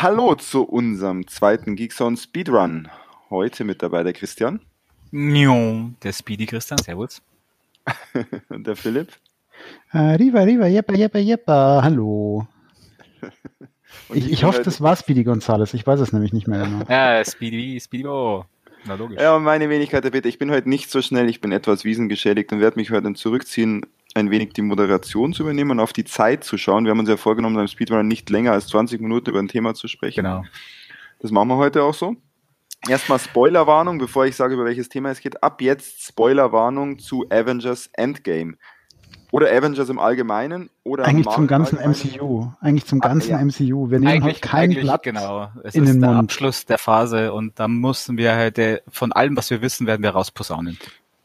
Hallo 0.00 0.36
zu 0.36 0.62
unserem 0.62 1.26
zweiten 1.26 1.74
Geekzone 1.74 2.16
Speedrun. 2.16 2.88
Heute 3.30 3.64
mit 3.64 3.82
dabei 3.82 4.04
der 4.04 4.12
Christian. 4.12 4.60
Der 5.10 6.12
Speedy 6.12 6.46
Christian, 6.46 6.78
servus. 6.78 7.20
Und 8.48 8.66
der 8.66 8.76
Philipp. 8.76 9.08
Riva, 9.92 10.40
Riva, 10.40 10.66
jeppa, 10.66 10.94
jeppa, 10.94 11.18
jeppa, 11.18 11.80
hallo. 11.82 12.46
ich, 14.12 14.30
ich 14.30 14.44
hoffe, 14.44 14.62
das 14.62 14.80
war 14.80 14.94
Speedy 14.96 15.24
Gonzales. 15.24 15.74
Ich 15.74 15.86
weiß 15.86 16.00
es 16.00 16.12
nämlich 16.12 16.32
nicht 16.32 16.46
mehr 16.46 16.64
genau. 16.64 16.84
Ja, 16.88 17.24
Speedy, 17.24 17.80
Speedy, 17.80 18.06
oh. 18.06 18.44
Na 18.84 18.94
logisch. 18.94 19.20
Ja, 19.20 19.34
und 19.34 19.42
meine 19.42 19.68
Wenigkeit, 19.68 20.04
der 20.04 20.10
Bitte, 20.10 20.28
ich 20.28 20.38
bin 20.38 20.50
heute 20.50 20.68
nicht 20.68 20.90
so 20.90 21.02
schnell, 21.02 21.28
ich 21.28 21.40
bin 21.40 21.50
etwas 21.52 21.84
wiesengeschädigt 21.84 22.52
und 22.52 22.60
werde 22.60 22.78
mich 22.78 22.90
heute 22.90 23.12
zurückziehen 23.14 23.84
ein 24.14 24.30
wenig 24.30 24.52
die 24.52 24.62
Moderation 24.62 25.32
zu 25.32 25.42
übernehmen 25.42 25.72
und 25.72 25.80
auf 25.80 25.92
die 25.92 26.04
Zeit 26.04 26.44
zu 26.44 26.58
schauen. 26.58 26.84
Wir 26.84 26.90
haben 26.90 27.00
uns 27.00 27.08
ja 27.08 27.16
vorgenommen, 27.16 27.56
beim 27.56 27.68
Speedrun 27.68 28.06
nicht 28.08 28.30
länger 28.30 28.52
als 28.52 28.66
20 28.68 29.00
Minuten 29.00 29.30
über 29.30 29.38
ein 29.38 29.48
Thema 29.48 29.74
zu 29.74 29.88
sprechen. 29.88 30.24
Genau. 30.24 30.44
Das 31.20 31.30
machen 31.30 31.48
wir 31.48 31.56
heute 31.56 31.82
auch 31.82 31.94
so. 31.94 32.16
Erstmal 32.86 33.18
Spoilerwarnung, 33.18 33.98
bevor 33.98 34.26
ich 34.26 34.36
sage, 34.36 34.54
über 34.54 34.64
welches 34.64 34.88
Thema 34.88 35.10
es 35.10 35.20
geht. 35.20 35.42
Ab 35.42 35.60
jetzt 35.60 36.04
Spoilerwarnung 36.04 36.98
zu 36.98 37.26
Avengers 37.30 37.90
Endgame. 37.94 38.54
Oder 39.30 39.50
Avengers 39.50 39.90
im 39.90 39.98
Allgemeinen 39.98 40.70
oder 40.84 41.04
eigentlich 41.04 41.28
zum 41.28 41.46
ganzen 41.46 41.78
MCU. 41.78 42.46
Eigentlich 42.62 42.86
zum 42.86 43.02
ah, 43.02 43.08
ganzen 43.08 43.34
ah, 43.34 43.40
ja. 43.40 43.44
MCU. 43.44 43.90
Wir 43.90 43.98
nehmen 44.00 44.24
halt 44.24 44.40
kein 44.40 44.70
Blatt 44.70 45.02
genau. 45.02 45.50
Es 45.64 45.74
in 45.74 45.84
ist 45.84 45.92
den 45.92 46.00
der 46.00 46.10
Mund. 46.10 46.20
Abschluss 46.20 46.64
der 46.64 46.78
Phase 46.78 47.34
und 47.34 47.58
da 47.60 47.68
mussten 47.68 48.16
wir 48.16 48.34
halt 48.34 48.58
äh, 48.58 48.80
von 48.88 49.12
allem, 49.12 49.36
was 49.36 49.50
wir 49.50 49.60
wissen, 49.60 49.86
werden 49.86 50.02
wir 50.02 50.10
rausposaunen. 50.10 50.78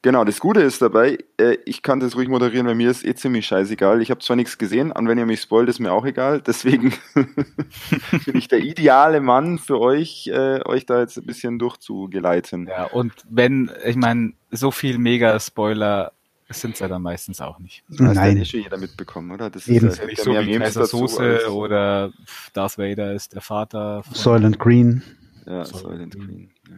Genau, 0.04 0.26
das 0.26 0.42
Gute 0.42 0.60
ist 0.60 0.82
dabei, 0.82 1.18
äh, 1.38 1.56
ich 1.66 1.82
kann 1.82 2.02
das 2.02 2.18
ruhig 2.18 2.28
moderieren, 2.28 2.68
weil 2.68 2.76
mir 2.76 2.92
ist 2.92 3.06
eh 3.06 3.16
ziemlich 3.16 3.46
scheißegal. 3.46 4.02
Ich 4.02 4.12
habe 4.12 4.20
zwar 4.20 4.36
nichts 4.36 4.58
gesehen, 4.58 4.92
und 4.92 5.08
wenn 5.08 5.18
ihr 5.18 5.26
mich 5.26 5.40
spoilt, 5.40 5.70
ist 5.70 5.80
mir 5.80 5.94
auch 5.94 6.06
egal. 6.06 6.42
Deswegen 6.42 6.94
bin 7.14 8.36
ich 8.36 8.50
der 8.50 8.60
ideale 8.60 9.22
Mann 9.22 9.60
für 9.60 9.80
euch, 9.80 10.28
äh, 10.28 10.60
euch 10.66 10.86
da 10.86 11.00
jetzt 11.00 11.18
ein 11.18 11.26
bisschen 11.26 11.58
durchzugeleiten. 11.58 12.68
Ja, 12.68 12.84
und 12.84 13.14
wenn, 13.30 13.72
ich 13.86 13.96
meine, 13.96 14.34
so 14.52 14.72
viel 14.72 14.98
Mega-Spoiler 14.98 16.12
sind 16.50 16.74
es 16.74 16.82
ja 16.82 16.90
dann 16.90 17.02
meistens 17.02 17.40
auch 17.40 17.60
nicht. 17.60 17.86
Das 17.88 18.00
Nein. 18.00 18.18
hat 18.18 18.38
ja 18.38 18.46
schon 18.46 18.60
jeder 18.60 18.78
mitbekommen, 18.78 19.32
oder? 19.32 19.50
Das 19.50 19.70
Eben. 19.70 19.88
ist 19.88 20.00
ja 20.00 20.06
nicht 20.06 20.22
so 20.22 20.32
wie 20.32 20.58
Kaiser 20.60 20.86
Soße 20.86 21.50
oder 21.50 22.12
Darth 22.52 22.78
Vader 22.78 23.14
ist 23.14 23.34
der 23.34 23.42
Vater. 23.42 24.04
Von 24.04 24.14
Soylent 24.14 24.60
Green. 24.60 25.02
Ja, 25.46 25.64
Soylent 25.64 26.14
Green. 26.14 26.53
Ja. 26.70 26.76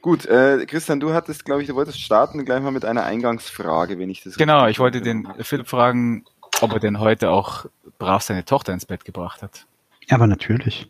Gut, 0.00 0.26
äh, 0.26 0.64
Christian, 0.66 1.00
du 1.00 1.12
hattest, 1.12 1.44
glaube 1.44 1.62
ich, 1.62 1.68
du 1.68 1.74
wolltest 1.74 2.00
starten 2.00 2.44
gleich 2.44 2.60
mal 2.60 2.70
mit 2.70 2.84
einer 2.84 3.04
Eingangsfrage, 3.04 3.98
wenn 3.98 4.08
ich 4.08 4.22
das. 4.22 4.36
Genau, 4.36 4.66
ich 4.66 4.78
wollte 4.78 5.00
den 5.00 5.28
Philipp 5.40 5.68
fragen, 5.68 6.24
ob 6.60 6.72
er 6.72 6.80
denn 6.80 7.00
heute 7.00 7.30
auch 7.30 7.66
brav 7.98 8.22
seine 8.22 8.44
Tochter 8.44 8.72
ins 8.72 8.86
Bett 8.86 9.04
gebracht 9.04 9.42
hat. 9.42 9.66
Aber 10.08 10.26
natürlich. 10.26 10.88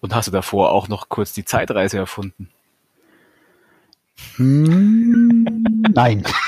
Und 0.00 0.14
hast 0.14 0.26
du 0.26 0.32
davor 0.32 0.72
auch 0.72 0.88
noch 0.88 1.08
kurz 1.08 1.32
die 1.32 1.44
Zeitreise 1.44 1.98
erfunden? 1.98 2.48
Hm, 4.36 5.64
nein. 5.94 6.24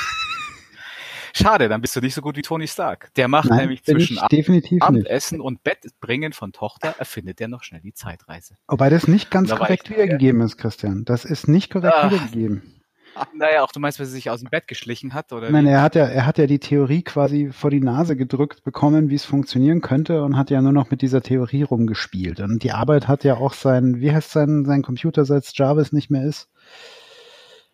Schade, 1.36 1.68
dann 1.68 1.80
bist 1.80 1.96
du 1.96 2.00
nicht 2.00 2.14
so 2.14 2.20
gut 2.20 2.36
wie 2.36 2.42
Tony 2.42 2.68
Stark. 2.68 3.12
Der 3.16 3.26
macht 3.26 3.50
Nein, 3.50 3.60
nämlich 3.60 3.82
zwischen 3.82 4.18
Abendessen 4.18 5.40
und 5.40 5.64
Bettbringen 5.64 6.32
von 6.32 6.52
Tochter, 6.52 6.94
erfindet 6.98 7.40
er 7.40 7.48
noch 7.48 7.64
schnell 7.64 7.80
die 7.80 7.92
Zeitreise. 7.92 8.54
Wobei 8.68 8.88
das 8.88 9.08
nicht 9.08 9.32
ganz 9.32 9.48
da 9.48 9.56
korrekt 9.56 9.90
wiedergegeben 9.90 10.40
ist, 10.42 10.56
Christian. 10.58 11.04
Das 11.04 11.24
ist 11.24 11.48
nicht 11.48 11.72
korrekt 11.72 11.94
Ach. 11.96 12.10
wiedergegeben. 12.12 12.62
Naja, 13.32 13.62
auch 13.62 13.70
du 13.70 13.78
meinst, 13.78 14.00
weil 14.00 14.06
sie 14.06 14.12
sich 14.12 14.28
aus 14.28 14.40
dem 14.40 14.50
Bett 14.50 14.66
geschlichen 14.66 15.14
hat, 15.14 15.32
oder? 15.32 15.50
Nein, 15.50 15.66
wie? 15.66 15.70
er 15.70 15.82
hat 15.82 15.94
ja, 15.94 16.04
er 16.04 16.26
hat 16.26 16.36
ja 16.36 16.48
die 16.48 16.58
Theorie 16.58 17.02
quasi 17.02 17.52
vor 17.52 17.70
die 17.70 17.80
Nase 17.80 18.16
gedrückt 18.16 18.64
bekommen, 18.64 19.08
wie 19.08 19.14
es 19.14 19.24
funktionieren 19.24 19.80
könnte 19.80 20.24
und 20.24 20.36
hat 20.36 20.50
ja 20.50 20.60
nur 20.60 20.72
noch 20.72 20.90
mit 20.90 21.00
dieser 21.00 21.22
Theorie 21.22 21.62
rumgespielt. 21.62 22.40
Und 22.40 22.64
die 22.64 22.72
Arbeit 22.72 23.06
hat 23.06 23.22
ja 23.22 23.36
auch 23.36 23.52
sein, 23.52 24.00
wie 24.00 24.12
heißt 24.12 24.30
sein, 24.30 24.64
sein 24.64 24.82
Computer, 24.82 25.24
seit 25.24 25.46
Jarvis 25.56 25.92
nicht 25.92 26.10
mehr 26.10 26.24
ist? 26.24 26.48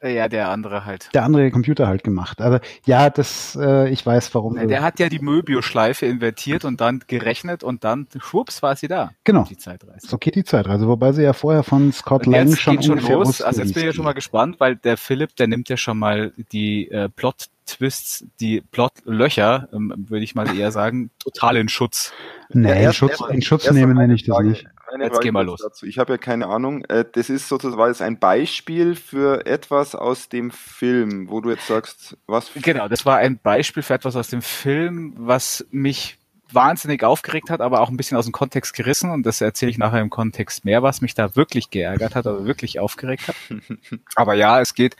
Ja, 0.02 0.28
der 0.28 0.48
andere 0.48 0.86
halt. 0.86 1.10
Der 1.12 1.24
andere 1.24 1.50
Computer 1.50 1.86
halt 1.86 2.04
gemacht. 2.04 2.40
Aber 2.40 2.60
ja, 2.86 3.10
das, 3.10 3.56
äh, 3.60 3.90
ich 3.90 4.04
weiß 4.04 4.34
warum. 4.34 4.56
Ja, 4.56 4.64
der 4.64 4.82
hat 4.82 4.98
ja 4.98 5.10
die 5.10 5.18
Möbio-Schleife 5.18 6.06
invertiert 6.06 6.64
und 6.64 6.80
dann 6.80 7.02
gerechnet 7.06 7.62
und 7.62 7.84
dann, 7.84 8.06
schwupps, 8.18 8.62
war 8.62 8.76
sie 8.76 8.88
da. 8.88 9.10
Genau. 9.24 9.44
Die 9.44 9.58
Zeitreise. 9.58 10.06
So 10.06 10.16
geht 10.16 10.36
die 10.36 10.44
Zeitreise, 10.44 10.88
wobei 10.88 11.12
sie 11.12 11.22
ja 11.22 11.34
vorher 11.34 11.62
von 11.62 11.92
Scott 11.92 12.24
Lang 12.24 12.56
schon, 12.56 12.82
schon 12.82 12.98
los. 12.98 13.28
Wusste, 13.28 13.46
also 13.46 13.60
jetzt 13.60 13.74
bin 13.74 13.82
ich 13.82 13.88
ja 13.88 13.92
schon 13.92 14.04
mal 14.04 14.14
gespannt, 14.14 14.58
weil 14.58 14.76
der 14.76 14.96
Philipp, 14.96 15.36
der 15.36 15.48
nimmt 15.48 15.68
ja 15.68 15.76
schon 15.76 15.98
mal 15.98 16.32
die 16.50 16.90
äh, 16.90 17.08
Plot 17.10 17.48
Twists, 17.66 18.24
die 18.40 18.62
Plotlöcher, 18.62 19.68
ähm, 19.72 19.92
würde 20.08 20.24
ich 20.24 20.34
mal 20.34 20.56
eher 20.56 20.72
sagen, 20.72 21.10
total 21.18 21.56
in 21.56 21.68
Schutz. 21.68 22.12
Nee, 22.48 22.84
in 22.84 22.92
Schutz, 22.92 23.20
in 23.30 23.42
Schutz 23.42 23.70
nehmen 23.70 23.96
nenne 23.96 24.14
ich 24.14 24.24
das 24.24 24.40
nicht 24.40 24.66
eine 24.92 25.04
Jetzt 25.04 25.20
gehen 25.20 25.34
wir 25.34 25.44
los. 25.44 25.60
Dazu. 25.62 25.86
Ich 25.86 25.98
habe 25.98 26.12
ja 26.12 26.18
keine 26.18 26.46
Ahnung. 26.46 26.84
Äh, 26.86 27.04
das 27.10 27.30
ist 27.30 27.48
sozusagen 27.48 28.04
ein 28.04 28.18
Beispiel 28.18 28.94
für 28.94 29.46
etwas 29.46 29.94
aus 29.94 30.28
dem 30.28 30.50
Film, 30.50 31.30
wo 31.30 31.40
du 31.40 31.50
jetzt 31.50 31.66
sagst, 31.66 32.16
was. 32.26 32.50
Genau, 32.54 32.88
das 32.88 33.06
war 33.06 33.16
ein 33.16 33.38
Beispiel 33.38 33.82
für 33.82 33.94
etwas 33.94 34.16
aus 34.16 34.28
dem 34.28 34.42
Film, 34.42 35.14
was 35.16 35.66
mich 35.70 36.18
wahnsinnig 36.52 37.04
aufgeregt 37.04 37.50
hat, 37.50 37.60
aber 37.60 37.80
auch 37.80 37.90
ein 37.90 37.96
bisschen 37.96 38.16
aus 38.16 38.24
dem 38.24 38.32
Kontext 38.32 38.74
gerissen 38.74 39.10
und 39.10 39.24
das 39.24 39.40
erzähle 39.40 39.70
ich 39.70 39.78
nachher 39.78 40.00
im 40.00 40.10
Kontext 40.10 40.64
mehr, 40.64 40.82
was 40.82 41.00
mich 41.00 41.14
da 41.14 41.36
wirklich 41.36 41.70
geärgert 41.70 42.14
hat, 42.14 42.26
aber 42.26 42.44
wirklich 42.44 42.80
aufgeregt 42.80 43.28
hat. 43.28 43.36
aber 44.16 44.34
ja, 44.34 44.60
es 44.60 44.74
geht 44.74 44.96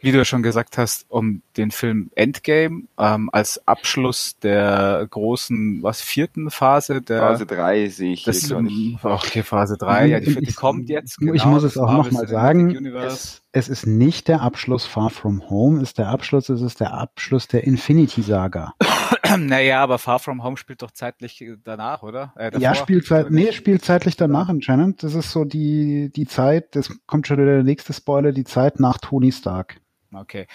wie 0.00 0.12
du 0.12 0.24
schon 0.24 0.42
gesagt 0.42 0.78
hast, 0.78 1.06
um 1.08 1.42
den 1.56 1.70
Film 1.70 2.10
Endgame 2.14 2.84
ähm, 2.98 3.30
als 3.32 3.66
Abschluss 3.66 4.36
der 4.38 5.06
großen, 5.10 5.82
was, 5.82 6.00
vierten 6.00 6.50
Phase 6.50 7.02
der 7.02 7.20
Phase 7.20 7.46
3 7.46 7.88
sehe 7.88 8.12
ich 8.12 8.24
das, 8.24 8.46
hier 8.46 8.60
nicht. 8.60 9.04
Okay, 9.04 9.42
Phase 9.42 9.76
3, 9.76 10.06
ja, 10.06 10.20
die 10.20 10.26
vierte 10.26 10.48
ich, 10.48 10.56
kommt 10.56 10.88
jetzt. 10.88 11.18
Genau, 11.18 11.32
ich 11.32 11.44
muss 11.44 11.62
es 11.62 11.78
auch 11.78 11.90
nochmal 11.90 12.28
sagen, 12.28 12.86
es, 12.94 13.42
es, 13.52 13.68
ist 13.68 13.86
nicht 13.86 14.28
der 14.28 14.42
Abschluss 14.42 14.84
Far 14.84 15.10
From 15.10 15.48
Home, 15.48 15.80
ist 15.80 15.98
der 15.98 16.08
Abschluss, 16.08 16.48
es 16.48 16.60
ist 16.60 16.80
der 16.80 16.94
Abschluss 16.94 17.48
der 17.48 17.64
Infinity 17.64 18.22
Saga. 18.22 18.74
naja, 19.38 19.82
aber 19.82 19.98
Far 19.98 20.18
From 20.18 20.42
Home 20.42 20.56
spielt 20.56 20.82
doch 20.82 20.90
zeitlich 20.90 21.44
danach, 21.64 22.02
oder? 22.02 22.32
Äh, 22.36 22.58
ja, 22.58 22.74
spielt, 22.74 23.06
zeit, 23.06 23.30
nee, 23.30 23.52
spielt 23.52 23.84
zeitlich 23.84 24.16
danach 24.16 24.48
anscheinend. 24.48 25.02
Das 25.02 25.14
ist 25.14 25.30
so 25.30 25.44
die, 25.44 26.10
die 26.14 26.26
Zeit, 26.26 26.74
das 26.76 26.92
kommt 27.06 27.26
schon 27.26 27.38
wieder 27.38 27.54
der 27.54 27.62
nächste 27.62 27.92
Spoiler, 27.92 28.32
die 28.32 28.44
Zeit 28.44 28.80
nach 28.80 28.98
Tony 28.98 29.32
Stark. 29.32 29.80
Okay. 30.12 30.46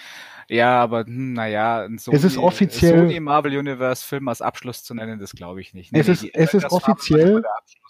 Ja, 0.47 0.81
aber 0.81 1.05
hm, 1.05 1.33
naja, 1.33 1.87
so 1.97 2.11
es 2.11 2.23
ist 2.23 2.37
offiziell 2.37 2.99
Sony 2.99 3.19
Marvel 3.19 3.57
Universe 3.57 4.05
Film 4.05 4.27
als 4.27 4.41
Abschluss 4.41 4.83
zu 4.83 4.93
nennen, 4.93 5.19
das 5.19 5.31
glaube 5.31 5.61
ich 5.61 5.73
nicht. 5.73 5.91
Nee, 5.91 5.99
es 5.99 6.07
ist, 6.07 6.23
die, 6.23 6.33
es 6.33 6.53
ist 6.53 6.71
offiziell 6.71 7.43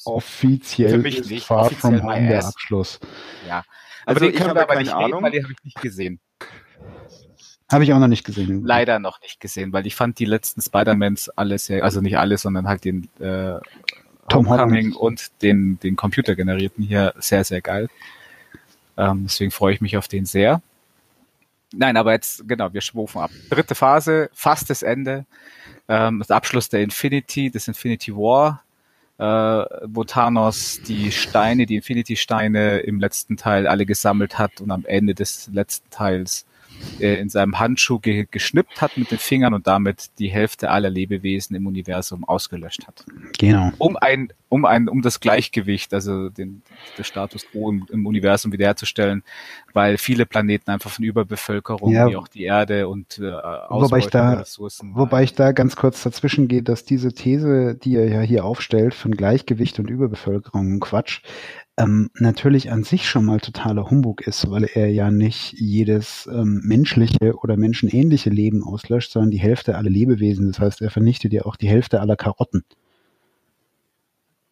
offiziell 0.06 0.90
für 0.90 0.98
mich 0.98 1.30
nicht 1.30 1.46
Far 1.46 1.70
From 1.72 2.04
Home 2.04 2.28
der 2.28 2.46
Abschluss. 2.46 3.00
Ja. 3.48 3.64
Aber 4.06 4.22
also 4.22 4.26
den 4.26 4.36
können 4.36 4.56
wir 4.56 4.64
aber 4.64 4.80
nicht 4.80 4.94
Ahnung. 4.94 5.06
reden, 5.06 5.24
weil 5.24 5.32
den 5.32 5.44
habe 5.44 5.54
ich 5.54 5.64
nicht 5.64 5.82
gesehen. 5.82 6.20
Habe 7.72 7.84
ich 7.84 7.94
auch 7.94 8.00
noch 8.00 8.08
nicht 8.08 8.26
gesehen. 8.26 8.66
Leider 8.66 9.00
noch 9.00 9.22
nicht 9.22 9.40
gesehen, 9.40 9.72
weil 9.72 9.88
ich 9.88 9.96
fand 9.96 10.20
die 10.20 10.26
letzten 10.26 10.62
Spider-Mans 10.62 11.30
alle 11.30 11.58
sehr, 11.58 11.84
also 11.84 12.02
nicht 12.02 12.18
alle, 12.18 12.38
sondern 12.38 12.68
halt 12.68 12.84
den 12.84 13.08
äh, 13.20 13.60
Tom 14.28 14.50
Homecoming 14.50 14.94
und 14.94 15.32
den, 15.42 15.80
den 15.80 15.96
computergenerierten 15.96 16.84
hier 16.84 17.14
sehr, 17.18 17.44
sehr 17.44 17.62
geil. 17.62 17.90
Ähm, 18.98 19.24
deswegen 19.24 19.52
freue 19.52 19.74
ich 19.74 19.82
mich 19.82 19.98
auf 19.98 20.08
den 20.08 20.26
sehr. 20.26 20.62
Nein, 21.74 21.96
aber 21.96 22.12
jetzt, 22.12 22.48
genau, 22.48 22.74
wir 22.74 22.82
schwufen 22.82 23.22
ab. 23.22 23.32
Dritte 23.50 23.76
Phase, 23.76 24.30
fast 24.34 24.70
das 24.70 24.84
Ende. 24.84 25.26
Ähm, 25.88 26.20
das 26.20 26.32
Abschluss 26.32 26.70
der 26.70 26.82
Infinity, 26.82 27.50
des 27.50 27.68
Infinity 27.68 28.14
War, 28.14 28.64
äh, 29.18 29.24
wo 29.86 30.04
Thanos 30.04 30.82
die 30.86 31.12
Steine, 31.12 31.66
die 31.66 31.76
Infinity-Steine 31.78 32.80
im 32.80 33.00
letzten 33.00 33.38
Teil 33.38 33.68
alle 33.68 33.86
gesammelt 33.86 34.38
hat 34.38 34.60
und 34.60 34.72
am 34.72 34.86
Ende 34.86 35.16
des 35.16 35.50
letzten 35.54 35.90
Teils 35.90 36.46
äh, 37.00 37.16
in 37.16 37.30
seinem 37.30 37.60
Handschuh 37.60 38.00
ge 38.00 38.28
geschnippt 38.30 38.82
hat 38.82 38.98
mit 38.98 39.12
den 39.12 39.18
Fingern 39.18 39.54
und 39.54 39.68
damit 39.68 40.12
die 40.20 40.30
Hälfte 40.30 40.70
aller 40.70 40.90
Lebewesen 40.90 41.56
im 41.56 41.68
Universum 41.68 42.24
ausgelöscht 42.24 42.88
hat. 42.88 43.06
Genau. 43.38 43.72
Um 43.78 43.98
ein, 43.98 44.34
um 44.50 44.66
ein, 44.66 44.90
um 44.90 45.02
das 45.02 45.20
Gleichgewicht, 45.20 45.94
also 45.94 46.30
den, 46.30 46.62
der 46.98 47.04
Status 47.04 47.46
quo 47.46 47.70
im, 47.70 47.88
im 47.92 48.06
Universum 48.06 48.52
wiederherzustellen, 48.52 49.24
weil 49.74 49.98
viele 49.98 50.26
Planeten 50.26 50.72
einfach 50.72 50.92
von 50.92 51.06
Überbevölkerung, 51.06 51.92
ja. 51.92 52.10
wie 52.10 52.16
auch 52.18 52.28
die 52.28 52.44
Erde 52.44 52.88
und 52.88 53.20
äh, 53.20 53.32
wobei 53.32 54.00
ich 54.00 54.08
da, 54.08 54.34
Ressourcen. 54.34 54.96
Wobei 54.96 55.24
ich 55.24 55.34
da 55.34 55.52
ganz 55.52 55.76
kurz 55.76 56.04
dazwischen 56.04 56.48
gehe, 56.48 56.64
dass 56.64 56.86
diese 56.86 57.14
These, 57.14 57.76
die 57.76 57.96
er 57.96 58.08
ja 58.08 58.22
hier 58.22 58.46
aufstellt, 58.46 58.94
von 58.94 59.12
Gleichgewicht 59.12 59.80
und 59.80 59.90
Überbevölkerung 59.90 60.80
Quatsch 60.80 61.22
ähm, 61.82 62.10
natürlich 62.16 62.72
an 62.72 62.84
sich 62.84 63.10
schon 63.10 63.26
mal 63.26 63.40
totaler 63.40 63.90
Humbug 63.90 64.22
ist, 64.22 64.50
weil 64.50 64.66
er 64.66 64.88
ja 64.92 65.12
nicht 65.12 65.54
jedes 65.54 66.28
ähm, 66.32 66.62
menschliche 66.64 67.36
oder 67.38 67.58
menschenähnliche 67.58 68.30
Leben 68.30 68.64
auslöscht, 68.64 69.12
sondern 69.12 69.32
die 69.32 69.40
Hälfte 69.40 69.76
aller 69.76 69.90
Lebewesen. 69.90 70.48
Das 70.48 70.60
heißt, 70.60 70.82
er 70.82 70.92
vernichtet 70.92 71.34
ja 71.34 71.44
auch 71.44 71.56
die 71.56 71.70
Hälfte 71.70 72.00
aller 72.00 72.16
Karotten. 72.16 72.64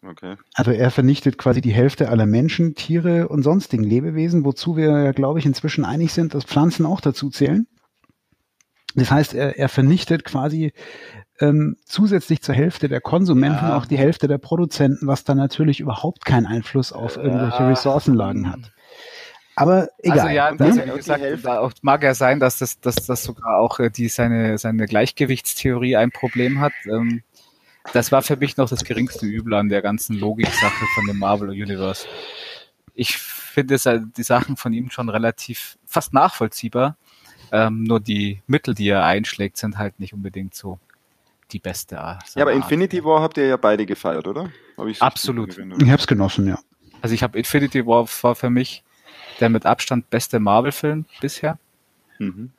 Okay. 0.02 0.36
Also 0.54 0.72
er 0.72 0.92
vernichtet 0.92 1.38
quasi 1.38 1.62
die 1.62 1.74
Hälfte 1.74 2.10
aller 2.10 2.26
Menschen, 2.26 2.74
Tiere 2.74 3.28
und 3.28 3.44
sonstigen 3.44 3.84
Lebewesen, 3.84 4.46
wozu 4.46 4.78
wir 4.78 5.04
ja, 5.04 5.12
glaube 5.12 5.40
ich, 5.40 5.46
inzwischen 5.46 5.84
einig 5.84 6.14
sind, 6.14 6.34
dass 6.34 6.46
Pflanzen 6.46 6.86
auch 6.86 7.02
dazu 7.02 7.30
zählen. 7.30 7.68
Das 8.96 9.12
heißt, 9.12 9.34
er, 9.34 9.58
er 9.58 9.70
vernichtet 9.70 10.24
quasi 10.24 10.74
ähm, 11.40 11.78
zusätzlich 11.86 12.42
zur 12.42 12.56
Hälfte 12.56 12.90
der 12.90 13.02
Konsumenten 13.02 13.66
Ja. 13.68 13.78
auch 13.78 13.86
die 13.86 13.98
Hälfte 13.98 14.28
der 14.28 14.38
Produzenten, 14.38 15.08
was 15.08 15.24
dann 15.24 15.38
natürlich 15.38 15.80
überhaupt 15.80 16.26
keinen 16.26 16.46
Einfluss 16.46 16.92
auf 16.92 17.18
irgendwelche 17.18 17.64
Ja. 17.64 17.70
Ressourcenlagen 17.70 18.52
hat. 18.52 18.72
Aber 19.56 19.90
egal. 20.00 20.20
Also 20.20 20.30
ja, 20.30 20.52
die 20.52 20.96
gesagt, 20.96 21.48
auch, 21.48 21.74
mag 21.82 22.02
ja 22.04 22.14
sein, 22.14 22.40
dass 22.40 22.60
das, 22.60 22.80
dass 22.80 22.96
das 22.96 23.24
sogar 23.24 23.58
auch 23.58 23.80
äh, 23.80 23.90
die 23.90 24.08
seine 24.08 24.58
seine 24.58 24.86
Gleichgewichtstheorie 24.86 25.98
ein 25.98 26.12
Problem 26.12 26.62
hat. 26.62 26.72
Ähm, 26.90 27.24
das 27.94 28.12
war 28.12 28.22
für 28.22 28.38
mich 28.38 28.56
noch 28.58 28.70
das 28.70 28.84
geringste 28.84 29.26
Übel 29.26 29.54
an 29.56 29.68
der 29.70 29.82
ganzen 29.82 30.18
Logiksache 30.18 30.86
von 30.96 31.08
dem 31.08 31.18
Marvel 31.20 31.50
Universe. 31.50 32.08
Ich 32.94 33.18
finde 33.18 33.76
äh, 33.76 34.00
die 34.16 34.24
Sachen 34.24 34.56
von 34.56 34.72
ihm 34.74 34.92
schon 34.92 35.10
relativ 35.10 35.78
fast 35.86 36.14
nachvollziehbar. 36.14 36.96
Ähm, 37.52 37.84
nur 37.84 38.00
die 38.00 38.42
Mittel, 38.48 38.76
die 38.76 38.88
er 38.90 39.04
einschlägt, 39.06 39.58
sind 39.58 39.78
halt 39.78 40.00
nicht 40.00 40.14
unbedingt 40.14 40.54
so 40.54 40.80
die 41.51 41.60
beste 41.60 42.00
Art. 42.00 42.24
Ja, 42.36 42.44
aber 42.44 42.54
Infinity 42.54 43.04
War 43.04 43.22
habt 43.22 43.38
ihr 43.38 43.48
ja 43.48 43.57
beide 43.57 43.86
gefeiert, 43.86 44.28
oder? 44.28 44.51
Absolut. 45.00 45.57
ich 45.57 45.90
habe 45.90 45.96
es 45.96 46.07
genossen, 46.07 46.48
ja. 46.48 46.60
Also 47.01 47.16
ich 47.16 47.24
habe 47.24 47.38
Infinity 47.38 47.86
War 47.86 48.07
war 48.22 48.36
für 48.36 48.50
mich 48.50 48.84
der 49.40 49.50
mit 49.50 49.66
Abstand 49.66 50.10
beste 50.10 50.40
Marvel-Film 50.40 51.06
bisher. 51.22 51.57
Mhm. 52.18 52.51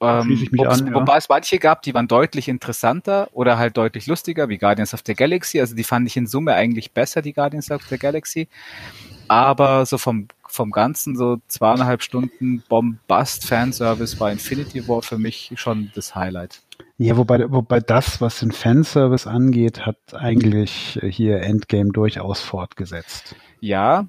Ähm, 0.00 0.30
ich 0.30 0.52
mich 0.52 0.60
wob's- 0.60 0.80
an, 0.80 0.86
ja. 0.88 0.94
Wobei 0.94 1.16
es 1.16 1.28
manche 1.28 1.58
gab, 1.58 1.82
die 1.82 1.94
waren 1.94 2.08
deutlich 2.08 2.48
interessanter 2.48 3.28
oder 3.32 3.58
halt 3.58 3.76
deutlich 3.76 4.06
lustiger, 4.06 4.48
wie 4.48 4.58
Guardians 4.58 4.94
of 4.94 5.00
the 5.06 5.14
Galaxy. 5.14 5.60
Also 5.60 5.74
die 5.74 5.84
fand 5.84 6.06
ich 6.06 6.16
in 6.16 6.26
Summe 6.26 6.54
eigentlich 6.54 6.92
besser, 6.92 7.22
die 7.22 7.32
Guardians 7.32 7.70
of 7.70 7.82
the 7.88 7.98
Galaxy. 7.98 8.48
Aber 9.28 9.86
so 9.86 9.96
vom, 9.96 10.28
vom 10.46 10.70
Ganzen, 10.70 11.16
so 11.16 11.38
zweieinhalb 11.48 12.02
Stunden 12.02 12.62
Bombast-Fanservice 12.68 14.20
war 14.20 14.30
Infinity 14.30 14.86
War 14.86 15.02
für 15.02 15.18
mich 15.18 15.52
schon 15.56 15.90
das 15.94 16.14
Highlight. 16.14 16.60
Ja, 16.96 17.16
wobei, 17.16 17.50
wobei 17.50 17.80
das, 17.80 18.20
was 18.20 18.38
den 18.40 18.52
Fanservice 18.52 19.28
angeht, 19.28 19.84
hat 19.84 19.96
eigentlich 20.14 21.02
äh, 21.02 21.10
hier 21.10 21.40
Endgame 21.40 21.90
durchaus 21.90 22.40
fortgesetzt. 22.40 23.34
Ja, 23.60 24.06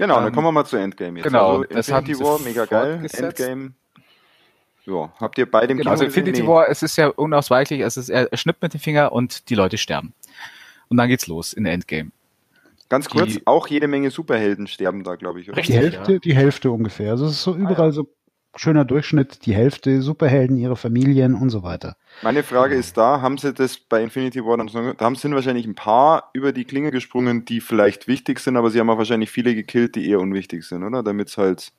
Genau, 0.00 0.14
dann 0.16 0.28
Ähm, 0.28 0.32
kommen 0.32 0.46
wir 0.46 0.52
mal 0.52 0.64
zu 0.64 0.78
Endgame 0.78 1.18
jetzt. 1.18 1.26
genau, 1.26 1.58
also 1.58 1.64
das 1.64 1.88
Infinity 1.90 2.24
War, 2.24 2.40
mega 2.40 2.64
geil. 2.64 3.06
Endgame. 3.12 3.72
Ja, 4.86 5.12
habt 5.20 5.36
ihr 5.36 5.44
beide 5.50 5.72
im 5.72 5.78
genau. 5.78 5.90
Also 5.90 6.04
Kino? 6.04 6.08
Infinity 6.16 6.40
Nee. 6.42 6.48
War, 6.48 6.70
es 6.70 6.82
ist 6.82 6.96
ja 6.96 7.08
unausweichlich, 7.08 7.80
es 7.80 7.98
ist, 7.98 8.08
er, 8.08 8.28
schnippt 8.32 8.62
mit 8.62 8.72
dem 8.72 8.80
Finger 8.80 9.12
und 9.12 9.50
die 9.50 9.54
Leute 9.54 9.76
sterben. 9.76 10.14
Und 10.88 10.96
dann 10.96 11.08
geht's 11.08 11.26
los 11.26 11.52
in 11.52 11.66
Endgame. 11.66 12.12
Ganz 12.88 13.10
kurz, 13.10 13.34
die- 13.34 13.46
auch 13.46 13.68
jede 13.68 13.88
Menge 13.88 14.10
Superhelden 14.10 14.66
sterben 14.68 15.04
da, 15.04 15.16
glaube 15.16 15.42
ich. 15.42 15.48
Oder? 15.50 15.58
Richtig. 15.58 15.76
Die 15.76 15.82
ja. 15.84 15.90
Hälfte, 15.90 16.18
die 16.20 16.34
Hälfte 16.34 16.70
ungefähr. 16.70 17.10
Also 17.10 17.26
es 17.26 17.32
ist 17.32 17.42
so 17.42 17.54
überall 17.54 17.88
ja. 17.88 17.92
so 17.92 18.08
schöner 18.56 18.84
Durchschnitt, 18.84 19.46
die 19.46 19.54
Hälfte 19.54 20.02
Superhelden, 20.02 20.56
ihre 20.56 20.76
Familien 20.76 21.34
und 21.34 21.50
so 21.50 21.62
weiter. 21.62 21.96
Meine 22.22 22.42
Frage 22.42 22.74
ist 22.74 22.96
da, 22.96 23.20
haben 23.20 23.38
sie 23.38 23.52
das 23.52 23.78
bei 23.78 24.02
Infinity 24.02 24.44
War 24.44 24.56
da 24.58 25.04
haben 25.04 25.14
sind 25.14 25.34
wahrscheinlich 25.34 25.66
ein 25.66 25.74
paar 25.74 26.30
über 26.32 26.52
die 26.52 26.64
Klinge 26.64 26.90
gesprungen, 26.90 27.44
die 27.44 27.60
vielleicht 27.60 28.08
wichtig 28.08 28.40
sind, 28.40 28.56
aber 28.56 28.70
sie 28.70 28.80
haben 28.80 28.90
auch 28.90 28.98
wahrscheinlich 28.98 29.30
viele 29.30 29.54
gekillt, 29.54 29.94
die 29.94 30.08
eher 30.08 30.20
unwichtig 30.20 30.64
sind, 30.64 30.82
oder? 30.82 31.02
Damit 31.02 31.28
es 31.28 31.38
halt, 31.38 31.72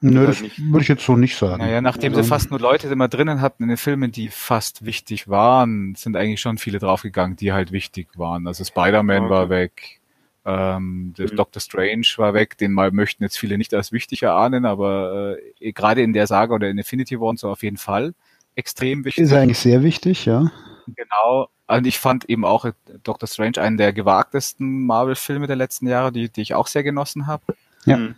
Nö, 0.00 0.20
halt 0.20 0.28
das 0.28 0.40
nicht- 0.42 0.58
würde 0.72 0.82
ich 0.82 0.88
jetzt 0.88 1.04
so 1.04 1.16
nicht 1.16 1.36
sagen. 1.36 1.62
Naja, 1.62 1.80
nachdem 1.80 2.12
Also, 2.12 2.22
sie 2.22 2.28
fast 2.28 2.50
nur 2.50 2.60
Leute 2.60 2.86
immer 2.88 3.08
drinnen 3.08 3.40
hatten 3.40 3.64
in 3.64 3.68
den 3.70 3.78
Filmen, 3.78 4.12
die 4.12 4.28
fast 4.28 4.84
wichtig 4.84 5.28
waren, 5.28 5.94
sind 5.96 6.16
eigentlich 6.16 6.40
schon 6.40 6.58
viele 6.58 6.78
draufgegangen, 6.78 7.36
die 7.36 7.52
halt 7.52 7.72
wichtig 7.72 8.08
waren. 8.16 8.46
Also 8.46 8.64
Spider-Man 8.64 9.24
Okay. 9.24 9.30
war 9.30 9.48
weg, 9.50 10.00
ähm, 10.46 11.12
Mhm. 11.18 11.36
Doctor 11.36 11.60
Strange 11.60 12.06
war 12.16 12.32
weg, 12.34 12.56
den 12.58 12.72
mal 12.72 12.90
möchten 12.92 13.22
jetzt 13.24 13.36
viele 13.38 13.58
nicht 13.58 13.74
als 13.74 13.92
wichtig 13.92 14.22
erahnen, 14.22 14.64
aber 14.64 15.36
äh, 15.60 15.72
gerade 15.72 16.02
in 16.02 16.12
der 16.12 16.26
Saga 16.26 16.54
oder 16.54 16.68
in 16.70 16.78
Infinity 16.78 17.20
War 17.20 17.28
und 17.28 17.38
so 17.38 17.50
auf 17.50 17.62
jeden 17.62 17.76
Fall 17.78 18.14
extrem 18.54 19.04
wichtig. 19.04 19.24
Ist 19.24 19.32
eigentlich 19.32 19.58
sehr 19.58 19.82
wichtig, 19.82 20.24
ja. 20.24 20.50
Genau. 20.86 21.48
Und 21.66 21.86
ich 21.86 21.98
fand 21.98 22.26
eben 22.30 22.44
auch 22.44 22.64
äh, 22.64 22.72
Doctor 23.02 23.26
Strange 23.26 23.58
einen 23.60 23.76
der 23.76 23.92
gewagtesten 23.92 24.86
Marvel-Filme 24.86 25.46
der 25.48 25.56
letzten 25.56 25.88
Jahre, 25.88 26.12
die, 26.12 26.28
die 26.30 26.42
ich 26.42 26.54
auch 26.54 26.68
sehr 26.68 26.84
genossen 26.84 27.26
habe. 27.26 27.42
Ja. 27.84 27.96
Hm. 27.96 28.14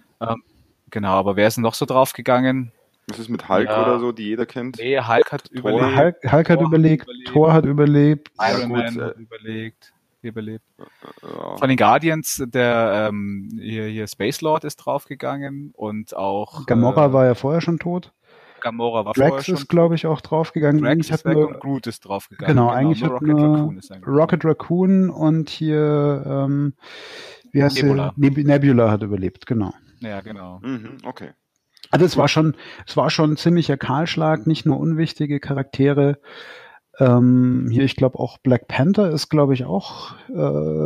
Genau, 0.91 1.13
aber 1.15 1.37
wer 1.37 1.49
ist 1.49 1.57
denn 1.57 1.63
noch 1.63 1.75
so 1.75 1.87
draufgegangen? 1.87 2.73
was 3.11 3.19
ist 3.19 3.31
mit 3.31 3.49
Hulk 3.49 3.69
Ja. 3.69 3.83
oder 3.83 4.01
so, 4.01 4.13
die 4.13 4.25
jeder 4.25 4.45
kennt? 4.45 4.77
Nee, 4.79 4.99
Hulk 5.01 5.33
hat 5.33 5.45
Thor. 5.45 5.59
überlebt. 5.59 5.97
Hulk, 5.97 6.17
Hulk 6.33 6.51
hat 6.51 6.59
Thor 6.59 6.65
hat 6.67 6.69
überlegt, 6.69 7.05
überlebt. 7.05 7.29
Thor 7.29 7.53
hat 7.55 7.65
überlebt. 7.65 8.31
Iron 8.39 8.69
gut, 8.69 8.79
Man 8.79 8.99
äh, 8.99 9.03
hat 9.03 9.17
überlegt, 9.17 9.93
überlebt. 10.23 10.65
Ja. 11.23 11.57
Von 11.57 11.69
den 11.69 11.77
Guardians, 11.77 12.43
der 12.47 13.09
ähm, 13.09 13.49
hier, 13.61 13.87
hier 13.87 14.07
Space 14.07 14.41
Lord 14.41 14.65
ist 14.65 14.77
draufgegangen 14.77 15.73
und 15.75 16.17
auch 16.17 16.67
Gamora 16.67 17.07
äh, 17.07 17.13
war 17.13 17.27
ja 17.27 17.35
vorher 17.35 17.61
schon 17.61 17.79
tot. 17.79 18.13
Gamora 18.61 19.05
war 19.05 19.15
vorher 19.15 19.33
Drax 19.33 19.47
schon. 19.47 19.55
ist, 19.55 19.69
glaube 19.69 19.95
ich, 19.95 20.07
auch 20.07 20.21
draufgegangen. 20.21 20.83
Drax 20.83 21.11
ist 21.11 21.25
weg 21.25 21.35
nur 21.35 21.49
und 21.49 21.61
Groot 21.61 21.87
ist 21.87 22.01
draufgegangen. 22.01 22.57
Genau, 22.57 22.71
eigentlich 22.71 23.03
nur 23.03 23.15
hat 23.15 23.23
Rocket 23.23 23.29
nur 23.29 23.57
Raccoon 23.57 23.79
ist 23.79 23.93
eigentlich. 23.93 24.09
Rocket 24.09 24.45
Raccoon 24.45 25.11
und 25.11 25.51
hier, 25.51 26.25
ähm, 26.27 26.75
wie 27.53 27.63
heißt 27.63 27.83
Nebula. 27.83 28.13
sie? 28.17 28.21
Neb 28.21 28.37
Nebula 28.37 28.91
hat 28.91 29.03
überlebt, 29.03 29.47
genau. 29.47 29.73
Ja, 30.01 30.21
genau. 30.21 30.61
Mhm, 30.63 30.99
okay. 31.05 31.31
Also 31.91 32.05
es 32.05 32.17
war 32.17 32.29
schon, 32.29 32.57
es 32.87 32.97
war 32.97 33.11
schon 33.11 33.33
ein 33.33 33.37
ziemlicher 33.37 33.77
Kahlschlag, 33.77 34.47
nicht 34.47 34.67
nur 34.67 34.79
unwichtige 34.79 35.41
Charaktere. 35.41 36.19
Ähm, 37.01 37.69
hier, 37.71 37.85
ich 37.85 37.95
glaube 37.95 38.19
auch 38.19 38.39
Black 38.39 38.67
Panther 38.67 39.11
ist, 39.11 39.29
glaube 39.29 39.55
ich, 39.55 39.65
auch 39.65 40.15
äh, 40.29 40.33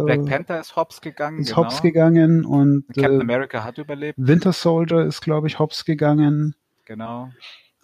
Black 0.04 0.26
Panther 0.26 0.60
ist 0.60 0.76
hops 0.76 1.00
gegangen. 1.00 1.38
ist 1.40 1.48
genau. 1.48 1.64
hops 1.64 1.80
gegangen 1.80 2.44
und 2.44 2.84
Captain 2.94 3.18
äh, 3.20 3.22
America 3.22 3.64
hat 3.64 3.78
überlebt. 3.78 4.18
Winter 4.20 4.52
Soldier 4.52 5.04
ist, 5.06 5.22
glaube 5.22 5.46
ich, 5.46 5.58
hops 5.58 5.84
gegangen. 5.86 6.54
Genau. 6.84 7.30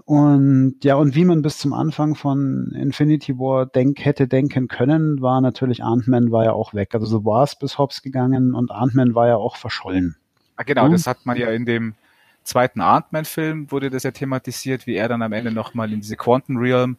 Und 0.04 0.76
ja, 0.82 0.94
und 0.96 1.14
wie 1.14 1.24
man 1.24 1.42
bis 1.42 1.58
zum 1.58 1.72
Anfang 1.72 2.14
von 2.14 2.72
Infinity 2.74 3.38
War 3.38 3.66
denk, 3.66 4.04
hätte 4.04 4.28
denken 4.28 4.68
können, 4.68 5.20
war 5.20 5.40
natürlich 5.40 5.82
Ant-Man 5.82 6.30
war 6.30 6.44
ja 6.44 6.52
auch 6.52 6.72
weg. 6.74 6.94
Also 6.94 7.18
The 7.18 7.24
Wasp 7.24 7.62
ist 7.62 7.78
hops 7.78 8.02
gegangen 8.02 8.54
und 8.54 8.70
Ant-Man 8.70 9.14
war 9.14 9.26
ja 9.28 9.36
auch 9.36 9.56
verschollen. 9.56 10.16
Ah, 10.56 10.62
genau, 10.62 10.86
Mhm. 10.88 10.92
das 10.92 11.06
hat 11.06 11.24
man 11.24 11.36
ja 11.36 11.50
in 11.50 11.66
dem 11.66 11.94
zweiten 12.42 12.80
Ant-Man-Film, 12.80 13.70
wurde 13.70 13.90
das 13.90 14.02
ja 14.02 14.10
thematisiert, 14.10 14.86
wie 14.86 14.94
er 14.94 15.08
dann 15.08 15.20
am 15.22 15.32
Ende 15.32 15.50
nochmal 15.52 15.92
in 15.92 16.00
diese 16.00 16.16
Quantum 16.16 16.56
Realm 16.56 16.96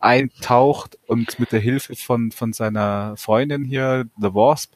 eintaucht 0.00 0.98
und 1.06 1.38
mit 1.38 1.52
der 1.52 1.60
Hilfe 1.60 1.96
von, 1.96 2.30
von 2.30 2.52
seiner 2.52 3.16
Freundin 3.16 3.64
hier, 3.64 4.06
The 4.18 4.34
Wasp, 4.34 4.72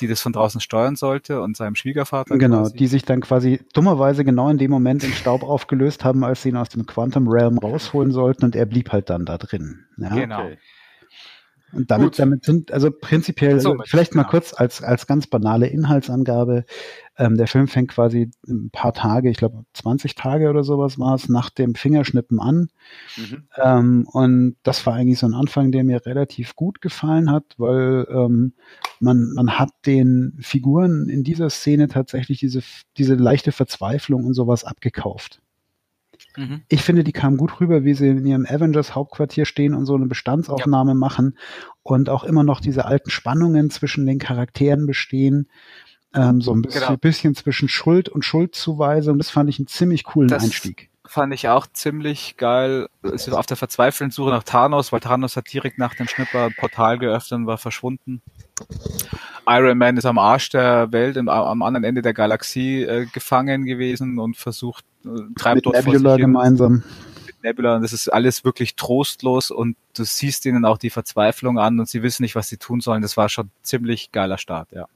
die 0.00 0.06
das 0.06 0.20
von 0.20 0.32
draußen 0.32 0.60
steuern 0.60 0.96
sollte 0.96 1.42
und 1.42 1.56
seinem 1.56 1.74
Schwiegervater. 1.74 2.38
Genau, 2.38 2.62
quasi. 2.62 2.76
die 2.76 2.86
sich 2.86 3.04
dann 3.04 3.20
quasi 3.20 3.60
dummerweise 3.72 4.24
genau 4.24 4.48
in 4.48 4.58
dem 4.58 4.70
Moment 4.70 5.04
in 5.04 5.12
Staub 5.12 5.42
aufgelöst 5.42 6.04
haben, 6.04 6.24
als 6.24 6.42
sie 6.42 6.50
ihn 6.50 6.56
aus 6.56 6.70
dem 6.70 6.86
Quantum 6.86 7.28
Realm 7.28 7.58
rausholen 7.58 8.12
sollten 8.12 8.44
und 8.44 8.56
er 8.56 8.66
blieb 8.66 8.92
halt 8.92 9.10
dann 9.10 9.26
da 9.26 9.38
drin. 9.38 9.84
Ja? 9.98 10.14
Genau. 10.14 10.44
Okay. 10.44 10.58
Und 11.72 11.90
damit, 11.90 12.12
Gut. 12.12 12.18
damit 12.18 12.44
sind, 12.44 12.72
also 12.72 12.90
prinzipiell, 12.90 13.60
So, 13.60 13.72
also 13.72 13.82
vielleicht 13.86 14.14
mal 14.14 14.22
genau. 14.22 14.30
kurz 14.30 14.54
als, 14.54 14.82
als 14.82 15.06
ganz 15.06 15.26
banale 15.26 15.66
Inhaltsangabe. 15.66 16.64
Ähm, 17.16 17.36
der 17.36 17.46
Film 17.46 17.68
fängt 17.68 17.90
quasi 17.90 18.30
ein 18.48 18.70
paar 18.70 18.92
Tage, 18.92 19.30
ich 19.30 19.36
glaube 19.36 19.64
20 19.74 20.14
Tage 20.14 20.48
oder 20.48 20.64
sowas 20.64 20.98
war 20.98 21.14
es, 21.14 21.28
nach 21.28 21.50
dem 21.50 21.74
Fingerschnippen 21.74 22.40
an. 22.40 22.70
Mhm. 23.16 23.44
Ähm, 23.56 24.08
und 24.10 24.56
das 24.62 24.84
war 24.86 24.94
eigentlich 24.94 25.18
so 25.18 25.26
ein 25.26 25.34
Anfang, 25.34 25.70
der 25.70 25.84
mir 25.84 26.04
relativ 26.06 26.56
gut 26.56 26.80
gefallen 26.80 27.30
hat, 27.30 27.44
weil 27.58 28.06
ähm, 28.10 28.54
man, 28.98 29.32
man 29.34 29.58
hat 29.58 29.70
den 29.86 30.38
Figuren 30.40 31.08
in 31.08 31.22
dieser 31.24 31.50
Szene 31.50 31.88
tatsächlich 31.88 32.40
diese, 32.40 32.62
diese 32.96 33.14
leichte 33.14 33.52
Verzweiflung 33.52 34.24
und 34.24 34.34
sowas 34.34 34.64
abgekauft. 34.64 35.40
Mhm. 36.36 36.62
Ich 36.68 36.82
finde, 36.82 37.04
die 37.04 37.12
kam 37.12 37.36
gut 37.36 37.60
rüber, 37.60 37.84
wie 37.84 37.94
sie 37.94 38.08
in 38.08 38.26
ihrem 38.26 38.46
Avengers-Hauptquartier 38.46 39.44
stehen 39.44 39.74
und 39.74 39.86
so 39.86 39.94
eine 39.94 40.06
Bestandsaufnahme 40.06 40.94
machen 40.94 41.36
und 41.82 42.08
auch 42.08 42.24
immer 42.24 42.44
noch 42.44 42.60
diese 42.60 42.84
alten 42.84 43.10
Spannungen 43.10 43.70
zwischen 43.70 44.06
den 44.06 44.18
Charakteren 44.18 44.86
bestehen. 44.86 45.48
Ähm, 46.14 46.40
so 46.40 46.52
ein 46.52 46.62
bisschen, 46.62 46.80
Genau. 46.82 46.96
bisschen 46.96 47.34
zwischen 47.34 47.68
Schuld 47.68 48.08
und 48.08 48.24
Schuldzuweisung. 48.24 49.18
Das 49.18 49.30
fand 49.30 49.48
ich 49.48 49.58
einen 49.58 49.68
ziemlich 49.68 50.04
coolen 50.04 50.28
Das- 50.28 50.42
Einstieg. 50.42 50.88
Fand 51.06 51.34
ich 51.34 51.48
auch 51.48 51.66
ziemlich 51.66 52.36
geil. 52.36 52.86
Es 53.02 53.26
ist 53.26 53.32
auf 53.34 53.46
der 53.46 53.56
verzweifelnden 53.56 54.12
Suche 54.12 54.30
nach 54.30 54.44
Thanos, 54.44 54.92
weil 54.92 55.00
Thanos 55.00 55.34
hat 55.36 55.52
direkt 55.52 55.76
nach 55.78 55.94
dem 55.96 56.06
Schnipper 56.06 56.44
ein 56.46 56.54
Portal 56.56 56.98
geöffnet 56.98 57.40
und 57.40 57.46
war 57.46 57.58
verschwunden. 57.58 58.22
Iron 59.46 59.78
Man 59.78 59.96
ist 59.96 60.06
am 60.06 60.18
Arsch 60.18 60.50
der 60.50 60.92
Welt, 60.92 61.16
im, 61.16 61.28
am 61.28 61.62
anderen 61.62 61.84
Ende 61.84 62.02
der 62.02 62.14
Galaxie 62.14 62.82
äh, 62.82 63.06
gefangen 63.06 63.64
gewesen 63.64 64.18
und 64.18 64.36
versucht, 64.36 64.84
äh, 65.04 65.08
treibt 65.36 65.56
Mit 65.56 65.66
dort 65.66 65.86
Nebula 65.86 66.16
gemeinsam. 66.16 66.84
mit 67.26 67.42
Nebula 67.42 67.76
und 67.76 67.82
das 67.82 67.92
ist 67.92 68.08
alles 68.08 68.44
wirklich 68.44 68.76
trostlos 68.76 69.50
und 69.50 69.76
du 69.96 70.04
siehst 70.04 70.46
ihnen 70.46 70.64
auch 70.64 70.78
die 70.78 70.90
Verzweiflung 70.90 71.58
an 71.58 71.80
und 71.80 71.88
sie 71.88 72.02
wissen 72.02 72.22
nicht, 72.22 72.36
was 72.36 72.48
sie 72.48 72.58
tun 72.58 72.80
sollen. 72.80 73.02
Das 73.02 73.16
war 73.16 73.28
schon 73.28 73.50
ziemlich 73.62 74.12
geiler 74.12 74.38
Start, 74.38 74.68
ja. 74.72 74.86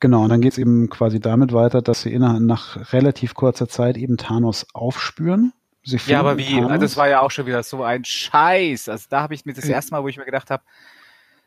Genau, 0.00 0.24
und 0.24 0.28
dann 0.28 0.40
geht 0.40 0.52
es 0.52 0.58
eben 0.58 0.90
quasi 0.90 1.20
damit 1.20 1.52
weiter, 1.52 1.80
dass 1.80 2.02
sie 2.02 2.12
innerhalb 2.12 2.42
nach 2.42 2.92
relativ 2.92 3.34
kurzer 3.34 3.68
Zeit 3.68 3.96
eben 3.96 4.16
Thanos 4.16 4.66
aufspüren. 4.74 5.52
Ja, 5.84 6.20
aber 6.20 6.36
wie? 6.38 6.60
Thanos. 6.60 6.80
Das 6.80 6.96
war 6.96 7.08
ja 7.08 7.20
auch 7.20 7.30
schon 7.30 7.46
wieder 7.46 7.62
so 7.62 7.82
ein 7.82 8.04
Scheiß. 8.04 8.88
Also 8.88 9.06
da 9.08 9.22
habe 9.22 9.34
ich 9.34 9.44
mir 9.44 9.54
das 9.54 9.64
erste 9.64 9.92
Mal, 9.92 10.02
wo 10.02 10.08
ich 10.08 10.16
mir 10.16 10.24
gedacht 10.24 10.50
habe, 10.50 10.62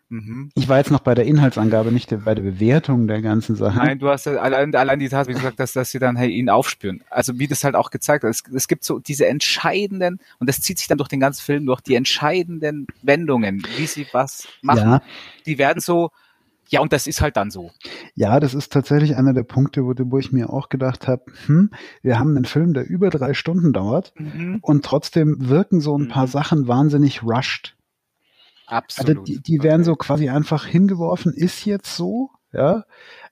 mhm. 0.09 0.49
Ich 0.55 0.67
war 0.69 0.77
jetzt 0.77 0.91
noch 0.91 0.99
bei 0.99 1.13
der 1.15 1.25
Inhaltsangabe, 1.25 1.91
nicht 1.91 2.09
bei 2.25 2.35
der 2.35 2.43
Bewertung 2.43 3.07
der 3.07 3.21
ganzen 3.21 3.55
Sache. 3.55 3.77
Nein, 3.77 3.99
du 3.99 4.09
hast 4.09 4.25
ja 4.25 4.33
allein, 4.37 4.73
allein 4.75 4.99
die 4.99 5.09
Tatsache, 5.09 5.35
gesagt, 5.35 5.59
dass, 5.59 5.73
dass 5.73 5.91
sie 5.91 5.99
dann 5.99 6.15
hey, 6.15 6.29
ihn 6.29 6.49
aufspüren. 6.49 7.03
Also 7.09 7.37
wie 7.39 7.47
das 7.47 7.63
halt 7.63 7.75
auch 7.75 7.89
gezeigt 7.91 8.23
hat. 8.23 8.29
Es, 8.31 8.43
es 8.53 8.67
gibt 8.67 8.83
so 8.83 8.99
diese 8.99 9.27
entscheidenden, 9.27 10.19
und 10.39 10.49
das 10.49 10.61
zieht 10.61 10.77
sich 10.77 10.87
dann 10.87 10.97
durch 10.97 11.09
den 11.09 11.19
ganzen 11.19 11.41
Film 11.43 11.65
durch, 11.65 11.81
die 11.81 11.95
entscheidenden 11.95 12.87
Wendungen, 13.01 13.63
wie 13.77 13.85
sie 13.87 14.07
was 14.11 14.47
machen. 14.61 14.79
Ja, 14.79 15.01
Die 15.45 15.57
werden 15.57 15.79
so, 15.79 16.11
ja, 16.69 16.81
und 16.81 16.91
das 16.91 17.07
ist 17.07 17.21
halt 17.21 17.37
dann 17.37 17.49
so. 17.49 17.71
ja, 18.15 18.41
das 18.41 18.53
ist 18.53 18.73
tatsächlich 18.73 19.15
einer 19.15 19.33
der 19.33 19.43
Punkte, 19.43 19.85
wo, 19.85 19.93
wo 19.97 20.17
ich 20.19 20.33
mir 20.33 20.49
auch 20.51 20.67
gedacht 20.67 21.07
habe, 21.07 21.23
hm, 21.45 21.71
wir 22.01 22.19
haben 22.19 22.35
einen 22.35 22.43
Film, 22.43 22.73
der 22.73 22.85
über 22.89 23.09
drei 23.09 23.33
Stunden 23.33 23.71
dauert 23.71 24.13
und 24.61 24.83
trotzdem 24.83 25.47
wirken 25.47 25.79
so 25.79 25.97
ein 25.97 26.09
paar 26.09 26.25
Mhm. 26.25 26.31
Sachen 26.31 26.67
wahnsinnig 26.67 27.23
rushed. 27.23 27.76
Also 28.67 29.13
Absolut. 29.13 29.27
die, 29.27 29.41
die 29.41 29.63
werden 29.63 29.83
so 29.83 29.95
quasi 29.95 30.29
einfach 30.29 30.65
hingeworfen, 30.65 31.33
ist 31.33 31.65
jetzt 31.65 31.95
so, 31.95 32.29
ja. 32.51 32.83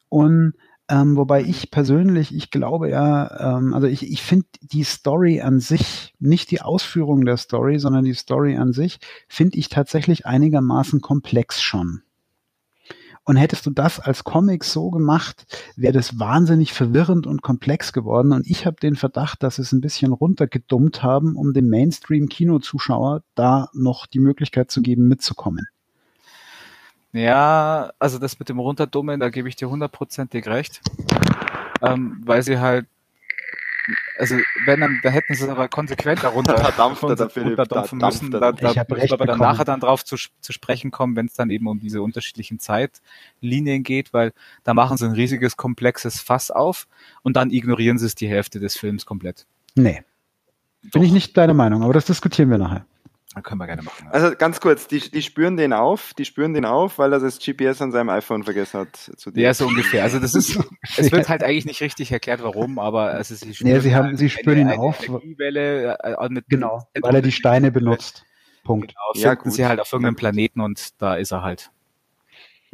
Und 0.09 0.53
ähm, 0.87 1.17
wobei 1.17 1.41
ich 1.41 1.71
persönlich, 1.71 2.33
ich 2.33 2.51
glaube 2.51 2.89
ja, 2.89 3.57
ähm, 3.57 3.73
also 3.73 3.87
ich, 3.87 4.09
ich 4.09 4.21
finde 4.21 4.45
die 4.61 4.83
Story 4.83 5.41
an 5.41 5.59
sich, 5.59 6.13
nicht 6.19 6.51
die 6.51 6.61
Ausführung 6.61 7.25
der 7.25 7.37
Story, 7.37 7.79
sondern 7.79 8.05
die 8.05 8.13
Story 8.13 8.55
an 8.55 8.71
sich, 8.71 8.99
finde 9.27 9.57
ich 9.57 9.69
tatsächlich 9.69 10.25
einigermaßen 10.25 11.01
komplex 11.01 11.61
schon. 11.61 12.03
Und 13.25 13.37
hättest 13.37 13.65
du 13.65 13.71
das 13.71 13.99
als 13.99 14.23
Comic 14.23 14.63
so 14.63 14.91
gemacht, 14.91 15.45
wäre 15.75 15.93
das 15.93 16.19
wahnsinnig 16.19 16.73
verwirrend 16.73 17.25
und 17.25 17.41
komplex 17.41 17.91
geworden. 17.91 18.31
Und 18.31 18.47
ich 18.47 18.67
habe 18.67 18.77
den 18.79 18.95
Verdacht, 18.95 19.41
dass 19.41 19.55
sie 19.55 19.63
es 19.63 19.71
ein 19.71 19.81
bisschen 19.81 20.13
runtergedummt 20.13 21.01
haben, 21.01 21.35
um 21.35 21.51
dem 21.51 21.67
Mainstream-Kinozuschauer 21.69 23.23
da 23.33 23.69
noch 23.73 24.05
die 24.05 24.19
Möglichkeit 24.19 24.69
zu 24.69 24.83
geben, 24.83 25.07
mitzukommen. 25.07 25.67
Ja, 27.13 27.93
also 27.97 28.19
das 28.19 28.37
mit 28.37 28.49
dem 28.49 28.59
Runterdummen, 28.59 29.19
da 29.19 29.29
gebe 29.29 29.49
ich 29.49 29.55
dir 29.55 29.69
hundertprozentig 29.69 30.45
recht. 30.47 30.81
Ähm, 31.81 32.21
weil 32.25 32.43
sie 32.43 32.59
halt, 32.59 32.87
also 34.17 34.35
wenn 34.65 34.79
dann, 34.79 34.99
da 35.03 35.09
hätten 35.09 35.33
sie 35.33 35.43
es 35.43 35.49
aber 35.49 35.67
konsequenter 35.67 36.29
runter, 36.29 36.55
Da 36.55 36.71
dampft 36.77 37.03
er, 37.03 37.29
Philipp, 37.29 37.59
runterdampfen 37.59 37.99
da 37.99 38.07
müssen. 38.07 38.31
Da, 38.31 38.51
da 38.51 38.71
Ich 38.71 38.77
hab 38.77 38.89
müssen 38.89 39.01
recht 39.01 39.11
wir 39.11 39.15
aber 39.15 39.25
dann 39.25 39.39
nachher 39.39 39.65
dann 39.65 39.79
drauf 39.79 40.03
zu, 40.03 40.15
zu 40.15 40.51
sprechen 40.53 40.91
kommen, 40.91 41.15
wenn 41.15 41.25
es 41.27 41.33
dann 41.33 41.49
eben 41.49 41.67
um 41.67 41.79
diese 41.79 42.01
unterschiedlichen 42.01 42.59
Zeitlinien 42.59 43.83
geht, 43.83 44.13
weil 44.13 44.33
da 44.63 44.73
machen 44.73 44.97
sie 44.97 45.05
ein 45.05 45.13
riesiges, 45.13 45.57
komplexes 45.57 46.19
Fass 46.19 46.51
auf 46.51 46.87
und 47.23 47.35
dann 47.35 47.51
ignorieren 47.51 47.97
sie 47.97 48.05
es 48.05 48.15
die 48.15 48.27
Hälfte 48.27 48.59
des 48.59 48.77
Films 48.77 49.05
komplett. 49.05 49.45
Nee. 49.75 50.03
Bin 50.91 51.03
ich 51.03 51.11
nicht 51.11 51.35
deiner 51.35 51.53
Meinung, 51.53 51.83
aber 51.83 51.93
das 51.93 52.05
diskutieren 52.05 52.49
wir 52.49 52.57
nachher. 52.57 52.85
Können 53.43 53.59
wir 53.59 53.67
gerne 53.67 53.81
machen. 53.83 54.07
Also 54.11 54.35
ganz 54.35 54.59
kurz, 54.61 54.87
die, 54.87 54.99
die 55.11 55.21
spüren 55.21 55.57
den 55.57 55.73
auf, 55.73 56.13
die 56.13 56.25
spüren 56.25 56.53
den 56.53 56.65
auf, 56.65 56.97
weil 56.99 57.11
er 57.13 57.19
das 57.19 57.39
GPS 57.39 57.81
an 57.81 57.91
seinem 57.91 58.09
iPhone 58.09 58.43
vergessen 58.43 58.79
hat 58.81 58.95
zu 58.95 59.31
dir. 59.31 59.41
Ja, 59.43 59.53
so 59.53 59.67
ungefähr. 59.67 60.03
Also 60.03 60.19
das 60.19 60.35
ist, 60.35 60.57
es 60.97 61.11
wird 61.11 61.27
halt 61.29 61.43
eigentlich 61.43 61.65
nicht 61.65 61.81
richtig 61.81 62.11
erklärt, 62.11 62.41
warum, 62.43 62.79
aber 62.79 63.19
es 63.19 63.31
ist, 63.31 63.41
sie 63.41 63.63
Nee, 63.63 63.79
sie 63.79 63.93
haben- 63.95 64.05
halt 64.07 64.17
sie 64.17 64.29
spüren 64.29 64.57
ihn 64.59 64.69
auf. 64.71 65.03
Energiewelle, 65.07 65.97
äh, 65.99 66.29
mit, 66.29 66.45
Genau, 66.49 66.87
weil 67.01 67.15
er 67.15 67.21
die 67.21 67.31
Steine 67.31 67.71
benutzt. 67.71 68.23
Punkt. 68.63 68.93
Genau, 68.93 69.23
Ja, 69.23 69.29
finden 69.31 69.43
gut. 69.43 69.53
sie 69.53 69.65
halt 69.67 69.79
auf 69.79 69.91
irgendeinem 69.91 70.15
Ja. 70.15 70.19
Planeten 70.19 70.61
und 70.61 71.01
da 71.01 71.15
ist 71.15 71.31
er 71.31 71.43
halt. 71.43 71.71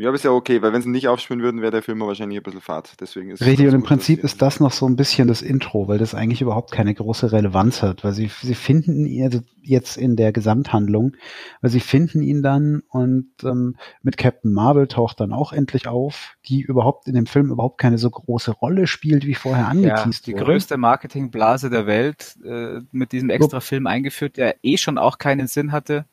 Ja, 0.02 0.10
aber 0.10 0.16
ist 0.16 0.24
ja 0.24 0.32
okay, 0.32 0.62
weil 0.62 0.74
wenn 0.74 0.82
sie 0.82 0.90
nicht 0.90 1.08
aufspüren 1.08 1.42
würden, 1.44 1.62
wäre 1.62 1.72
der 1.72 1.84
Film 1.84 2.00
wahrscheinlich 2.02 2.40
ein 2.40 2.44
bisschen 2.44 2.62
fad. 2.62 2.96
Deswegen 3.00 3.30
ist 3.32 3.46
es 3.46 3.48
Richtig, 3.48 3.68
und 3.68 3.74
im 3.74 3.82
gut, 3.82 3.84
Prinzip 3.84 4.24
ist 4.24 4.42
das 4.42 4.60
noch 4.62 4.72
so 4.72 4.86
ein 4.86 4.96
bisschen 4.96 5.28
das 5.28 5.42
Intro, 5.42 5.88
weil 5.88 5.98
das 5.98 6.14
eigentlich 6.16 6.42
überhaupt 6.42 6.72
keine 6.72 6.94
große 6.94 7.32
Relevanz 7.34 7.82
hat, 7.82 8.04
weil 8.04 8.14
sie, 8.14 8.28
sie 8.42 8.54
finden 8.56 9.06
ihn 9.08 9.24
also 9.26 9.40
jetzt 9.64 9.98
in 9.98 10.16
der 10.16 10.32
Gesamthandlung, 10.32 11.16
weil 11.62 11.72
sie 11.72 11.80
finden 11.82 12.22
ihn 12.22 12.44
dann 12.44 12.84
und 12.90 13.32
ähm, 13.44 13.78
mit 14.04 14.18
Captain 14.18 14.54
Marvel 14.54 14.88
taucht 14.88 15.20
dann 15.20 15.34
auch 15.34 15.54
endlich 15.54 15.88
auf, 15.88 16.38
die 16.46 16.62
überhaupt 16.62 17.08
in 17.08 17.16
dem 17.16 17.26
Film 17.26 17.50
überhaupt 17.52 17.80
keine 17.80 17.98
so 17.98 18.10
große 18.12 18.52
Rolle 18.52 18.86
spielt, 18.88 19.26
wie 19.26 19.36
vorher 19.36 19.68
Ja, 19.70 19.70
angeteased 19.70 20.28
die 20.28 20.34
wurde. 20.34 20.36
größte 20.36 20.78
Marketingblase 20.78 21.70
der 21.70 21.88
Welt 21.88 22.38
äh, 22.46 22.82
mit 22.92 23.12
diesem 23.12 23.30
extra 23.30 23.60
Film 23.60 23.88
eingeführt, 23.88 24.38
der 24.38 24.56
eh 24.64 24.78
schon 24.78 24.98
auch 24.98 25.18
keinen 25.18 25.48
Sinn 25.48 25.72
hatte, 25.72 26.06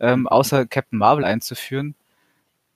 ähm, 0.00 0.28
außer 0.28 0.66
Captain 0.66 0.98
Marvel 0.98 1.24
einzuführen. 1.24 1.94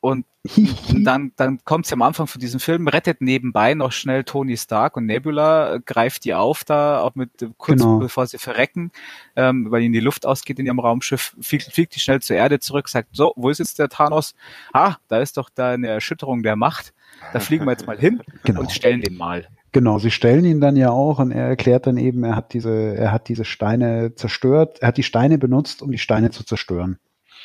Und 0.00 0.24
dann, 0.94 1.32
dann 1.36 1.58
kommt 1.64 1.84
sie 1.86 1.92
am 1.92 2.00
Anfang 2.00 2.26
von 2.26 2.40
diesem 2.40 2.60
Film, 2.60 2.88
rettet 2.88 3.20
nebenbei 3.20 3.74
noch 3.74 3.92
schnell 3.92 4.24
Tony 4.24 4.56
Stark 4.56 4.96
und 4.96 5.04
Nebula, 5.04 5.74
äh, 5.74 5.80
greift 5.84 6.24
die 6.24 6.32
auf 6.34 6.64
da, 6.64 7.02
auch 7.02 7.14
mit 7.14 7.42
äh, 7.42 7.48
kurz 7.58 7.82
Genau. 7.82 7.98
bevor 7.98 8.26
sie 8.26 8.38
verrecken, 8.38 8.90
ähm, 9.36 9.70
weil 9.70 9.82
ihnen 9.82 9.92
die 9.92 10.00
Luft 10.00 10.24
ausgeht 10.24 10.58
in 10.58 10.64
ihrem 10.64 10.78
Raumschiff, 10.80 11.36
fliegt, 11.42 11.70
fliegt 11.72 11.94
die 11.94 12.00
schnell 12.00 12.22
zur 12.22 12.36
Erde 12.36 12.58
zurück, 12.58 12.88
sagt, 12.88 13.10
so, 13.12 13.34
wo 13.36 13.50
ist 13.50 13.58
jetzt 13.58 13.78
der 13.78 13.90
Thanos? 13.90 14.34
Ah, 14.72 14.96
da 15.08 15.20
ist 15.20 15.36
doch 15.36 15.50
da 15.54 15.72
eine 15.72 15.88
Erschütterung 15.88 16.42
der 16.42 16.56
Macht. 16.56 16.94
Da 17.34 17.40
fliegen 17.40 17.66
wir 17.66 17.72
jetzt 17.72 17.86
mal 17.86 17.98
hin 17.98 18.22
Genau. 18.44 18.60
und 18.60 18.72
stellen 18.72 19.02
den 19.02 19.16
mal. 19.18 19.46
Genau, 19.72 19.98
sie 19.98 20.10
stellen 20.10 20.46
ihn 20.46 20.60
dann 20.60 20.74
ja 20.76 20.90
auch 20.90 21.18
und 21.18 21.30
er 21.32 21.46
erklärt 21.48 21.86
dann 21.86 21.98
eben, 21.98 22.24
er 22.24 22.34
hat 22.34 22.54
diese, 22.54 22.96
er 22.96 23.12
hat 23.12 23.28
diese 23.28 23.44
Steine 23.44 24.14
zerstört, 24.14 24.78
er 24.80 24.88
hat 24.88 24.96
die 24.96 25.02
Steine 25.02 25.36
benutzt, 25.36 25.82
um 25.82 25.92
die 25.92 25.98
Steine 25.98 26.30
zu 26.30 26.44
zerstören. 26.44 26.98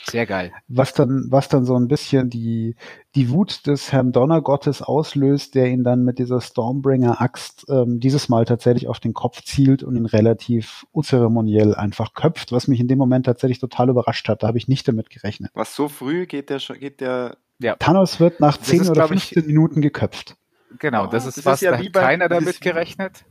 Sehr 0.08 0.26
geil. 0.26 0.52
Was 0.68 0.94
dann, 0.94 1.26
was 1.30 1.50
dann 1.50 1.66
so 1.66 1.76
ein 1.76 1.88
bisschen 1.88 2.30
die, 2.30 2.76
die 3.16 3.30
Wut 3.32 3.66
des 3.66 3.92
Herrn 3.92 4.12
Donnergottes 4.12 4.82
auslöst, 4.82 5.56
der 5.56 5.68
ihn 5.68 5.84
dann 5.84 6.04
mit 6.04 6.20
dieser 6.20 6.42
Stormbringer-Axt 6.42 7.66
ähm, 7.70 8.00
dieses 8.00 8.30
Mal 8.30 8.46
tatsächlich 8.46 8.88
auf 8.88 9.00
den 9.00 9.14
Kopf 9.14 9.42
zielt 9.44 9.84
und 9.84 9.96
ihn 9.96 10.06
relativ 10.06 10.86
unzeremoniell 10.92 11.74
einfach 11.76 12.14
köpft, 12.14 12.52
was 12.52 12.68
mich 12.68 12.80
in 12.80 12.88
dem 12.88 12.98
Moment 12.98 13.26
tatsächlich 13.26 13.60
total 13.60 13.90
überrascht 13.90 14.28
hat. 14.30 14.44
Da 14.44 14.48
habe 14.48 14.58
ich 14.58 14.68
nicht 14.68 14.88
damit 14.88 15.10
gerechnet. 15.10 15.52
Was 15.54 15.76
so 15.76 15.88
früh 15.90 16.26
geht 16.26 16.50
der 16.50 16.60
schon, 16.60 16.80
geht 16.80 17.02
der. 17.02 17.38
Thanos 17.80 18.20
wird 18.20 18.40
nach 18.40 18.58
Das 18.58 18.68
10 18.68 18.82
ist, 18.82 18.90
oder 18.90 19.08
glaub 19.08 19.12
ich, 19.12 19.30
15 19.30 19.48
Minuten 19.48 19.82
geköpft. 19.82 20.36
Genau, 20.78 21.08
das 21.08 21.26
ist 21.26 21.38
das 21.38 21.46
was, 21.46 21.54
ist 21.56 21.66
ja 21.66 21.72
da 21.72 21.80
wie 21.82 21.86
hat 21.86 21.94
bei- 21.94 22.02
keiner 22.02 22.30
damit 22.30 22.60
gerechnet. 22.62 23.24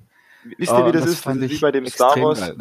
Wisst 0.56 0.72
ihr, 0.72 0.86
wie 0.86 0.92
das, 0.92 1.02
das 1.04 1.12
ist? 1.12 1.26
Das 1.26 1.36
ist 1.36 1.50
wie 1.50 1.58
bei 1.60 1.72
dem 1.72 1.86
Star 1.86 2.16
Wars. 2.20 2.40
geil. 2.40 2.56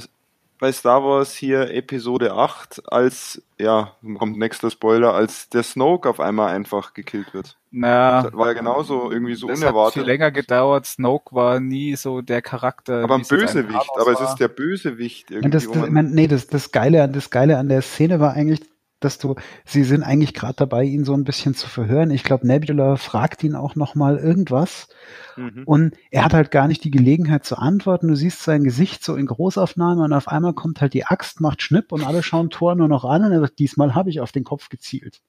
Bei 0.63 0.71
Star 0.71 1.03
Wars 1.03 1.35
hier 1.35 1.71
Episode 1.71 2.35
8, 2.35 2.83
als, 2.85 3.41
ja, 3.59 3.97
kommt 4.17 4.37
nächster 4.37 4.71
Spoiler, 4.71 5.13
als 5.13 5.49
der 5.49 5.61
Snoke 5.61 6.07
auf 6.09 6.21
einmal 6.21 6.55
einfach 6.55 6.93
gekillt 6.93 7.33
wird. 7.33 7.57
Na, 7.69 8.21
Das 8.21 8.33
war 8.33 8.47
ja 8.47 8.53
genauso 8.53 9.11
irgendwie 9.11 9.35
so 9.35 9.47
das 9.47 9.57
hat 9.57 9.59
viel 9.59 9.67
unerwartet. 9.67 10.05
länger 10.05 10.31
gedauert. 10.31 10.85
Snoke 10.85 11.35
war 11.35 11.59
nie 11.59 11.97
so 11.97 12.21
der 12.21 12.41
Charakter. 12.41 13.03
Aber 13.03 13.15
ein 13.15 13.25
Bösewicht, 13.27 13.89
aber 13.99 14.13
es 14.13 14.21
ist 14.21 14.35
der 14.35 14.47
Bösewicht 14.47 15.31
irgendwie. 15.31 15.49
Das, 15.49 15.69
das, 15.69 15.89
man, 15.89 16.11
nee, 16.11 16.27
das, 16.29 16.47
das 16.47 16.71
Geile, 16.71 17.09
das 17.09 17.29
Geile 17.29 17.57
an 17.57 17.67
der 17.67 17.81
Szene 17.81 18.21
war 18.21 18.31
eigentlich, 18.31 18.61
dass 19.03 19.17
du, 19.17 19.35
sie 19.65 19.83
sind 19.83 20.03
eigentlich 20.03 20.33
gerade 20.33 20.55
dabei, 20.55 20.83
ihn 20.83 21.03
so 21.05 21.13
ein 21.13 21.23
bisschen 21.23 21.55
zu 21.55 21.67
verhören. 21.67 22.11
Ich 22.11 22.23
glaube, 22.23 22.47
Nebula 22.47 22.95
fragt 22.95 23.43
ihn 23.43 23.55
auch 23.55 23.75
noch 23.75 23.95
mal 23.95 24.17
irgendwas 24.17 24.87
Mhm. 25.35 25.63
und 25.65 25.95
er 26.11 26.25
hat 26.25 26.33
halt 26.33 26.51
gar 26.51 26.67
nicht 26.67 26.83
die 26.83 26.91
Gelegenheit 26.91 27.43
zu 27.43 27.57
antworten. 27.57 28.07
Du 28.07 28.15
siehst 28.15 28.43
sein 28.43 28.63
Gesicht 28.63 29.03
so 29.03 29.15
in 29.15 29.25
Großaufnahme 29.25 30.03
und 30.03 30.13
auf 30.13 30.27
einmal 30.27 30.53
kommt 30.53 30.79
halt 30.81 30.93
die 30.93 31.05
Axt, 31.05 31.41
macht 31.41 31.61
Schnipp 31.61 31.91
und 31.91 32.03
alle 32.03 32.21
schauen 32.23 32.49
Thor 32.51 32.75
nur 32.75 32.87
noch 32.87 33.03
an 33.03 33.23
und 33.25 33.31
er 33.31 33.39
sagt, 33.39 33.59
diesmal 33.59 33.95
habe 33.95 34.09
ich 34.11 34.19
auf 34.19 34.31
den 34.31 34.43
Kopf 34.43 34.69
gezielt. 34.69 35.21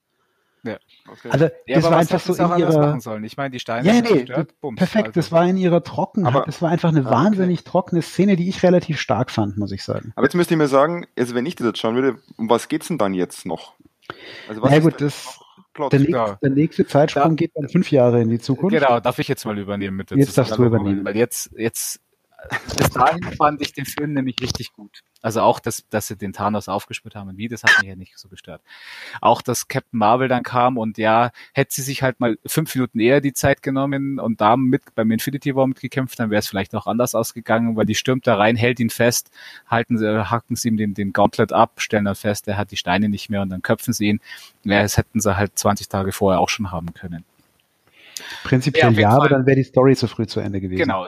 Okay. 0.73 1.29
Also 1.29 1.45
Ja, 1.45 1.51
das 1.75 1.85
aber 1.85 1.91
war 1.95 2.01
was 2.01 2.11
einfach 2.11 2.19
so 2.19 2.33
in 2.53 2.59
ihrer 2.59 2.79
machen 2.79 2.99
sollen. 2.99 3.23
Ich 3.23 3.37
meine, 3.37 3.51
die 3.51 3.59
Steine 3.59 3.87
Ja, 3.87 3.93
sind 3.93 4.03
nee, 4.03 4.17
zerstört, 4.25 4.59
bums. 4.61 4.77
perfekt. 4.77 5.07
Also, 5.07 5.19
Das 5.19 5.31
war 5.31 5.47
in 5.47 5.57
ihrer 5.57 5.83
Trockenheit. 5.83 6.35
Aber- 6.35 6.45
Das 6.45 6.61
war 6.61 6.69
einfach 6.69 6.89
eine 6.89 6.99
Ah, 6.99 7.03
okay. 7.07 7.11
wahnsinnig 7.11 7.63
trockene 7.63 8.01
Szene, 8.01 8.35
die 8.35 8.49
ich 8.49 8.63
relativ 8.63 8.99
stark 8.99 9.31
fand, 9.31 9.57
muss 9.57 9.71
ich 9.71 9.83
sagen. 9.83 10.13
Aber 10.15 10.25
jetzt 10.25 10.33
müsst 10.35 10.51
ihr 10.51 10.57
mir 10.57 10.67
sagen, 10.67 11.05
also 11.17 11.35
wenn 11.35 11.45
ich 11.45 11.55
das 11.55 11.67
jetzt 11.67 11.79
schauen 11.79 11.95
würde, 11.95 12.17
um 12.37 12.49
was 12.49 12.67
geht's 12.67 12.87
denn 12.87 12.97
dann 12.97 13.13
jetzt 13.13 13.45
noch? 13.45 13.73
Also 14.49 14.61
Na 14.63 14.69
ja, 14.71 14.77
ist 14.77 14.83
gut, 14.83 15.01
das- 15.01 15.39
Plot? 15.73 15.91
Der, 15.91 15.99
nächste, 15.99 16.15
Ja. 16.15 16.39
der 16.41 16.49
nächste 16.51 16.87
Zeitsprung 16.87 17.35
geht 17.35 17.51
dann 17.53 17.67
fünf 17.67 17.91
Jahre 17.91 18.21
in 18.21 18.29
die 18.29 18.39
Zukunft. 18.39 18.73
Genau, 18.73 19.01
darf 19.01 19.19
ich 19.19 19.27
jetzt 19.27 19.43
mal 19.45 19.57
übernehmen 19.59 19.97
mit 19.97 20.09
der 20.09 20.17
Jetzt 20.17 20.37
darfst 20.37 20.57
du 20.57 20.63
übernehmen. 20.63 21.03
Weil 21.03 21.17
jetzt, 21.17 21.51
jetzt, 21.57 21.99
bis 22.77 22.89
dahin 22.89 23.23
fand 23.37 23.61
ich 23.61 23.73
den 23.73 23.85
Film 23.85 24.13
nämlich 24.13 24.35
richtig 24.41 24.73
gut. 24.73 25.03
Also 25.21 25.41
auch, 25.41 25.59
dass, 25.59 25.83
dass 25.89 26.07
sie 26.07 26.15
den 26.15 26.33
Thanos 26.33 26.67
aufgespürt 26.67 27.15
haben 27.15 27.29
und 27.29 27.37
wie, 27.37 27.47
das 27.47 27.63
hat 27.63 27.71
mich 27.79 27.89
ja 27.89 27.95
nicht 27.95 28.17
so 28.17 28.29
gestört. 28.29 28.61
Auch, 29.21 29.41
dass 29.41 29.67
Captain 29.67 29.97
Marvel 29.97 30.27
dann 30.27 30.43
kam 30.43 30.77
und 30.77 30.97
ja, 30.97 31.31
hätte 31.53 31.73
sie 31.73 31.81
sich 31.81 32.03
halt 32.03 32.19
mal 32.19 32.37
fünf 32.45 32.73
Minuten 32.75 32.99
eher 32.99 33.21
die 33.21 33.33
Zeit 33.33 33.63
genommen 33.63 34.19
und 34.19 34.39
da 34.41 34.55
mit 34.55 34.83
beim 34.93 35.09
Infinity 35.11 35.55
War 35.55 35.65
mitgekämpft, 35.67 36.19
dann 36.19 36.29
wäre 36.29 36.39
es 36.39 36.47
vielleicht 36.47 36.75
auch 36.75 36.85
anders 36.85 37.15
ausgegangen, 37.15 37.75
weil 37.75 37.85
die 37.85 37.95
stürmt 37.95 38.27
da 38.27 38.35
rein, 38.35 38.55
hält 38.55 38.79
ihn 38.79 38.89
fest, 38.91 39.31
halten 39.67 39.97
sie, 39.97 40.29
hacken 40.29 40.55
sie 40.55 40.67
ihm 40.67 40.77
den, 40.77 40.93
den 40.93 41.11
Gauntlet 41.11 41.53
ab, 41.53 41.73
stellen 41.77 42.05
dann 42.05 42.15
fest, 42.15 42.47
er 42.47 42.57
hat 42.57 42.71
die 42.71 42.77
Steine 42.77 43.09
nicht 43.09 43.29
mehr 43.29 43.41
und 43.41 43.49
dann 43.49 43.61
köpfen 43.61 43.93
sie 43.93 44.09
ihn. 44.09 44.21
Ja, 44.63 44.81
das 44.81 44.97
hätten 44.97 45.19
sie 45.19 45.35
halt 45.35 45.57
20 45.57 45.89
Tage 45.89 46.11
vorher 46.11 46.39
auch 46.39 46.49
schon 46.49 46.71
haben 46.71 46.93
können. 46.93 47.25
Ja, 48.17 48.25
Prinzipiell 48.43 48.83
ja, 48.83 48.89
jeden 48.91 49.11
aber 49.11 49.29
dann 49.29 49.45
wäre 49.45 49.57
die 49.57 49.63
Story 49.63 49.95
zu 49.95 50.07
früh 50.07 50.25
zu 50.25 50.39
Ende 50.39 50.61
gewesen. 50.61 50.79
Genau. 50.79 51.05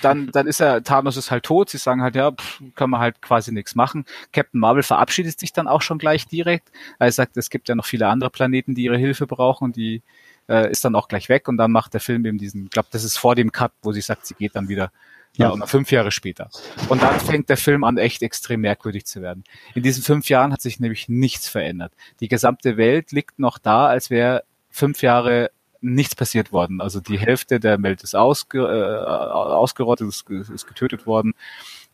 Dann, 0.00 0.30
dann 0.30 0.46
ist 0.46 0.60
er, 0.60 0.82
Thanos 0.82 1.16
ist 1.16 1.30
halt 1.30 1.44
tot. 1.44 1.70
Sie 1.70 1.78
sagen 1.78 2.02
halt, 2.02 2.14
ja, 2.14 2.32
pff, 2.32 2.62
können 2.74 2.90
wir 2.90 2.98
halt 2.98 3.20
quasi 3.22 3.52
nichts 3.52 3.74
machen. 3.74 4.04
Captain 4.32 4.60
Marvel 4.60 4.82
verabschiedet 4.82 5.38
sich 5.40 5.52
dann 5.52 5.66
auch 5.66 5.82
schon 5.82 5.98
gleich 5.98 6.26
direkt. 6.28 6.70
Er 6.98 7.10
sagt, 7.12 7.36
es 7.36 7.50
gibt 7.50 7.68
ja 7.68 7.74
noch 7.74 7.86
viele 7.86 8.08
andere 8.08 8.30
Planeten, 8.30 8.74
die 8.74 8.84
ihre 8.84 8.98
Hilfe 8.98 9.26
brauchen 9.26 9.64
und 9.64 9.76
die 9.76 10.02
äh, 10.48 10.70
ist 10.70 10.84
dann 10.84 10.94
auch 10.94 11.08
gleich 11.08 11.28
weg 11.28 11.48
und 11.48 11.56
dann 11.56 11.72
macht 11.72 11.94
der 11.94 12.00
Film 12.00 12.24
eben 12.26 12.38
diesen, 12.38 12.64
ich 12.64 12.70
glaube, 12.70 12.88
das 12.90 13.04
ist 13.04 13.16
vor 13.16 13.34
dem 13.34 13.52
Cut, 13.52 13.72
wo 13.82 13.92
sie 13.92 14.00
sagt, 14.00 14.26
sie 14.26 14.34
geht 14.34 14.56
dann 14.56 14.68
wieder 14.68 14.92
ja, 15.36 15.48
und 15.48 15.66
fünf 15.66 15.90
Jahre 15.90 16.10
später. 16.10 16.50
Und 16.88 17.02
dann 17.02 17.18
fängt 17.18 17.48
der 17.48 17.56
Film 17.56 17.84
an, 17.84 17.96
echt 17.96 18.22
extrem 18.22 18.60
merkwürdig 18.60 19.06
zu 19.06 19.22
werden. 19.22 19.44
In 19.74 19.82
diesen 19.82 20.02
fünf 20.02 20.28
Jahren 20.28 20.52
hat 20.52 20.60
sich 20.60 20.78
nämlich 20.78 21.08
nichts 21.08 21.48
verändert. 21.48 21.94
Die 22.20 22.28
gesamte 22.28 22.76
Welt 22.76 23.12
liegt 23.12 23.38
noch 23.38 23.58
da, 23.58 23.86
als 23.86 24.10
wäre 24.10 24.44
fünf 24.68 25.00
Jahre 25.00 25.50
nichts 25.82 26.14
passiert 26.14 26.52
worden. 26.52 26.80
Also 26.80 27.00
die 27.00 27.18
Hälfte 27.18 27.60
der 27.60 27.82
Welt 27.82 28.02
ist 28.02 28.14
ausge, 28.14 28.60
äh, 28.60 29.04
ausgerottet, 29.04 30.08
ist, 30.08 30.28
ist 30.30 30.66
getötet 30.66 31.06
worden. 31.06 31.34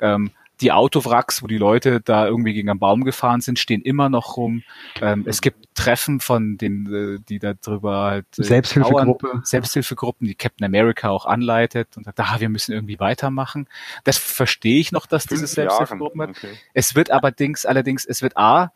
Ähm, 0.00 0.30
die 0.60 0.72
Autowracks, 0.72 1.42
wo 1.42 1.46
die 1.46 1.58
Leute 1.58 2.00
da 2.00 2.26
irgendwie 2.26 2.52
gegen 2.52 2.68
einen 2.68 2.80
Baum 2.80 3.04
gefahren 3.04 3.40
sind, 3.40 3.58
stehen 3.58 3.80
immer 3.80 4.08
noch 4.08 4.36
rum. 4.36 4.62
Ähm, 5.00 5.24
es 5.26 5.40
gibt 5.40 5.68
Treffen 5.74 6.20
von 6.20 6.58
den, 6.58 6.92
äh, 6.92 7.18
die 7.28 7.38
da 7.38 7.54
drüber 7.54 8.02
halt 8.02 8.26
äh, 8.38 8.42
Selbsthilfegruppe. 8.42 9.28
Dauern, 9.28 9.44
Selbsthilfegruppen, 9.44 10.26
die 10.26 10.34
Captain 10.34 10.64
America 10.64 11.10
auch 11.10 11.26
anleitet 11.26 11.96
und 11.96 12.04
sagt, 12.04 12.18
ah, 12.20 12.36
wir 12.40 12.48
müssen 12.48 12.72
irgendwie 12.72 12.98
weitermachen. 12.98 13.68
Das 14.04 14.18
verstehe 14.18 14.80
ich 14.80 14.90
noch, 14.90 15.06
dass 15.06 15.26
diese 15.26 15.46
Selbsthilfegruppen 15.46 16.22
hat. 16.22 16.30
Okay. 16.30 16.58
Es 16.74 16.94
wird 16.94 17.10
allerdings, 17.12 17.64
allerdings, 17.64 18.04
es 18.04 18.22
wird 18.22 18.36
A, 18.36 18.72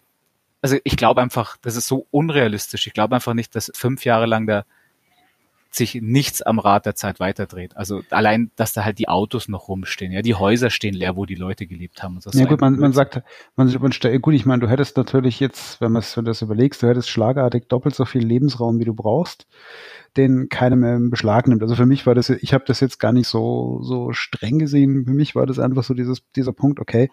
also 0.61 0.77
ich 0.85 0.97
glaube 0.97 1.21
einfach, 1.21 1.57
das 1.63 1.75
ist 1.75 1.89
so 1.89 2.07
unrealistisch. 2.13 2.87
Ich 2.87 2.93
glaube 2.93 3.17
einfach 3.17 3.35
nicht, 3.35 3.57
dass 3.57 3.73
fünf 3.75 4.05
Jahre 4.05 4.27
lang 4.27 4.47
der 4.47 4.65
sich 5.75 6.01
nichts 6.03 6.43
am 6.43 6.59
Rad 6.59 6.85
der 6.85 6.95
Zeit 6.95 7.19
weiterdreht. 7.19 7.77
Also 7.79 8.03
allein, 8.11 8.51
dass 8.57 8.75
da 8.75 8.85
halt 8.85 8.99
die 8.99 9.09
Autos 9.09 9.49
noch 9.49 9.69
rumstehen, 9.69 10.13
ja, 10.13 10.21
die 10.21 10.35
Häuser 10.35 10.69
stehen 10.69 10.93
leer, 10.93 11.17
wo 11.17 11.25
die 11.25 11.35
Leute 11.35 11.67
gelebt 11.67 12.03
haben. 12.03 12.19
ja 12.33 12.45
gut, 12.45 12.61
man, 12.61 12.79
man 12.79 12.93
sagt, 12.93 13.23
man, 13.57 13.73
man 13.81 14.21
gut, 14.21 14.35
ich 14.35 14.45
meine, 14.45 14.61
du 14.61 14.69
hättest 14.69 14.99
natürlich 14.99 15.41
jetzt, 15.41 15.81
wenn 15.81 15.91
man 15.93 16.03
wenn 16.03 16.25
du 16.27 16.31
das 16.31 16.43
überlegst, 16.43 16.83
du 16.83 16.89
hättest 16.89 17.09
schlagartig 17.09 17.69
doppelt 17.69 17.95
so 17.95 18.05
viel 18.05 18.23
Lebensraum, 18.23 18.81
wie 18.81 18.85
du 18.85 18.93
brauchst, 18.93 19.47
den 20.19 20.51
keiner 20.51 20.77
mehr 20.77 20.97
in 20.97 21.09
Beschlag 21.09 21.49
nimmt. 21.49 21.63
Also 21.63 21.75
für 21.75 21.87
mich 21.87 22.07
war 22.07 22.15
das, 22.15 22.29
ich 22.29 22.53
habe 22.53 22.65
das 22.67 22.81
jetzt 22.81 22.99
gar 22.99 23.13
nicht 23.13 23.29
so 23.29 23.81
so 23.83 24.13
streng 24.13 24.59
gesehen. 24.59 25.07
Für 25.07 25.13
mich 25.13 25.35
war 25.35 25.47
das 25.47 25.59
einfach 25.59 25.85
so 25.85 25.95
dieses 25.95 26.23
dieser 26.37 26.53
Punkt, 26.53 26.81
okay, 26.81 27.11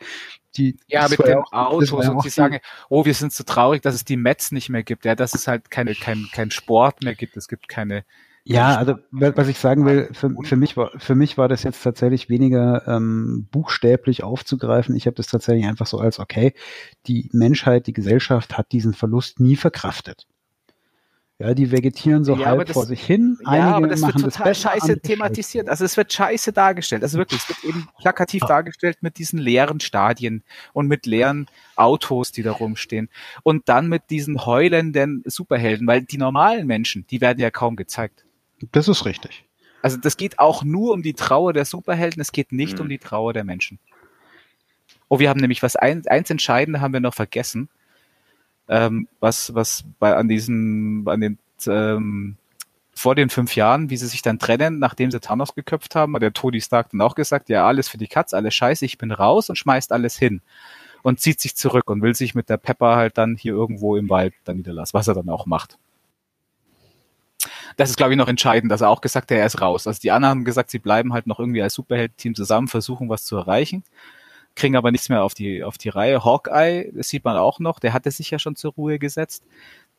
die 0.58 0.78
ja 0.88 1.08
mit 1.08 1.26
den 1.26 1.38
auch, 1.38 1.54
Autos 1.54 1.92
und 1.92 2.26
die 2.26 2.30
sagen, 2.30 2.60
oh, 2.90 3.06
wir 3.06 3.14
sind 3.14 3.32
so 3.32 3.46
traurig, 3.46 3.82
dass 3.82 3.96
es 3.96 4.04
die 4.04 4.18
Mets 4.18 4.52
nicht 4.52 4.68
mehr 4.68 4.84
gibt, 4.84 5.06
ja, 5.06 5.16
dass 5.16 5.34
es 5.34 5.48
halt 5.48 5.72
keine 5.72 5.96
kein 5.96 6.28
kein 6.34 6.52
Sport 6.52 7.04
mehr 7.04 7.16
gibt, 7.16 7.38
es 7.38 7.48
gibt 7.48 7.70
keine 7.70 8.04
ja, 8.50 8.78
also 8.78 8.96
was 9.12 9.48
ich 9.48 9.60
sagen 9.60 9.86
will, 9.86 10.10
für, 10.12 10.34
für, 10.44 10.56
mich 10.56 10.76
war 10.76 10.92
für 10.98 11.14
mich 11.14 11.38
war 11.38 11.48
das 11.48 11.64
jetzt 11.64 11.84
tatsächlich 11.84 12.30
weniger 12.30 12.88
ähm, 12.88 13.48
buchstäblich 13.52 14.24
aufzugreifen. 14.24 14.96
Ich 14.96 15.06
habe 15.06 15.16
das 15.16 15.28
tatsächlich 15.28 15.66
einfach 15.66 15.86
so 15.86 16.00
als 16.00 16.20
okay, 16.20 16.54
die 17.06 17.30
Menschheit, 17.32 17.86
die 17.86 17.94
Gesellschaft 17.94 18.58
hat 18.58 18.72
diesen 18.72 18.94
Verlust 18.94 19.40
nie 19.40 19.56
verkraftet. 19.56 20.26
Ja, 21.42 21.54
die 21.54 21.72
vegetieren 21.72 22.26
so 22.26 22.36
ja, 22.36 22.48
halb 22.48 22.66
das, 22.66 22.74
vor 22.74 22.86
sich 22.86 23.02
hin. 23.02 23.38
Einige 23.46 23.70
ja, 23.70 23.76
aber 23.76 23.88
das 23.88 24.02
wird 24.02 24.20
total 24.20 24.48
das 24.48 24.60
scheiße 24.60 25.00
thematisiert. 25.00 25.70
Also 25.70 25.86
es 25.86 25.96
wird 25.96 26.12
scheiße 26.12 26.52
dargestellt. 26.52 27.02
Also 27.02 27.18
wirklich, 27.18 27.42
es 27.42 27.48
wird 27.48 27.64
eben 27.64 27.88
plakativ 27.98 28.44
ah. 28.44 28.48
dargestellt 28.48 28.98
mit 29.00 29.18
diesen 29.20 29.40
leeren 29.40 29.80
Stadien 29.80 30.44
und 30.74 30.88
mit 30.88 31.06
leeren 31.06 31.48
Autos, 31.78 32.34
die 32.34 32.44
da 32.44 32.52
rumstehen. 32.52 33.08
Und 33.44 33.70
dann 33.70 33.88
mit 33.88 34.10
diesen 34.10 34.46
heulenden 34.46 35.24
Superhelden, 35.26 35.88
weil 35.88 36.02
die 36.02 36.18
normalen 36.18 36.68
Menschen, 36.68 37.08
die 37.08 37.22
werden 37.22 37.40
ja 37.40 37.52
kaum 37.52 37.78
gezeigt. 37.78 38.26
Das 38.72 38.88
ist 38.88 39.06
richtig. 39.06 39.46
Also 39.82 39.98
das 39.98 40.18
geht 40.18 40.40
auch 40.40 40.64
nur 40.64 40.94
um 40.94 41.02
die 41.02 41.14
Trauer 41.14 41.54
der 41.54 41.66
Superhelden, 41.66 42.22
es 42.22 42.32
geht 42.32 42.52
nicht 42.52 42.76
mhm. 42.76 42.82
um 42.82 42.90
die 42.90 42.98
Trauer 42.98 43.34
der 43.34 43.44
Menschen. 43.44 43.80
Oh, 45.08 45.20
wir 45.20 45.30
haben 45.30 45.40
nämlich 45.40 45.64
was 45.64 45.76
eins, 45.76 46.08
eins 46.08 46.30
Entscheidende 46.30 46.82
haben 46.82 46.94
wir 46.94 47.00
noch 47.00 47.14
vergessen, 47.14 47.70
ähm, 48.68 49.08
was 49.20 49.56
was 49.56 49.84
bei 50.00 50.16
an 50.16 50.28
diesen 50.28 51.08
an 51.08 51.22
den 51.22 51.40
ähm, 51.66 52.38
vor 52.94 53.16
den 53.16 53.30
fünf 53.30 53.56
Jahren, 53.56 53.90
wie 53.90 53.98
sie 53.98 54.08
sich 54.08 54.22
dann 54.22 54.40
trennen, 54.40 54.78
nachdem 54.78 55.10
sie 55.10 55.22
Thanos 55.22 55.56
geköpft 55.56 55.96
haben, 55.96 56.16
hat 56.16 56.22
der 56.22 56.34
Tony 56.34 56.60
Stark 56.60 56.90
dann 56.92 57.02
auch 57.02 57.16
gesagt, 57.16 57.48
ja, 57.48 57.66
alles 57.66 57.88
für 57.88 57.98
die 57.98 58.08
Katz, 58.08 58.34
alles 58.34 58.54
scheiße, 58.54 58.86
ich 58.86 58.98
bin 58.98 59.12
raus 59.12 59.50
und 59.50 59.56
schmeißt 59.56 59.94
alles 59.94 60.18
hin 60.18 60.42
und 61.02 61.22
zieht 61.22 61.40
sich 61.40 61.56
zurück 61.56 61.90
und 61.90 62.02
will 62.02 62.14
sich 62.14 62.36
mit 62.36 62.50
der 62.50 62.58
Pepper 62.58 62.98
halt 62.98 63.18
dann 63.18 63.38
hier 63.38 63.54
irgendwo 63.54 63.96
im 63.96 64.10
Wald 64.10 64.34
dann 64.44 64.58
niederlassen, 64.58 64.94
was 64.94 65.08
er 65.08 65.14
dann 65.14 65.30
auch 65.30 65.46
macht 65.46 65.78
das 67.78 67.90
ist, 67.90 67.98
glaube 67.98 68.14
ich, 68.14 68.18
noch 68.18 68.28
entscheidend, 68.28 68.72
dass 68.72 68.82
er 68.82 68.90
auch 68.90 69.02
gesagt 69.02 69.32
hat, 69.32 69.38
er 69.38 69.46
ist 69.46 69.62
raus. 69.62 69.88
Also 69.88 70.00
die 70.02 70.12
anderen 70.12 70.32
haben 70.32 70.46
gesagt, 70.46 70.72
sie 70.72 70.80
bleiben 70.80 71.14
halt 71.14 71.28
noch 71.28 71.40
irgendwie 71.40 71.62
als 71.62 71.74
Superheld-Team 71.74 72.36
zusammen, 72.36 72.68
versuchen 72.68 73.10
was 73.10 73.24
zu 73.24 73.38
erreichen, 73.38 73.84
kriegen 74.56 74.76
aber 74.76 74.92
nichts 74.92 75.10
mehr 75.10 75.24
auf 75.24 75.34
die, 75.34 75.64
auf 75.64 75.78
die 75.78 75.90
Reihe. 75.90 76.24
Hawkeye, 76.24 76.92
das 76.94 77.10
sieht 77.10 77.24
man 77.24 77.38
auch 77.38 77.60
noch, 77.60 77.80
der 77.80 77.94
hatte 77.94 78.12
sich 78.12 78.32
ja 78.32 78.40
schon 78.40 78.56
zur 78.56 78.74
Ruhe 78.74 79.00
gesetzt. 79.00 79.44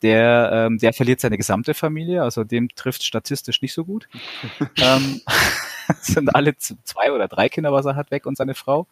Der, 0.02 0.50
ähm, 0.52 0.78
der 0.78 0.94
verliert 0.94 1.20
seine 1.20 1.36
gesamte 1.36 1.74
Familie, 1.74 2.22
also 2.22 2.42
dem 2.42 2.70
trifft 2.70 3.04
statistisch 3.04 3.60
nicht 3.60 3.74
so 3.74 3.84
gut. 3.84 4.08
ähm, 4.78 5.20
sind 6.00 6.34
alle 6.34 6.56
zwei 6.56 7.12
oder 7.12 7.28
drei 7.28 7.48
Kinder, 7.48 7.72
was 7.72 7.86
er 7.86 7.96
hat, 7.96 8.10
weg 8.10 8.24
und 8.26 8.36
seine 8.36 8.54
Frau. 8.54 8.86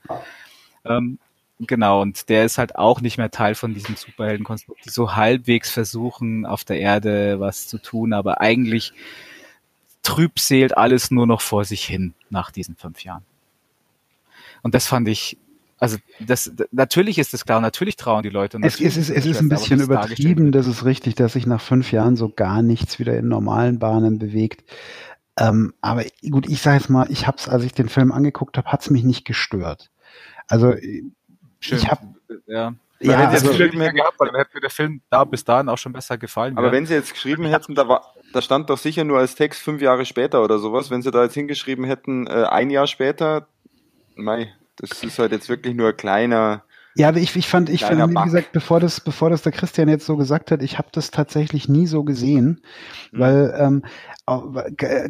Ähm, 0.84 1.18
Genau, 1.60 2.02
und 2.02 2.28
der 2.28 2.44
ist 2.44 2.56
halt 2.56 2.76
auch 2.76 3.00
nicht 3.00 3.18
mehr 3.18 3.30
Teil 3.30 3.56
von 3.56 3.74
diesem 3.74 3.96
Superheldenkonstrukt, 3.96 4.84
die 4.84 4.90
so 4.90 5.16
halbwegs 5.16 5.70
versuchen, 5.70 6.46
auf 6.46 6.64
der 6.64 6.78
Erde 6.78 7.40
was 7.40 7.66
zu 7.66 7.78
tun, 7.78 8.12
aber 8.12 8.40
eigentlich 8.40 8.92
trübsehlt 10.04 10.76
alles 10.76 11.10
nur 11.10 11.26
noch 11.26 11.40
vor 11.40 11.64
sich 11.64 11.84
hin 11.84 12.14
nach 12.30 12.52
diesen 12.52 12.76
fünf 12.76 13.02
Jahren. 13.02 13.24
Und 14.62 14.74
das 14.74 14.86
fand 14.86 15.08
ich, 15.08 15.36
also 15.80 15.96
das 16.20 16.52
natürlich 16.70 17.18
ist 17.18 17.34
es 17.34 17.44
klar, 17.44 17.60
natürlich 17.60 17.96
trauen 17.96 18.22
die 18.22 18.28
Leute. 18.28 18.58
Es, 18.62 18.80
es, 18.80 18.96
ist, 18.96 19.10
es 19.10 19.26
ist 19.26 19.40
ein 19.40 19.48
bisschen 19.48 19.80
übertrieben, 19.80 20.52
das 20.52 20.66
ist 20.68 20.84
richtig, 20.84 21.16
dass 21.16 21.32
sich 21.32 21.46
nach 21.46 21.60
fünf 21.60 21.90
Jahren 21.90 22.16
so 22.16 22.28
gar 22.28 22.62
nichts 22.62 23.00
wieder 23.00 23.18
in 23.18 23.28
normalen 23.28 23.80
Bahnen 23.80 24.18
bewegt. 24.18 24.64
Ähm, 25.36 25.74
aber 25.80 26.04
gut, 26.30 26.48
ich 26.48 26.62
sage 26.62 26.78
jetzt 26.78 26.88
mal, 26.88 27.10
ich 27.10 27.26
habe 27.26 27.38
es, 27.38 27.48
als 27.48 27.64
ich 27.64 27.72
den 27.72 27.88
Film 27.88 28.12
angeguckt 28.12 28.56
habe, 28.58 28.70
hat 28.70 28.82
es 28.82 28.90
mich 28.90 29.04
nicht 29.04 29.24
gestört. 29.24 29.90
Also 30.46 30.74
Schön. 31.60 31.78
Ich 31.78 31.88
hab, 31.88 32.02
ja. 32.46 32.74
Ja, 33.00 33.16
hätte 33.16 33.28
also, 33.28 33.48
geschrieben 33.50 33.80
hätten, 33.80 33.96
gehabt, 33.96 34.16
dann 34.18 34.34
hätte 34.34 34.50
mir 34.54 34.60
der 34.60 34.70
Film 34.70 35.00
da 35.08 35.22
bis 35.24 35.44
dahin 35.44 35.68
auch 35.68 35.78
schon 35.78 35.92
besser 35.92 36.18
gefallen. 36.18 36.58
Aber 36.58 36.68
ja. 36.68 36.72
wenn 36.72 36.84
sie 36.84 36.94
jetzt 36.94 37.12
geschrieben 37.12 37.44
hätten, 37.44 37.76
da 37.76 37.86
war, 37.86 38.12
da 38.32 38.42
stand 38.42 38.68
doch 38.70 38.78
sicher 38.78 39.04
nur 39.04 39.18
als 39.18 39.36
Text 39.36 39.62
fünf 39.62 39.80
Jahre 39.80 40.04
später 40.04 40.42
oder 40.42 40.58
sowas. 40.58 40.90
Wenn 40.90 41.02
sie 41.02 41.12
da 41.12 41.22
jetzt 41.22 41.34
hingeschrieben 41.34 41.84
hätten, 41.84 42.26
äh, 42.26 42.44
ein 42.50 42.70
Jahr 42.70 42.88
später, 42.88 43.46
mei, 44.16 44.52
das 44.76 45.02
ist 45.04 45.18
halt 45.18 45.30
jetzt 45.30 45.48
wirklich 45.48 45.76
nur 45.76 45.90
ein 45.90 45.96
kleiner, 45.96 46.64
ja, 46.98 47.10
aber 47.10 47.18
ich, 47.18 47.36
ich 47.36 47.46
fand, 47.46 47.70
ich 47.70 47.84
fand, 47.84 48.10
wie 48.10 48.24
gesagt, 48.24 48.50
bevor 48.50 48.80
das, 48.80 49.00
bevor 49.00 49.30
das 49.30 49.42
der 49.42 49.52
Christian 49.52 49.88
jetzt 49.88 50.04
so 50.04 50.16
gesagt 50.16 50.50
hat, 50.50 50.64
ich 50.64 50.78
habe 50.78 50.88
das 50.90 51.12
tatsächlich 51.12 51.68
nie 51.68 51.86
so 51.86 52.02
gesehen, 52.02 52.60
mhm. 53.12 53.18
weil 53.20 53.54
ähm, 53.56 53.82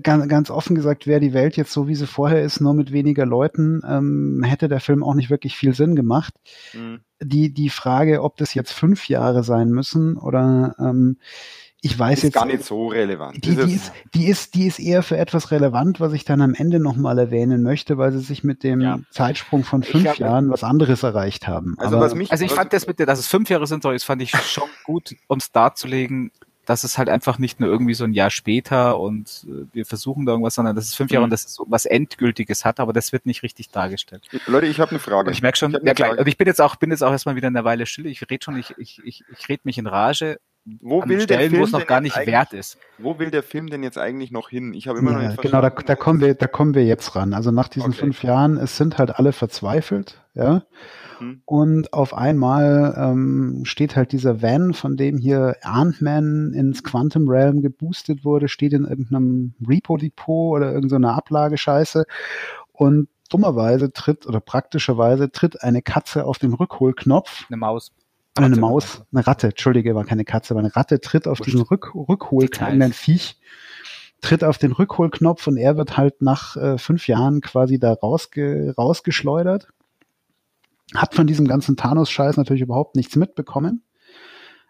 ganz, 0.03 0.29
ganz 0.29 0.51
offen 0.51 0.75
gesagt, 0.75 1.07
wäre 1.07 1.19
die 1.19 1.33
Welt 1.33 1.57
jetzt 1.57 1.73
so, 1.73 1.89
wie 1.89 1.95
sie 1.95 2.07
vorher 2.07 2.43
ist, 2.43 2.61
nur 2.61 2.75
mit 2.75 2.93
weniger 2.93 3.25
Leuten, 3.25 3.81
ähm, 3.89 4.43
hätte 4.45 4.69
der 4.69 4.81
Film 4.81 5.03
auch 5.03 5.15
nicht 5.15 5.31
wirklich 5.31 5.57
viel 5.57 5.73
Sinn 5.73 5.97
gemacht. 5.97 6.35
Mhm. 6.75 7.01
Die, 7.23 7.55
die 7.55 7.71
Frage, 7.71 8.23
ob 8.23 8.37
das 8.37 8.53
jetzt 8.53 8.73
fünf 8.73 9.09
Jahre 9.09 9.43
sein 9.43 9.71
müssen 9.71 10.19
oder 10.19 10.77
ähm, 10.79 11.17
ich 11.81 11.97
weiß 11.97 12.19
ist 12.19 12.25
jetzt 12.25 12.35
gar 12.35 12.45
nicht 12.45 12.65
so 12.65 12.89
relevant. 12.89 13.45
Die, 13.45 13.55
die, 13.55 13.73
ist, 13.73 13.93
die, 14.13 14.27
ist, 14.27 14.55
die 14.55 14.67
ist 14.67 14.81
eher 14.81 15.05
für 15.05 15.17
etwas 15.17 15.53
relevant, 15.53 16.01
was 16.01 16.13
ich 16.13 16.25
dann 16.25 16.41
am 16.41 16.55
Ende 16.55 16.81
nochmal 16.81 17.19
erwähnen 17.19 17.63
möchte, 17.63 17.99
weil 17.99 18.11
sie 18.11 18.19
sich 18.19 18.43
mit 18.43 18.65
dem 18.65 18.81
ja. 18.81 18.99
Zeitsprung 19.11 19.63
von 19.63 19.85
fünf 19.85 20.07
hab, 20.07 20.19
Jahren 20.19 20.51
was 20.51 20.65
anderes 20.65 21.05
erreicht 21.05 21.47
haben. 21.47 21.77
Also, 21.79 21.97
Aber, 21.97 22.07
was 22.07 22.15
mich, 22.17 22.33
also 22.33 22.45
ich 22.45 22.53
fand 22.53 22.73
das 22.73 22.89
mit 22.89 22.99
der, 22.99 23.07
dass 23.07 23.21
es 23.21 23.29
fünf 23.29 23.49
Jahre 23.49 23.67
sind, 23.69 23.85
das 23.85 24.03
fand 24.03 24.23
ich 24.23 24.33
schon 24.33 24.69
gut, 24.85 25.15
um 25.29 25.39
es 25.39 25.53
darzulegen, 25.53 26.33
dass 26.67 26.83
es 26.83 26.99
halt 26.99 27.09
einfach 27.09 27.39
nicht 27.39 27.61
nur 27.61 27.71
irgendwie 27.71 27.95
so 27.95 28.05
ein 28.05 28.13
Jahr 28.13 28.31
später 28.31 28.99
und 28.99 29.47
äh, 29.49 29.65
wir 29.73 29.87
versuchen 29.87 30.27
da 30.27 30.33
irgendwas, 30.33 30.57
sondern 30.57 30.75
dass 30.75 30.87
es 30.87 30.95
fünf 30.95 31.13
Jahre 31.13 31.23
mhm. 31.23 31.25
und 31.27 31.31
dass 31.31 31.47
es 31.47 31.55
so 31.55 31.65
was 31.69 31.87
Endgültiges 31.87 32.65
hat, 32.65 32.81
aber 32.81 32.93
das 32.93 33.13
wird 33.13 33.25
nicht 33.25 33.45
richtig 33.45 33.71
dargestellt. 33.71 34.29
Leute, 34.47 34.67
ich 34.67 34.81
habe 34.81 34.91
eine 34.91 34.99
Frage. 34.99 35.31
Ich 35.31 35.43
merke 35.43 35.57
schon, 35.57 35.75
ich 35.75 35.83
ja 35.83 35.93
gleich, 35.93 36.19
und 36.19 36.27
ich 36.27 36.37
bin 36.37 36.49
jetzt 36.49 36.61
auch, 36.61 36.75
bin 36.75 36.91
jetzt 36.91 37.03
auch 37.03 37.13
erstmal 37.13 37.37
wieder 37.37 37.47
eine 37.47 37.65
Weile 37.65 37.87
still. 37.87 38.07
Ich 38.07 38.21
rede 38.29 38.45
schon, 38.45 38.59
ich, 38.59 38.75
ich, 38.77 39.01
ich, 39.05 39.25
ich 39.33 39.49
rede 39.49 39.63
mich 39.65 39.79
in 39.79 39.87
Rage 39.87 40.41
wo 40.81 41.03
will 41.07 41.21
Stellen, 41.21 41.41
der 41.41 41.51
Film 41.51 41.61
wo 41.61 41.65
es 41.65 41.73
noch 41.73 41.87
gar 41.87 42.01
nicht 42.01 42.17
wert 42.17 42.53
ist. 42.53 42.79
Wo 42.99 43.19
will 43.19 43.31
der 43.31 43.43
Film 43.43 43.69
denn 43.69 43.83
jetzt 43.83 43.99
eigentlich 43.99 44.31
noch 44.31 44.49
hin? 44.49 44.75
Ich 44.75 44.89
habe 44.89 44.99
immer 44.99 45.13
ja, 45.13 45.19
noch 45.19 45.29
nicht 45.29 45.43
Genau, 45.43 45.61
da, 45.61 45.71
da, 45.71 45.97
kommen 45.97 46.21
wir, 46.21 46.35
da 46.35 46.47
kommen 46.47 46.75
wir 46.75 46.85
jetzt 46.85 47.15
ran. 47.15 47.35
Also 47.35 47.51
nach 47.51 47.69
diesen 47.69 47.91
okay. 47.91 47.99
fünf 47.99 48.23
Jahren, 48.23 48.57
es 48.57 48.77
sind 48.77 48.99
halt 48.99 49.17
alle 49.19 49.33
verzweifelt, 49.33 50.21
ja. 50.35 50.63
Hm. 51.19 51.43
Und 51.45 51.93
auf 51.93 52.15
einmal 52.15 52.95
ähm, 52.97 53.63
steht 53.65 53.97
halt 53.97 54.13
dieser 54.13 54.43
Van, 54.43 54.75
von 54.75 54.97
dem 54.97 55.19
hier 55.19 55.57
Ant-Man 55.63 56.53
ins 56.55 56.85
Quantum 56.85 57.29
Realm 57.29 57.63
geboostet 57.63 58.25
wurde, 58.25 58.49
steht 58.49 58.73
in 58.73 58.85
irgendeinem 58.85 59.55
Repo-Depot 59.67 60.57
oder 60.57 60.73
irgendeiner 60.73 61.15
Ablagescheiße. 61.15 62.05
Und 62.73 63.09
dummerweise 63.31 63.93
tritt 63.93 64.27
oder 64.27 64.41
praktischerweise 64.41 65.31
tritt 65.31 65.63
eine 65.63 65.83
Katze 65.83 66.25
auf 66.25 66.39
den 66.39 66.55
Rückholknopf. 66.55 67.47
Eine 67.49 67.57
Maus 67.57 67.93
eine 68.45 68.57
Maus, 68.57 69.03
eine 69.13 69.27
Ratte, 69.27 69.49
Entschuldige, 69.49 69.95
war 69.95 70.05
keine 70.05 70.25
Katze, 70.25 70.53
aber 70.53 70.61
eine 70.61 70.75
Ratte 70.75 71.01
tritt 71.01 71.27
auf 71.27 71.41
diesen 71.41 71.63
Rück, 71.63 71.95
Rückholknopf, 71.95 72.95
Viech, 72.95 73.41
tritt 74.21 74.45
auf 74.45 74.59
den 74.59 74.73
Rückholknopf 74.73 75.47
und 75.47 75.57
er 75.57 75.77
wird 75.77 75.97
halt 75.97 76.23
nach 76.23 76.57
äh, 76.57 76.79
fünf 76.79 77.07
Jahren 77.07 77.41
quasi 77.41 77.79
da 77.79 77.93
rausge, 77.93 78.75
rausgeschleudert. 78.77 79.69
Hat 80.95 81.15
von 81.15 81.27
diesem 81.27 81.47
ganzen 81.47 81.77
Thanos-Scheiß 81.77 82.37
natürlich 82.37 82.63
überhaupt 82.63 82.97
nichts 82.97 83.15
mitbekommen. 83.17 83.83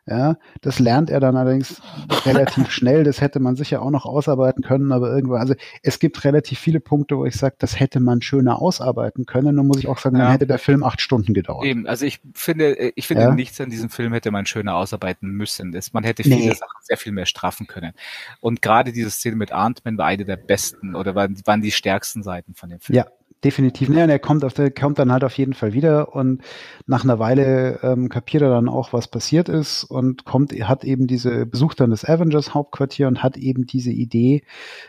Ja, 0.08 0.36
das 0.62 0.78
lernt 0.78 1.10
er 1.10 1.20
dann 1.20 1.36
allerdings 1.36 1.82
relativ 2.24 2.70
schnell. 2.70 3.04
Das 3.04 3.20
hätte 3.20 3.40
man 3.40 3.56
sicher 3.56 3.82
auch 3.82 3.90
noch 3.90 4.06
ausarbeiten 4.06 4.62
können, 4.62 4.90
aber 4.90 5.12
irgendwann, 5.14 5.40
also 5.40 5.54
es 5.82 5.98
gibt 5.98 6.24
relativ 6.24 6.58
viele 6.58 6.80
Punkte, 6.80 7.18
wo 7.18 7.26
ich 7.26 7.36
sage, 7.36 7.56
das 7.58 7.78
hätte 7.78 8.00
man 8.00 8.22
schöner 8.22 8.62
ausarbeiten 8.62 9.26
können. 9.26 9.56
Nun 9.56 9.66
muss 9.66 9.78
ich 9.78 9.88
auch 9.88 9.98
sagen, 9.98 10.16
ja. 10.16 10.22
dann 10.22 10.32
hätte 10.32 10.46
der 10.46 10.58
Film 10.58 10.82
acht 10.82 11.02
Stunden 11.02 11.34
gedauert. 11.34 11.66
Eben, 11.66 11.86
also 11.86 12.06
ich 12.06 12.20
finde, 12.32 12.92
ich 12.94 13.06
finde 13.06 13.24
ja. 13.24 13.34
nichts 13.34 13.60
an 13.60 13.68
diesem 13.68 13.90
Film 13.90 14.14
hätte 14.14 14.30
man 14.30 14.46
schöner 14.46 14.76
ausarbeiten 14.76 15.28
müssen. 15.28 15.72
Das, 15.72 15.92
man 15.92 16.04
hätte 16.04 16.22
viele 16.22 16.36
nee. 16.36 16.52
Sachen 16.52 16.78
sehr 16.80 16.96
viel 16.96 17.12
mehr 17.12 17.26
straffen 17.26 17.66
können. 17.66 17.92
Und 18.40 18.62
gerade 18.62 18.92
diese 18.92 19.10
Szene 19.10 19.36
mit 19.36 19.52
Ant-Man 19.52 19.98
war 19.98 20.06
eine 20.06 20.24
der 20.24 20.36
besten 20.36 20.94
oder 20.94 21.14
waren, 21.14 21.36
waren 21.44 21.60
die 21.60 21.72
stärksten 21.72 22.22
Seiten 22.22 22.54
von 22.54 22.70
dem 22.70 22.80
Film. 22.80 22.96
Ja, 22.96 23.06
definitiv. 23.44 23.88
Nee, 23.88 24.02
und 24.02 24.10
er 24.10 24.18
kommt, 24.18 24.44
auf 24.44 24.54
der, 24.54 24.70
kommt 24.70 24.98
dann 24.98 25.12
halt 25.12 25.24
auf 25.24 25.36
jeden 25.38 25.54
Fall 25.54 25.72
wieder 25.72 26.14
und 26.14 26.42
nach 26.86 27.04
einer 27.04 27.18
Weile 27.18 27.80
ähm, 27.82 28.08
kapiert 28.08 28.42
er 28.42 28.50
dann 28.50 28.68
auch, 28.68 28.92
was 28.92 29.08
passiert 29.08 29.48
ist 29.48 29.84
und 29.84 30.24
kommt, 30.24 30.52
hat 30.52 30.84
eben 30.84 31.06
diese, 31.06 31.46
besucht 31.46 31.80
dann 31.80 31.90
das 31.90 32.04
Avengers 32.04 32.54
Hauptquartier 32.54 33.06
und 33.08 33.22
hat 33.22 33.36
eben 33.36 33.66
diese 33.66 33.90
Idee, 33.90 34.42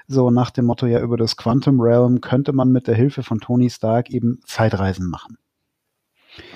so 0.07 0.31
nach 0.31 0.51
dem 0.51 0.65
Motto, 0.65 0.85
ja, 0.87 0.99
über 1.01 1.17
das 1.17 1.37
Quantum 1.37 1.79
Realm 1.79 2.21
könnte 2.21 2.53
man 2.53 2.71
mit 2.71 2.87
der 2.87 2.95
Hilfe 2.95 3.23
von 3.23 3.39
Tony 3.39 3.69
Stark 3.69 4.09
eben 4.09 4.39
Zeitreisen 4.45 5.09
machen. 5.09 5.37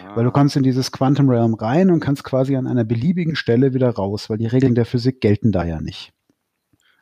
Ah. 0.06 0.15
Weil 0.15 0.23
du 0.23 0.32
kommst 0.32 0.56
in 0.56 0.63
dieses 0.63 0.91
Quantum 0.91 1.29
Realm 1.29 1.53
rein 1.53 1.91
und 1.91 1.99
kannst 1.99 2.23
quasi 2.23 2.56
an 2.56 2.67
einer 2.67 2.84
beliebigen 2.84 3.36
Stelle 3.36 3.73
wieder 3.73 3.89
raus, 3.89 4.29
weil 4.29 4.38
die 4.38 4.47
Regeln 4.47 4.75
der 4.75 4.86
Physik 4.86 5.21
gelten 5.21 5.51
da 5.51 5.63
ja 5.63 5.82
nicht. 5.82 6.13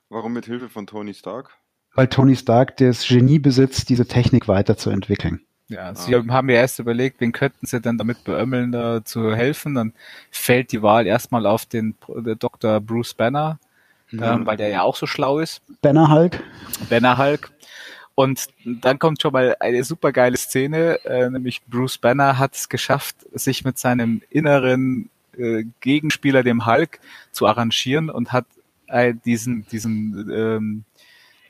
Warum 0.10 0.34
mit 0.34 0.46
Hilfe 0.46 0.68
von 0.68 0.88
Tony 0.88 1.14
Stark? 1.14 1.61
Weil 1.96 2.08
Tony 2.08 2.36
Stark 2.36 2.78
das 2.78 3.08
Genie 3.08 3.40
besitzt, 3.40 3.90
diese 3.90 4.08
Technik 4.08 4.48
weiterzuentwickeln. 4.48 5.42
Ja, 5.72 5.96
sie 5.96 6.14
ah. 6.16 6.24
haben 6.30 6.50
ja 6.50 6.58
erst 6.58 6.80
überlegt, 6.80 7.22
wen 7.22 7.32
könnten 7.32 7.66
sie 7.66 7.80
denn 7.80 7.98
damit 7.98 8.26
beömmeln, 8.26 8.74
da 8.74 9.06
zu 9.06 9.34
helfen. 9.34 9.76
Dann 9.76 9.94
fällt 10.30 10.74
die 10.74 10.82
Wahl 10.82 11.08
erstmal 11.08 11.46
auf 11.46 11.66
den 11.66 11.96
Dr. 12.40 12.82
Bruce 12.82 13.14
Banner, 13.14 13.58
ja. 14.12 14.34
ähm, 14.36 14.46
weil 14.46 14.58
der 14.58 14.68
ja 14.68 14.82
auch 14.82 14.98
so 14.98 15.08
schlau 15.08 15.40
ist. 15.40 15.62
Banner 15.82 16.10
Hulk. 16.12 16.44
Banner 16.90 17.18
Hulk. 17.18 17.52
Und 18.16 18.48
dann 18.66 19.00
kommt 19.00 19.22
schon 19.22 19.32
mal 19.32 19.56
eine 19.62 19.86
super 19.86 20.12
geile 20.12 20.36
Szene, 20.36 21.00
äh, 21.06 21.30
nämlich 21.30 21.64
Bruce 21.66 21.98
Banner 21.98 22.38
hat 22.38 22.56
es 22.56 22.68
geschafft, 22.68 23.16
sich 23.32 23.64
mit 23.64 23.78
seinem 23.78 24.22
inneren 24.30 25.10
äh, 25.38 25.64
Gegenspieler, 25.80 26.44
dem 26.44 26.66
Hulk, 26.66 27.00
zu 27.32 27.48
arrangieren 27.48 28.10
und 28.10 28.34
hat 28.34 28.46
äh, 28.88 29.14
diesen, 29.26 29.66
diesen 29.72 30.30
ähm, 30.30 30.84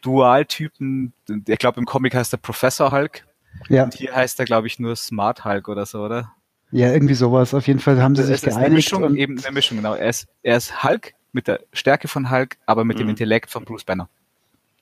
Dualtypen. 0.01 1.13
Ich 1.47 1.59
glaube, 1.59 1.79
im 1.79 1.85
Comic 1.85 2.15
heißt 2.15 2.33
er 2.33 2.37
Professor 2.37 2.91
Hulk. 2.91 3.25
Ja. 3.69 3.83
Und 3.83 3.93
hier 3.93 4.15
heißt 4.15 4.39
er, 4.39 4.45
glaube 4.45 4.67
ich, 4.67 4.79
nur 4.79 4.95
Smart 4.95 5.45
Hulk 5.45 5.67
oder 5.67 5.85
so, 5.85 6.03
oder? 6.03 6.33
Ja, 6.71 6.91
irgendwie 6.91 7.13
sowas. 7.13 7.53
Auf 7.53 7.67
jeden 7.67 7.79
Fall 7.79 8.01
haben 8.01 8.15
sie 8.15 8.23
sich 8.23 8.41
geeinigt. 8.41 8.65
Eine 8.65 8.75
Mischung, 8.75 9.15
eben 9.15 9.37
eine 9.37 9.51
Mischung, 9.51 9.77
genau. 9.77 9.93
Er 9.93 10.09
ist, 10.09 10.27
er 10.41 10.57
ist 10.57 10.83
Hulk 10.83 11.13
mit 11.33 11.47
der 11.47 11.61
Stärke 11.73 12.07
von 12.07 12.31
Hulk, 12.31 12.57
aber 12.65 12.85
mit 12.85 12.97
mhm. 12.97 13.01
dem 13.01 13.09
Intellekt 13.09 13.51
von 13.51 13.65
Bruce 13.65 13.83
Banner. 13.83 14.09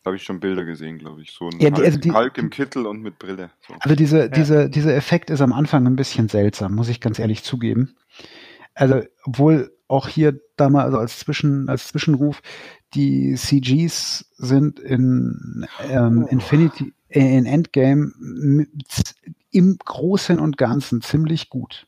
Habe 0.05 0.15
ich 0.15 0.23
schon 0.23 0.39
Bilder 0.39 0.63
gesehen, 0.63 0.97
glaube 0.97 1.21
ich. 1.21 1.31
So 1.31 1.49
ein 1.49 1.59
ja, 1.59 1.71
Hulk, 1.71 1.85
also 1.85 1.99
die, 1.99 2.11
Hulk, 2.11 2.37
im 2.37 2.49
Kittel 2.49 2.85
und 2.85 3.01
mit 3.01 3.19
Brille. 3.19 3.49
So. 3.67 3.73
Also 3.79 3.95
diese, 3.95 4.19
ja. 4.19 4.27
diese, 4.27 4.69
dieser 4.69 4.95
Effekt 4.95 5.29
ist 5.29 5.41
am 5.41 5.51
Anfang 5.51 5.85
ein 5.85 5.95
bisschen 5.95 6.29
seltsam, 6.29 6.75
muss 6.75 6.89
ich 6.89 7.01
ganz 7.01 7.19
ehrlich 7.19 7.43
zugeben. 7.43 7.95
Also, 8.75 9.01
obwohl 9.23 9.71
auch 9.89 10.07
hier 10.07 10.39
da 10.55 10.69
mal, 10.69 10.85
also 10.85 10.97
als 10.97 11.19
Zwischen, 11.19 11.67
als 11.67 11.89
Zwischenruf, 11.89 12.41
die 12.93 13.35
CGs 13.35 14.25
sind 14.37 14.79
in 14.79 15.67
ähm, 15.89 16.27
Infinity, 16.29 16.93
äh, 17.09 17.37
in 17.37 17.45
Endgame 17.45 18.13
im 19.51 19.77
Großen 19.83 20.39
und 20.39 20.57
Ganzen 20.57 21.01
ziemlich 21.01 21.49
gut. 21.49 21.87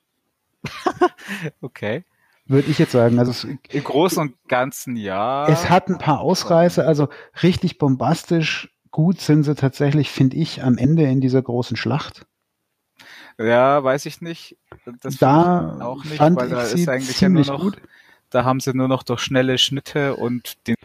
okay. 1.61 2.03
Würde 2.45 2.69
ich 2.69 2.79
jetzt 2.79 2.91
sagen. 2.91 3.19
Also 3.19 3.31
es, 3.31 3.43
Im 3.43 3.83
Großen 3.83 4.19
und 4.21 4.47
Ganzen 4.47 4.95
ja. 4.97 5.47
Es 5.47 5.69
hat 5.69 5.87
ein 5.87 5.97
paar 5.97 6.19
Ausreißer, 6.19 6.85
also 6.85 7.07
richtig 7.41 7.77
bombastisch 7.77 8.69
gut 8.89 9.21
sind 9.21 9.43
sie 9.43 9.55
tatsächlich, 9.55 10.09
finde 10.09 10.35
ich, 10.35 10.63
am 10.63 10.77
Ende 10.77 11.03
in 11.03 11.21
dieser 11.21 11.41
großen 11.41 11.77
Schlacht. 11.77 12.25
Ja, 13.37 13.83
weiß 13.83 14.05
ich 14.05 14.21
nicht. 14.21 14.57
Das 15.01 15.17
da 15.17 15.79
auch 15.81 16.03
nicht, 16.03 16.17
fand 16.17 16.37
weil 16.37 16.47
ich 16.47 16.53
da 16.53 16.61
ist 16.61 16.89
eigentlich 16.89 17.21
ja 17.21 17.29
nur 17.29 17.45
noch, 17.45 17.61
gut. 17.61 17.81
Da 18.29 18.43
haben 18.45 18.59
sie 18.59 18.73
nur 18.73 18.87
noch 18.87 19.03
durch 19.03 19.21
schnelle 19.21 19.57
Schnitte 19.57 20.15
und 20.15 20.67
den 20.67 20.75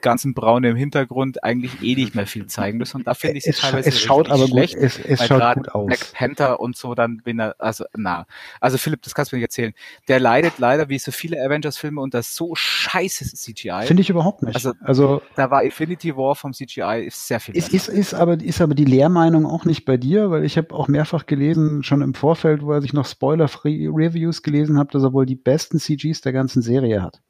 ganzen 0.00 0.34
Braun 0.34 0.64
im 0.64 0.76
Hintergrund 0.76 1.42
eigentlich 1.44 1.82
eh 1.82 1.94
nicht 1.94 2.14
mehr 2.14 2.26
viel 2.26 2.46
zeigen 2.46 2.78
müssen. 2.78 2.98
Und 2.98 3.06
da 3.06 3.14
finde 3.14 3.38
ich 3.38 3.44
sie 3.44 3.52
teilweise 3.52 3.88
es 3.88 4.00
schaut 4.00 4.30
aber 4.30 4.46
schlecht. 4.46 4.74
Gut, 4.74 4.84
es, 4.84 4.98
es 4.98 5.26
schaut 5.26 5.54
gut 5.54 5.68
aus. 5.70 5.86
Black 5.86 6.12
Panther 6.12 6.60
und 6.60 6.76
so 6.76 6.94
dann 6.94 7.18
bin 7.18 7.38
er, 7.38 7.54
also 7.58 7.84
na. 7.96 8.26
Also 8.60 8.78
Philipp, 8.78 9.02
das 9.02 9.14
kannst 9.14 9.32
du 9.32 9.36
mir 9.36 9.40
nicht 9.40 9.50
erzählen. 9.50 9.74
Der 10.08 10.20
leidet 10.20 10.58
leider 10.58 10.88
wie 10.88 10.98
so 10.98 11.12
viele 11.12 11.42
Avengers-Filme 11.42 12.00
unter 12.00 12.22
so 12.22 12.54
scheiße 12.54 13.24
CGI. 13.34 13.86
Finde 13.86 14.02
ich 14.02 14.10
überhaupt 14.10 14.42
nicht. 14.42 14.54
Also, 14.54 14.72
also 14.80 15.22
da 15.36 15.50
war 15.50 15.62
Infinity 15.62 16.16
War 16.16 16.34
vom 16.34 16.52
CGI 16.52 17.04
ist 17.06 17.26
sehr 17.26 17.40
viel. 17.40 17.56
Es 17.56 17.68
ist, 17.68 17.88
ist, 17.88 18.14
aber, 18.14 18.40
ist 18.40 18.60
aber 18.60 18.74
die 18.74 18.84
Lehrmeinung 18.84 19.46
auch 19.46 19.64
nicht 19.64 19.84
bei 19.84 19.96
dir, 19.96 20.30
weil 20.30 20.44
ich 20.44 20.56
habe 20.56 20.74
auch 20.74 20.88
mehrfach 20.88 21.26
gelesen, 21.26 21.82
schon 21.82 22.02
im 22.02 22.14
Vorfeld, 22.14 22.62
wo 22.62 22.72
er 22.72 22.80
sich 22.80 22.92
noch 22.92 23.06
Spoiler-Free 23.06 23.88
Reviews 23.88 24.42
gelesen 24.42 24.78
habe, 24.78 24.90
dass 24.90 25.02
er 25.02 25.12
wohl 25.12 25.26
die 25.26 25.36
besten 25.36 25.78
CGs 25.78 26.20
der 26.20 26.32
ganzen 26.32 26.62
Serie 26.62 27.02
hat. 27.02 27.20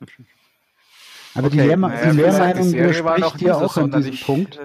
Aber 1.38 1.46
okay. 1.46 1.56
die, 1.56 1.62
Lehr 1.62 1.76
naja, 1.76 2.10
die 2.10 2.16
Lehrmeinung 2.16 2.72
widerspricht 2.72 3.40
dir 3.40 3.56
auch 3.56 3.76
an 3.76 3.92
diesem 3.92 4.18
Punkt. 4.18 4.58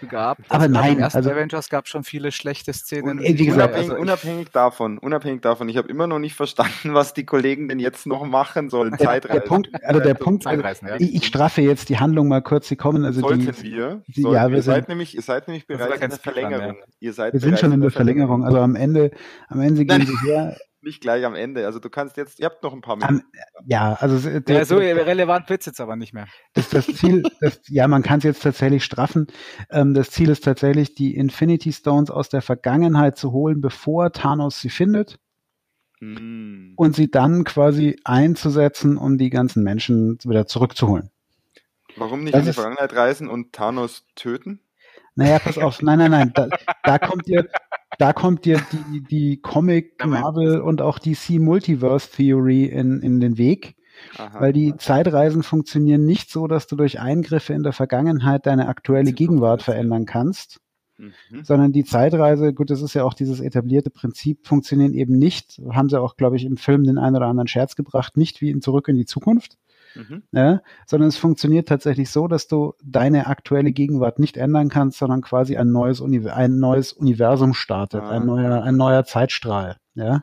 Begabt. 0.00 0.42
Aber 0.48 0.64
also 0.64 0.72
nein, 0.72 1.02
also 1.02 1.18
Avengers 1.18 1.70
gab 1.70 1.88
schon 1.88 2.04
viele 2.04 2.30
schlechte 2.30 2.72
Szenen. 2.72 3.20
Wie 3.20 3.34
gesagt, 3.34 3.70
unabhängig, 3.70 3.90
also 3.90 4.02
unabhängig 4.02 4.50
davon, 4.50 4.98
unabhängig 4.98 5.40
davon, 5.40 5.68
ich 5.68 5.78
habe 5.78 5.88
immer 5.88 6.06
noch 6.06 6.18
nicht 6.18 6.34
verstanden, 6.34 6.92
was 6.92 7.14
die 7.14 7.24
Kollegen 7.24 7.68
denn 7.68 7.78
jetzt 7.78 8.06
noch 8.06 8.26
machen 8.26 8.68
sollen. 8.68 8.96
Zeitreisen. 8.98 9.40
Der 9.40 9.46
Punkt, 9.46 9.70
also 9.82 10.00
der 10.00 10.14
Punkt, 10.14 10.46
also 10.46 10.62
ja. 10.62 10.96
ich, 10.98 11.14
ich, 11.14 11.26
straffe 11.26 11.62
jetzt 11.62 11.88
die 11.88 11.98
Handlung 11.98 12.28
mal 12.28 12.42
kurz. 12.42 12.68
Sie 12.68 12.76
kommen, 12.76 13.04
also 13.04 13.20
Sollten 13.20 13.40
die, 13.40 13.62
wir? 13.62 14.02
Die, 14.06 14.22
ja, 14.22 14.48
wir 14.48 14.56
ihr 14.56 14.62
sind, 14.62 14.74
seid 14.74 14.88
nämlich, 14.88 15.14
ihr 15.14 15.22
seid 15.22 15.48
nämlich 15.48 15.66
bereits 15.66 16.02
in 16.02 16.10
der 16.10 16.18
Verlängerung. 16.18 16.76
Ihr 16.98 17.12
seid 17.14 17.32
wir 17.32 17.40
sind 17.40 17.58
schon 17.58 17.72
in 17.72 17.80
der 17.80 17.90
Verlängerung. 17.90 18.44
Also 18.44 18.58
am 18.58 18.76
Ende, 18.76 19.10
am 19.48 19.60
Ende 19.60 19.86
gehen 19.86 20.06
Sie 20.06 20.28
her 20.28 20.56
nicht 20.82 21.00
gleich 21.00 21.24
am 21.24 21.34
Ende. 21.34 21.66
Also 21.66 21.78
du 21.78 21.90
kannst 21.90 22.16
jetzt, 22.16 22.40
ihr 22.40 22.46
habt 22.46 22.62
noch 22.62 22.72
ein 22.72 22.80
paar 22.80 22.96
Minuten. 22.96 23.24
Um, 23.58 23.64
ja, 23.66 23.94
also 23.94 24.40
der, 24.40 24.56
ja, 24.56 24.64
so 24.64 24.76
relevant 24.76 25.48
wird 25.48 25.60
es 25.60 25.66
jetzt 25.66 25.80
aber 25.80 25.96
nicht 25.96 26.12
mehr. 26.12 26.26
Das, 26.54 26.68
das 26.70 26.86
Ziel, 26.86 27.22
das, 27.40 27.60
ja, 27.68 27.88
man 27.88 28.02
kann 28.02 28.18
es 28.18 28.24
jetzt 28.24 28.42
tatsächlich 28.42 28.84
straffen. 28.84 29.26
Ähm, 29.70 29.94
das 29.94 30.10
Ziel 30.10 30.30
ist 30.30 30.44
tatsächlich, 30.44 30.94
die 30.94 31.14
Infinity 31.14 31.72
Stones 31.72 32.10
aus 32.10 32.28
der 32.28 32.42
Vergangenheit 32.42 33.16
zu 33.16 33.32
holen, 33.32 33.60
bevor 33.60 34.12
Thanos 34.12 34.60
sie 34.60 34.70
findet. 34.70 35.18
Hm. 35.98 36.72
Und 36.76 36.96
sie 36.96 37.10
dann 37.10 37.44
quasi 37.44 38.00
einzusetzen, 38.04 38.96
um 38.96 39.18
die 39.18 39.30
ganzen 39.30 39.62
Menschen 39.62 40.18
wieder 40.24 40.46
zurückzuholen. 40.46 41.10
Warum 41.96 42.24
nicht 42.24 42.34
das 42.34 42.40
in 42.40 42.46
die 42.46 42.52
Vergangenheit 42.54 42.94
reisen 42.94 43.28
und 43.28 43.52
Thanos 43.52 44.06
töten? 44.14 44.60
Naja, 45.14 45.38
pass 45.38 45.58
auf, 45.58 45.82
nein, 45.82 45.98
nein, 45.98 46.10
nein, 46.10 46.32
da, 46.34 46.48
da 46.84 46.98
kommt 46.98 47.26
dir, 47.26 47.48
da 48.00 48.14
kommt 48.14 48.46
dir 48.46 48.62
die, 48.72 49.02
die 49.02 49.36
Comic, 49.40 50.04
Marvel 50.06 50.60
und 50.60 50.80
auch 50.80 50.98
DC 50.98 51.38
Multiverse 51.38 52.10
Theory 52.10 52.64
in, 52.64 53.00
in 53.02 53.20
den 53.20 53.36
Weg. 53.36 53.76
Aha. 54.16 54.40
Weil 54.40 54.52
die 54.54 54.74
Zeitreisen 54.78 55.42
funktionieren 55.42 56.06
nicht 56.06 56.30
so, 56.30 56.46
dass 56.46 56.66
du 56.66 56.76
durch 56.76 57.00
Eingriffe 57.00 57.52
in 57.52 57.62
der 57.62 57.74
Vergangenheit 57.74 58.46
deine 58.46 58.68
aktuelle 58.68 59.12
Gegenwart 59.12 59.62
verändern 59.62 60.06
kannst, 60.06 60.60
mhm. 60.96 61.12
sondern 61.42 61.72
die 61.72 61.84
Zeitreise, 61.84 62.54
gut, 62.54 62.70
das 62.70 62.80
ist 62.80 62.94
ja 62.94 63.04
auch 63.04 63.12
dieses 63.12 63.40
etablierte 63.40 63.90
Prinzip, 63.90 64.46
funktionieren 64.46 64.94
eben 64.94 65.18
nicht, 65.18 65.60
haben 65.70 65.90
sie 65.90 66.00
auch, 66.00 66.16
glaube 66.16 66.36
ich, 66.36 66.46
im 66.46 66.56
Film 66.56 66.84
den 66.84 66.96
einen 66.96 67.16
oder 67.16 67.26
anderen 67.26 67.48
Scherz 67.48 67.76
gebracht, 67.76 68.16
nicht 68.16 68.40
wie 68.40 68.48
in 68.48 68.62
Zurück 68.62 68.88
in 68.88 68.96
die 68.96 69.04
Zukunft, 69.04 69.58
Mhm. 69.94 70.22
Ja, 70.32 70.62
sondern 70.86 71.08
es 71.08 71.16
funktioniert 71.16 71.68
tatsächlich 71.68 72.10
so, 72.10 72.28
dass 72.28 72.46
du 72.46 72.74
deine 72.82 73.26
aktuelle 73.26 73.72
Gegenwart 73.72 74.18
nicht 74.18 74.36
ändern 74.36 74.68
kannst, 74.68 74.98
sondern 74.98 75.20
quasi 75.20 75.56
ein 75.56 75.70
neues, 75.70 76.00
Uni 76.00 76.28
ein 76.28 76.58
neues 76.58 76.92
Universum 76.92 77.54
startet, 77.54 78.02
ah. 78.02 78.10
ein 78.10 78.26
neuer, 78.26 78.62
ein 78.62 78.76
neuer 78.76 79.04
Zeitstrahl. 79.04 79.76
Ja. 79.94 80.22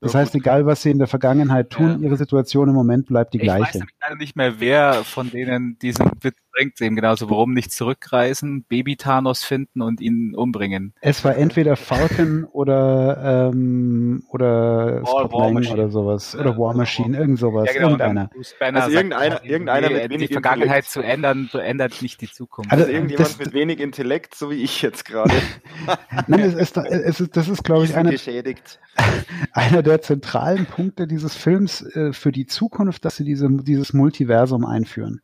Das 0.00 0.14
heißt, 0.14 0.34
egal 0.34 0.66
was 0.66 0.82
sie 0.82 0.90
in 0.90 0.98
der 0.98 1.08
Vergangenheit 1.08 1.70
tun, 1.70 1.98
ja. 2.00 2.06
ihre 2.06 2.16
Situation 2.16 2.68
im 2.68 2.74
Moment 2.74 3.06
bleibt 3.06 3.34
die 3.34 3.38
ich 3.38 3.44
gleiche. 3.44 3.78
Ich 3.78 3.80
weiß 3.82 3.88
leider 4.02 4.16
nicht 4.16 4.36
mehr, 4.36 4.60
wer 4.60 5.04
von 5.04 5.30
denen 5.30 5.78
diesen 5.78 6.10
Witz 6.20 6.36
bringt, 6.58 6.80
eben 6.80 6.96
genauso, 6.96 7.30
warum 7.30 7.54
nicht 7.54 7.72
zurückreisen, 7.72 8.64
Baby 8.64 8.96
Thanos 8.96 9.44
finden 9.44 9.80
und 9.80 10.00
ihn 10.00 10.34
umbringen. 10.34 10.92
Es 11.00 11.24
war 11.24 11.36
entweder 11.36 11.76
Falcon 11.76 12.44
oder 12.44 13.50
ähm, 13.52 14.24
oder 14.30 15.02
Spotlang 15.06 15.66
oder 15.66 15.90
sowas. 15.90 16.34
Oder 16.34 16.56
War 16.58 16.74
Machine, 16.74 17.16
irgend 17.16 17.38
sowas. 17.38 17.66
Ja, 17.66 17.72
genau, 17.74 17.88
irgendeiner. 17.90 18.30
Also 18.60 18.90
irgendeiner, 18.90 19.44
irgendeiner 19.44 19.90
mit 19.90 20.10
wenig 20.10 20.28
Die 20.28 20.32
Vergangenheit 20.34 20.84
Intellekt. 20.84 20.90
zu 20.90 21.00
ändern, 21.00 21.48
verändert 21.50 22.02
nicht 22.02 22.20
die 22.20 22.30
Zukunft. 22.30 22.70
Also, 22.72 22.84
also 22.84 22.94
irgendjemand 22.94 23.28
das, 23.28 23.38
mit 23.38 23.52
wenig 23.52 23.80
Intellekt, 23.80 24.34
so 24.34 24.50
wie 24.50 24.62
ich 24.62 24.82
jetzt 24.82 25.04
gerade. 25.04 25.34
Nein, 26.26 26.40
es 26.40 26.54
ist, 26.54 26.76
es 26.76 27.20
ist, 27.20 27.36
das 27.36 27.48
ist, 27.48 27.62
glaube 27.62 27.84
ich, 27.84 27.94
eine, 27.94 28.10
einer 29.58 29.82
der 29.82 30.00
zentralen 30.00 30.66
Punkte 30.66 31.08
dieses 31.08 31.34
Films 31.34 31.82
äh, 31.82 32.12
für 32.12 32.30
die 32.30 32.46
Zukunft, 32.46 33.04
dass 33.04 33.16
sie 33.16 33.24
diese, 33.24 33.48
dieses 33.50 33.92
Multiversum 33.92 34.64
einführen. 34.64 35.20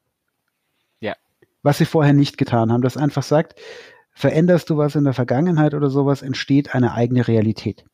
Ja. 0.99 1.15
Was 1.63 1.79
sie 1.79 1.85
vorher 1.85 2.13
nicht 2.13 2.37
getan 2.37 2.73
haben, 2.73 2.83
das 2.83 2.97
einfach 2.97 3.23
sagt, 3.23 3.55
veränderst 4.13 4.69
du 4.71 4.77
was 4.77 4.97
in 4.97 5.05
der 5.05 5.15
Vergangenheit 5.15 5.73
oder 5.73 5.89
sowas, 5.89 6.23
entsteht 6.23 6.75
eine 6.75 6.95
eigene 6.95 7.29
Realität. 7.29 7.85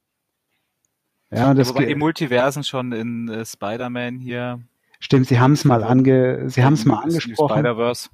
Ja, 1.31 1.55
das 1.55 1.69
Wobei 1.69 1.85
die 1.85 1.95
Multiversen 1.95 2.65
schon 2.65 2.93
in 2.93 3.29
äh, 3.29 3.45
Spider-Man 3.45 4.19
hier. 4.19 4.61
Stimmt, 4.99 5.29
sie 5.29 5.39
haben 5.39 5.53
es 5.53 5.65
mal 5.65 5.85
ange, 5.85 6.49
sie 6.49 6.65
haben 6.65 6.75
es 6.75 6.85
mal 6.85 7.03
angesprochen. 7.03 7.53
Spider-Verse. 7.53 8.09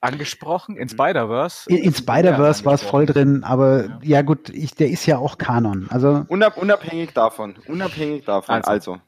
Angesprochen 0.00 0.76
in 0.76 0.88
Spider-Verse? 0.88 1.68
In, 1.68 1.78
in 1.78 1.94
Spider-Verse 1.94 2.64
war 2.64 2.74
es 2.74 2.82
voll 2.82 3.06
drin, 3.06 3.42
aber 3.44 3.86
ja, 3.86 3.98
ja 4.02 4.22
gut, 4.22 4.48
ich, 4.50 4.74
der 4.74 4.88
ist 4.90 5.06
ja 5.06 5.18
auch 5.18 5.38
Kanon. 5.38 5.88
Also 5.90 6.24
Unab, 6.28 6.56
unabhängig 6.56 7.12
davon, 7.12 7.56
unabhängig 7.66 8.24
davon. 8.24 8.54
Also, 8.56 8.70
also 8.70 8.98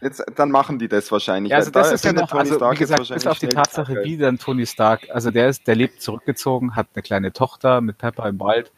Jetzt, 0.00 0.24
dann 0.36 0.50
machen 0.50 0.78
die 0.78 0.88
das 0.88 1.10
wahrscheinlich. 1.10 1.50
Ja, 1.50 1.56
also 1.56 1.72
das 1.72 1.88
da 1.88 1.94
ist 1.94 2.04
ja 2.04 2.12
noch, 2.12 2.28
Tony 2.28 2.40
also, 2.40 2.54
Stark 2.54 2.74
wie 2.74 2.78
gesagt, 2.78 3.08
bis 3.08 3.26
auf 3.26 3.38
die 3.38 3.48
Tatsache, 3.48 4.04
wie 4.04 4.16
dann 4.16 4.38
Tony 4.38 4.64
Stark, 4.64 5.08
also 5.12 5.30
der 5.32 5.48
ist, 5.48 5.66
der 5.66 5.74
lebt 5.74 6.00
zurückgezogen, 6.00 6.76
hat 6.76 6.86
eine 6.94 7.02
kleine 7.02 7.32
Tochter 7.32 7.80
mit 7.80 7.98
Pepper 7.98 8.28
im 8.28 8.38
Wald 8.38 8.70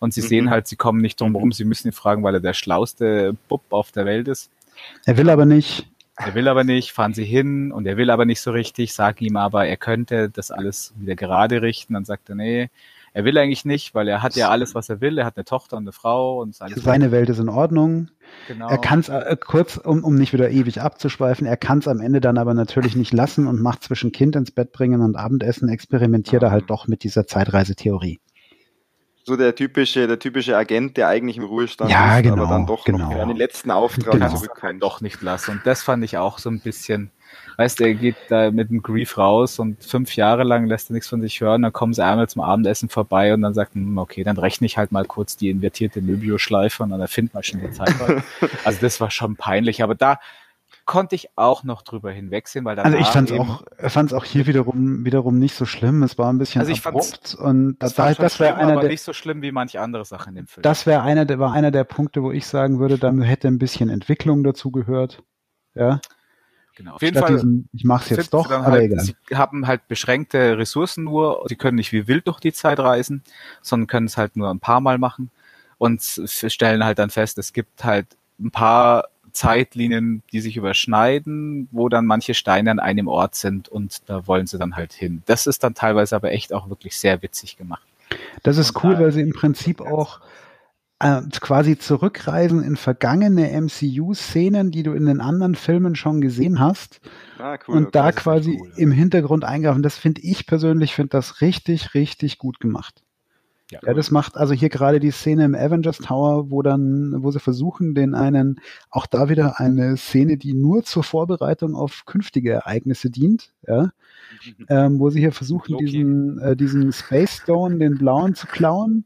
und 0.00 0.12
sie 0.12 0.20
mhm. 0.20 0.26
sehen 0.26 0.50
halt, 0.50 0.66
sie 0.66 0.76
kommen 0.76 1.00
nicht 1.00 1.18
drum 1.20 1.32
herum, 1.32 1.52
sie 1.52 1.64
müssen 1.64 1.88
ihn 1.88 1.92
fragen, 1.92 2.22
weil 2.22 2.34
er 2.34 2.40
der 2.40 2.52
schlauste 2.52 3.34
Bub 3.48 3.62
auf 3.70 3.90
der 3.90 4.04
Welt 4.04 4.28
ist. 4.28 4.50
Er 5.06 5.16
will 5.16 5.30
aber 5.30 5.46
nicht. 5.46 5.88
Er 6.16 6.34
will 6.34 6.48
aber 6.48 6.64
nicht, 6.64 6.92
fahren 6.92 7.12
sie 7.12 7.24
hin 7.24 7.72
und 7.72 7.86
er 7.86 7.96
will 7.96 8.10
aber 8.10 8.24
nicht 8.24 8.40
so 8.40 8.50
richtig, 8.50 8.94
sag 8.94 9.20
ihm 9.20 9.36
aber, 9.36 9.66
er 9.66 9.76
könnte 9.76 10.30
das 10.30 10.50
alles 10.50 10.94
wieder 10.96 11.14
gerade 11.14 11.60
richten. 11.60 11.94
Dann 11.94 12.06
sagt 12.06 12.30
er, 12.30 12.34
nee, 12.34 12.70
er 13.16 13.24
will 13.24 13.36
eigentlich 13.38 13.64
nicht, 13.64 13.94
weil 13.94 14.08
er 14.08 14.22
hat 14.22 14.36
ja 14.36 14.50
alles, 14.50 14.74
was 14.74 14.88
er 14.88 15.00
will. 15.00 15.18
Er 15.18 15.24
hat 15.24 15.36
eine 15.36 15.44
Tochter 15.44 15.76
und 15.76 15.84
eine 15.84 15.92
Frau 15.92 16.40
und 16.40 16.60
alles. 16.60 16.82
Seine 16.82 17.12
Welt 17.12 17.28
ist 17.28 17.38
in 17.38 17.48
Ordnung. 17.48 18.10
Genau. 18.48 18.68
Er 18.68 18.78
kann 18.78 19.00
es 19.00 19.08
äh, 19.08 19.36
kurz, 19.38 19.76
um, 19.78 20.04
um 20.04 20.16
nicht 20.16 20.32
wieder 20.32 20.50
ewig 20.50 20.82
abzuschweifen, 20.82 21.46
er 21.46 21.56
kann 21.56 21.78
es 21.78 21.88
am 21.88 22.00
Ende 22.00 22.20
dann 22.20 22.38
aber 22.38 22.54
natürlich 22.54 22.96
nicht 22.96 23.12
lassen 23.12 23.46
und 23.46 23.60
macht 23.60 23.84
zwischen 23.84 24.12
Kind 24.12 24.36
ins 24.36 24.50
Bett 24.50 24.72
bringen 24.72 25.00
und 25.00 25.16
Abendessen, 25.16 25.68
experimentiert 25.68 26.42
ja. 26.42 26.48
er 26.48 26.52
halt 26.52 26.68
doch 26.68 26.88
mit 26.88 27.04
dieser 27.04 27.26
Zeitreisetheorie 27.26 28.20
so 29.26 29.36
der 29.36 29.56
typische, 29.56 30.06
der 30.06 30.20
typische 30.20 30.56
Agent, 30.56 30.96
der 30.96 31.08
eigentlich 31.08 31.36
im 31.36 31.42
Ruhestand 31.42 31.90
ja, 31.90 32.16
ist, 32.16 32.22
genau, 32.22 32.44
aber 32.44 32.46
dann 32.46 32.66
doch 32.66 32.84
genau. 32.84 33.10
noch 33.10 33.18
einen 33.18 33.36
letzten 33.36 33.72
Auftrag 33.72 34.12
genau. 34.12 34.32
zurückkommt. 34.32 34.80
Doch 34.80 35.00
nicht 35.00 35.20
lassen. 35.20 35.50
Und 35.50 35.60
das 35.64 35.82
fand 35.82 36.04
ich 36.04 36.16
auch 36.16 36.38
so 36.38 36.48
ein 36.48 36.60
bisschen, 36.60 37.10
weißt 37.56 37.80
du, 37.80 37.84
er 37.84 37.94
geht 37.94 38.14
da 38.28 38.52
mit 38.52 38.70
dem 38.70 38.82
Grief 38.82 39.18
raus 39.18 39.58
und 39.58 39.82
fünf 39.82 40.14
Jahre 40.14 40.44
lang 40.44 40.66
lässt 40.66 40.90
er 40.90 40.94
nichts 40.94 41.08
von 41.08 41.20
sich 41.20 41.40
hören, 41.40 41.62
dann 41.62 41.72
kommen 41.72 41.92
sie 41.92 42.04
einmal 42.04 42.28
zum 42.28 42.40
Abendessen 42.40 42.88
vorbei 42.88 43.34
und 43.34 43.42
dann 43.42 43.52
sagt, 43.52 43.74
hm, 43.74 43.98
okay, 43.98 44.22
dann 44.22 44.38
rechne 44.38 44.66
ich 44.66 44.78
halt 44.78 44.92
mal 44.92 45.04
kurz 45.04 45.36
die 45.36 45.50
invertierte 45.50 46.02
Möbio-Schleife 46.02 46.84
und 46.84 46.90
dann 46.90 47.00
erfindet 47.00 47.34
man 47.34 47.42
schon 47.42 47.60
die 47.60 47.72
Zeit. 47.72 47.94
also 48.64 48.78
das 48.80 49.00
war 49.00 49.10
schon 49.10 49.34
peinlich, 49.34 49.82
aber 49.82 49.96
da, 49.96 50.20
konnte 50.86 51.16
ich 51.16 51.28
auch 51.36 51.64
noch 51.64 51.82
drüber 51.82 52.12
hinwegsehen, 52.12 52.64
weil 52.64 52.78
Also 52.78 52.96
ich 52.96 53.08
fand 53.08 53.30
es 53.30 53.38
auch, 53.38 53.62
fand's 53.88 54.12
auch 54.12 54.24
hier 54.24 54.46
wiederum, 54.46 55.04
wiederum 55.04 55.38
nicht 55.38 55.54
so 55.54 55.66
schlimm. 55.66 56.02
Es 56.04 56.16
war 56.16 56.32
ein 56.32 56.38
bisschen 56.38 56.60
also 56.60 56.72
ich 56.72 56.86
abrupt 56.86 57.34
und 57.34 57.76
das, 57.80 57.94
das, 57.94 58.16
das 58.16 58.40
wäre 58.40 58.54
einer 58.54 58.80
der, 58.80 58.88
nicht 58.88 59.02
so 59.02 59.12
schlimm 59.12 59.42
wie 59.42 59.52
manche 59.52 59.80
andere 59.80 60.04
Sachen 60.04 60.30
in 60.30 60.36
dem 60.36 60.46
Film. 60.46 60.62
Das 60.62 60.86
wäre 60.86 61.02
einer, 61.02 61.24
der 61.24 61.38
war 61.40 61.52
einer 61.52 61.72
der 61.72 61.84
Punkte, 61.84 62.22
wo 62.22 62.30
ich 62.30 62.46
sagen 62.46 62.78
würde, 62.78 62.98
da 62.98 63.12
hätte 63.12 63.48
ein 63.48 63.58
bisschen 63.58 63.90
Entwicklung 63.90 64.44
dazu 64.44 64.70
gehört. 64.70 65.22
Ja. 65.74 66.00
Genau. 66.76 66.94
Auf 66.94 67.02
jeden 67.02 67.18
Fall. 67.18 67.32
Diesen, 67.32 67.68
ich 67.72 67.84
mache 67.84 68.04
es 68.04 68.16
jetzt 68.16 68.34
doch, 68.34 68.50
aber 68.50 68.66
halt, 68.66 68.84
egal. 68.84 69.00
Sie 69.00 69.16
haben 69.34 69.66
halt 69.66 69.88
beschränkte 69.88 70.56
Ressourcen 70.56 71.04
nur. 71.04 71.44
Sie 71.48 71.56
können 71.56 71.76
nicht 71.76 71.92
wie 71.92 72.06
wild 72.06 72.28
durch 72.28 72.38
die 72.38 72.52
Zeit 72.52 72.78
reisen, 72.78 73.24
sondern 73.60 73.88
können 73.88 74.06
es 74.06 74.16
halt 74.16 74.36
nur 74.36 74.50
ein 74.50 74.60
paar 74.60 74.80
Mal 74.80 74.98
machen 74.98 75.30
und 75.78 76.00
stellen 76.02 76.84
halt 76.84 76.98
dann 76.98 77.10
fest, 77.10 77.38
es 77.38 77.52
gibt 77.52 77.84
halt 77.84 78.06
ein 78.38 78.50
paar 78.50 79.08
Zeitlinien, 79.36 80.22
die 80.32 80.40
sich 80.40 80.56
überschneiden, 80.56 81.68
wo 81.70 81.88
dann 81.88 82.06
manche 82.06 82.34
Steine 82.34 82.70
an 82.70 82.78
einem 82.78 83.06
Ort 83.06 83.34
sind 83.34 83.68
und 83.68 84.08
da 84.08 84.26
wollen 84.26 84.46
sie 84.46 84.58
dann 84.58 84.76
halt 84.76 84.92
hin. 84.92 85.22
Das 85.26 85.46
ist 85.46 85.62
dann 85.62 85.74
teilweise 85.74 86.16
aber 86.16 86.32
echt 86.32 86.52
auch 86.52 86.68
wirklich 86.70 86.96
sehr 86.96 87.22
witzig 87.22 87.56
gemacht. 87.56 87.86
Das 88.42 88.56
ist 88.56 88.74
und 88.74 88.84
cool, 88.84 88.98
weil 88.98 89.12
sie 89.12 89.20
im 89.20 89.32
Prinzip 89.32 89.80
auch 89.80 90.20
äh, 91.00 91.20
quasi 91.40 91.76
zurückreisen 91.76 92.62
in 92.62 92.76
vergangene 92.76 93.50
MCU-Szenen, 93.60 94.70
die 94.70 94.82
du 94.82 94.92
in 94.92 95.04
den 95.04 95.20
anderen 95.20 95.54
Filmen 95.54 95.96
schon 95.96 96.22
gesehen 96.22 96.58
hast. 96.58 97.00
Ah, 97.38 97.58
cool, 97.68 97.76
und 97.76 97.82
okay, 97.82 97.90
da 97.92 98.12
quasi 98.12 98.58
cool, 98.58 98.70
ja. 98.70 98.76
im 98.76 98.92
Hintergrund 98.92 99.44
eingreifen. 99.44 99.82
Das 99.82 99.98
finde 99.98 100.22
ich 100.22 100.46
persönlich, 100.46 100.94
finde 100.94 101.10
das 101.10 101.42
richtig, 101.42 101.92
richtig 101.92 102.38
gut 102.38 102.58
gemacht. 102.60 103.02
Ja, 103.70 103.80
ja, 103.84 103.94
das 103.94 104.12
macht 104.12 104.36
also 104.36 104.54
hier 104.54 104.68
gerade 104.68 105.00
die 105.00 105.10
Szene 105.10 105.44
im 105.44 105.56
Avengers 105.56 105.98
Tower, 105.98 106.50
wo 106.50 106.62
dann, 106.62 107.24
wo 107.24 107.32
sie 107.32 107.40
versuchen, 107.40 107.96
den 107.96 108.14
einen, 108.14 108.60
auch 108.90 109.06
da 109.06 109.28
wieder 109.28 109.58
eine 109.58 109.96
Szene, 109.96 110.36
die 110.36 110.54
nur 110.54 110.84
zur 110.84 111.02
Vorbereitung 111.02 111.74
auf 111.74 112.04
künftige 112.06 112.52
Ereignisse 112.52 113.10
dient, 113.10 113.52
ja, 113.66 113.90
mhm. 114.44 114.66
ähm, 114.68 115.00
wo 115.00 115.10
sie 115.10 115.18
hier 115.18 115.32
versuchen, 115.32 115.72
Loki. 115.72 115.84
diesen, 115.84 116.38
äh, 116.38 116.56
diesen 116.56 116.92
Space 116.92 117.38
Stone, 117.42 117.78
den 117.78 117.98
blauen 117.98 118.34
zu 118.34 118.46
klauen. 118.46 119.04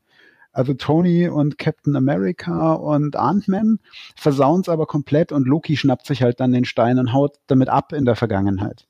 Also 0.52 0.74
Tony 0.74 1.28
und 1.28 1.58
Captain 1.58 1.94
America 1.94 2.72
und 2.72 3.14
Ant-Man 3.14 3.78
versauen 4.16 4.62
es 4.62 4.68
aber 4.68 4.84
komplett 4.86 5.30
und 5.30 5.46
Loki 5.46 5.76
schnappt 5.76 6.06
sich 6.06 6.22
halt 6.22 6.40
dann 6.40 6.52
den 6.52 6.64
Stein 6.64 6.98
und 6.98 7.12
haut 7.12 7.36
damit 7.46 7.68
ab 7.68 7.92
in 7.92 8.04
der 8.04 8.16
Vergangenheit. 8.16 8.86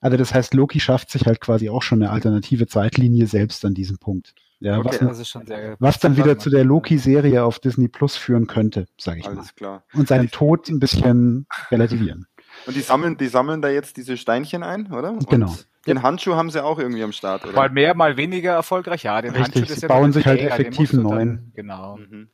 Also 0.00 0.18
das 0.18 0.34
heißt, 0.34 0.52
Loki 0.52 0.80
schafft 0.80 1.10
sich 1.10 1.24
halt 1.26 1.40
quasi 1.40 1.70
auch 1.70 1.80
schon 1.80 2.02
eine 2.02 2.10
alternative 2.10 2.66
Zeitlinie 2.66 3.26
selbst 3.26 3.64
an 3.64 3.72
diesem 3.72 3.98
Punkt. 3.98 4.34
Ja, 4.64 4.78
okay, 4.78 4.96
was, 5.02 5.18
sehr, 5.18 5.76
was 5.78 5.98
dann 5.98 6.16
wieder 6.16 6.38
zu 6.38 6.48
der 6.48 6.64
Loki-Serie 6.64 7.44
auf 7.44 7.58
Disney 7.58 7.86
Plus 7.86 8.16
führen 8.16 8.46
könnte, 8.46 8.86
sage 8.96 9.20
ich 9.20 9.26
Alles 9.26 9.36
mal. 9.36 9.52
Klar. 9.56 9.84
Und 9.92 10.08
seinen 10.08 10.30
Tod 10.30 10.70
ein 10.70 10.80
bisschen 10.80 11.46
relativieren. 11.70 12.26
Und 12.66 12.74
die 12.74 12.80
sammeln, 12.80 13.18
die 13.18 13.26
sammeln 13.26 13.60
da 13.60 13.68
jetzt 13.68 13.98
diese 13.98 14.16
Steinchen 14.16 14.62
ein, 14.62 14.90
oder? 14.90 15.10
Und 15.10 15.28
genau. 15.28 15.54
Den 15.86 16.02
Handschuh 16.02 16.34
haben 16.34 16.48
sie 16.48 16.64
auch 16.64 16.78
irgendwie 16.78 17.02
am 17.02 17.12
Start, 17.12 17.44
oder? 17.44 17.52
Mal 17.52 17.68
mehr, 17.68 17.94
mal 17.94 18.16
weniger 18.16 18.52
erfolgreich, 18.52 19.02
ja. 19.02 19.20
Den 19.20 19.34
Richtig, 19.34 19.68
Handschuh, 19.68 19.80
sie 19.80 19.86
bauen 19.86 20.12
sich 20.14 20.24
halt 20.24 20.40
effektiv 20.40 20.94
einen 20.94 21.02
neuen. 21.02 21.52
Genau. 21.54 21.98
Mhm. 21.98 22.30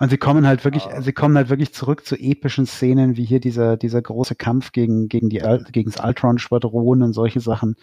Und 0.00 0.10
sie 0.10 0.18
kommen 0.18 0.46
halt 0.46 0.64
wirklich, 0.64 0.84
ah. 0.84 1.00
sie 1.00 1.14
kommen 1.14 1.34
halt 1.36 1.48
wirklich 1.48 1.72
zurück 1.72 2.04
zu 2.04 2.14
epischen 2.14 2.66
Szenen, 2.66 3.16
wie 3.16 3.24
hier 3.24 3.40
dieser, 3.40 3.78
dieser 3.78 4.02
große 4.02 4.34
Kampf 4.34 4.72
gegen, 4.72 5.08
gegen 5.08 5.30
die, 5.30 5.42
gegen 5.72 5.90
das 5.90 6.04
Ultron-Schwadron 6.04 7.02
und 7.02 7.14
solche 7.14 7.40
Sachen. 7.40 7.76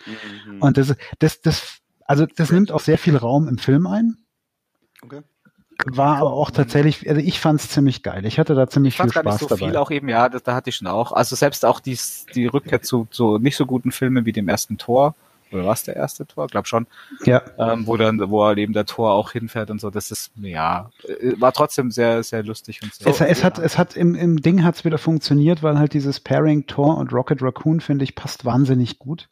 Mhm. 0.45 0.62
Und 0.62 0.77
das, 0.77 0.95
das, 1.17 1.41
das 1.41 1.81
also 2.07 2.25
das 2.25 2.51
nimmt 2.51 2.71
auch 2.71 2.79
sehr 2.79 2.97
viel 2.97 3.15
Raum 3.15 3.47
im 3.47 3.57
Film 3.57 3.85
ein. 3.85 4.17
Okay. 5.03 5.21
War 5.85 6.17
aber 6.17 6.33
auch 6.33 6.49
tatsächlich, 6.49 7.07
also 7.07 7.21
ich 7.21 7.39
fand 7.39 7.59
es 7.59 7.69
ziemlich 7.69 8.01
geil. 8.01 8.25
Ich 8.25 8.39
hatte 8.39 8.55
da 8.55 8.67
ziemlich 8.67 8.97
viel 8.97 9.11
Spaß 9.11 9.23
gar 9.23 9.31
nicht 9.31 9.39
so 9.39 9.47
dabei. 9.47 9.67
viel 9.67 9.75
auch 9.77 9.91
eben, 9.91 10.09
ja, 10.09 10.27
das, 10.27 10.41
da 10.41 10.55
hatte 10.55 10.71
ich 10.71 10.77
schon 10.77 10.87
auch. 10.87 11.11
Also 11.11 11.35
selbst 11.35 11.65
auch 11.65 11.79
die, 11.79 11.99
die 12.33 12.47
Rückkehr 12.47 12.81
zu 12.81 13.07
so 13.11 13.37
nicht 13.37 13.55
so 13.55 13.67
guten 13.67 13.91
Filmen 13.91 14.25
wie 14.25 14.31
dem 14.31 14.49
ersten 14.49 14.79
Tor 14.79 15.13
oder 15.51 15.65
was 15.65 15.83
der 15.83 15.95
erste 15.95 16.25
Tor? 16.25 16.47
Glaub 16.47 16.67
schon. 16.67 16.88
Ja. 17.25 17.41
Ähm, 17.57 17.88
wo 17.88 17.97
dann, 17.97 18.19
wo 18.29 18.43
er 18.43 18.57
eben 18.57 18.73
der 18.73 18.86
Tor 18.86 19.12
auch 19.13 19.31
hinfährt 19.31 19.69
und 19.69 19.79
so. 19.79 19.89
Das 19.89 20.12
ist, 20.12 20.31
ja, 20.36 20.89
äh, 21.03 21.39
war 21.39 21.53
trotzdem 21.53 21.91
sehr, 21.91 22.23
sehr 22.23 22.43
lustig 22.43 22.81
und 22.83 22.93
sehr. 22.93 23.07
Es, 23.07 23.21
es 23.21 23.43
hat, 23.43 23.60
es 23.60 23.77
hat 23.77 23.95
im, 23.95 24.15
im 24.15 24.41
Ding 24.41 24.63
hat's 24.63 24.83
wieder 24.86 24.97
funktioniert, 24.97 25.63
weil 25.63 25.79
halt 25.79 25.93
dieses 25.93 26.19
Pairing 26.19 26.67
Tor 26.67 26.97
und 26.97 27.13
Rocket 27.13 27.41
Raccoon 27.41 27.79
finde 27.79 28.03
ich 28.03 28.15
passt 28.15 28.45
wahnsinnig 28.45 28.99
gut. 28.99 29.29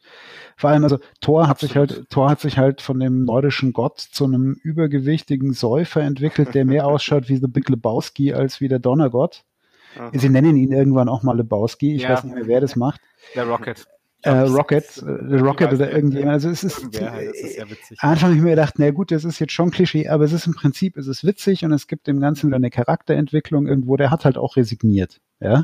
Vor 0.55 0.69
allem, 0.69 0.83
also 0.83 0.99
Thor 1.19 1.47
hat 1.47 1.59
sich 1.59 1.75
halt, 1.75 2.09
Thor 2.09 2.29
hat 2.29 2.39
sich 2.39 2.57
halt 2.57 2.81
von 2.81 2.99
dem 2.99 3.25
nordischen 3.25 3.73
Gott 3.73 3.99
zu 3.99 4.23
einem 4.23 4.53
übergewichtigen 4.63 5.53
Säufer 5.53 6.01
entwickelt, 6.01 6.53
der 6.55 6.65
mehr 6.65 6.87
ausschaut 6.87 7.27
wie 7.27 7.37
The 7.37 7.47
Big 7.47 7.67
Lebowski 7.67 8.33
als 8.33 8.61
wie 8.61 8.69
der 8.69 8.79
Donnergott. 8.79 9.43
Aha. 9.97 10.11
Sie 10.13 10.29
nennen 10.29 10.55
ihn 10.57 10.71
irgendwann 10.71 11.09
auch 11.09 11.23
mal 11.23 11.37
Lebowski. 11.37 11.95
Ich 11.95 12.03
ja. 12.03 12.09
weiß 12.09 12.23
nicht 12.25 12.35
mehr, 12.35 12.47
wer 12.47 12.61
das 12.61 12.75
macht. 12.75 13.01
Der 13.33 13.45
Rocket 13.47 13.85
äh, 14.25 14.39
Rocket, 14.39 14.97
äh, 14.97 15.35
Rocket 15.35 15.73
oder 15.73 15.91
irgendjemand. 15.91 16.33
Also 16.33 16.49
es 16.49 16.63
ist, 16.63 16.81
die, 16.93 16.97
ist 16.97 17.57
ja 17.57 17.69
witzig. 17.69 17.99
Anfang 18.01 18.29
habe 18.29 18.35
ich 18.35 18.41
mir 18.41 18.51
gedacht, 18.51 18.75
na 18.77 18.91
gut, 18.91 19.11
das 19.11 19.23
ist 19.23 19.39
jetzt 19.39 19.53
schon 19.53 19.71
Klischee, 19.71 20.07
aber 20.07 20.23
es 20.23 20.33
ist 20.33 20.47
im 20.47 20.53
Prinzip, 20.53 20.97
es 20.97 21.07
ist 21.07 21.23
witzig 21.25 21.63
und 21.63 21.71
es 21.71 21.87
gibt 21.87 22.07
dem 22.07 22.19
Ganzen 22.19 22.53
eine 22.53 22.69
Charakterentwicklung 22.69 23.67
irgendwo. 23.67 23.97
Der 23.97 24.11
hat 24.11 24.25
halt 24.25 24.37
auch 24.37 24.55
resigniert, 24.55 25.21
ja. 25.39 25.63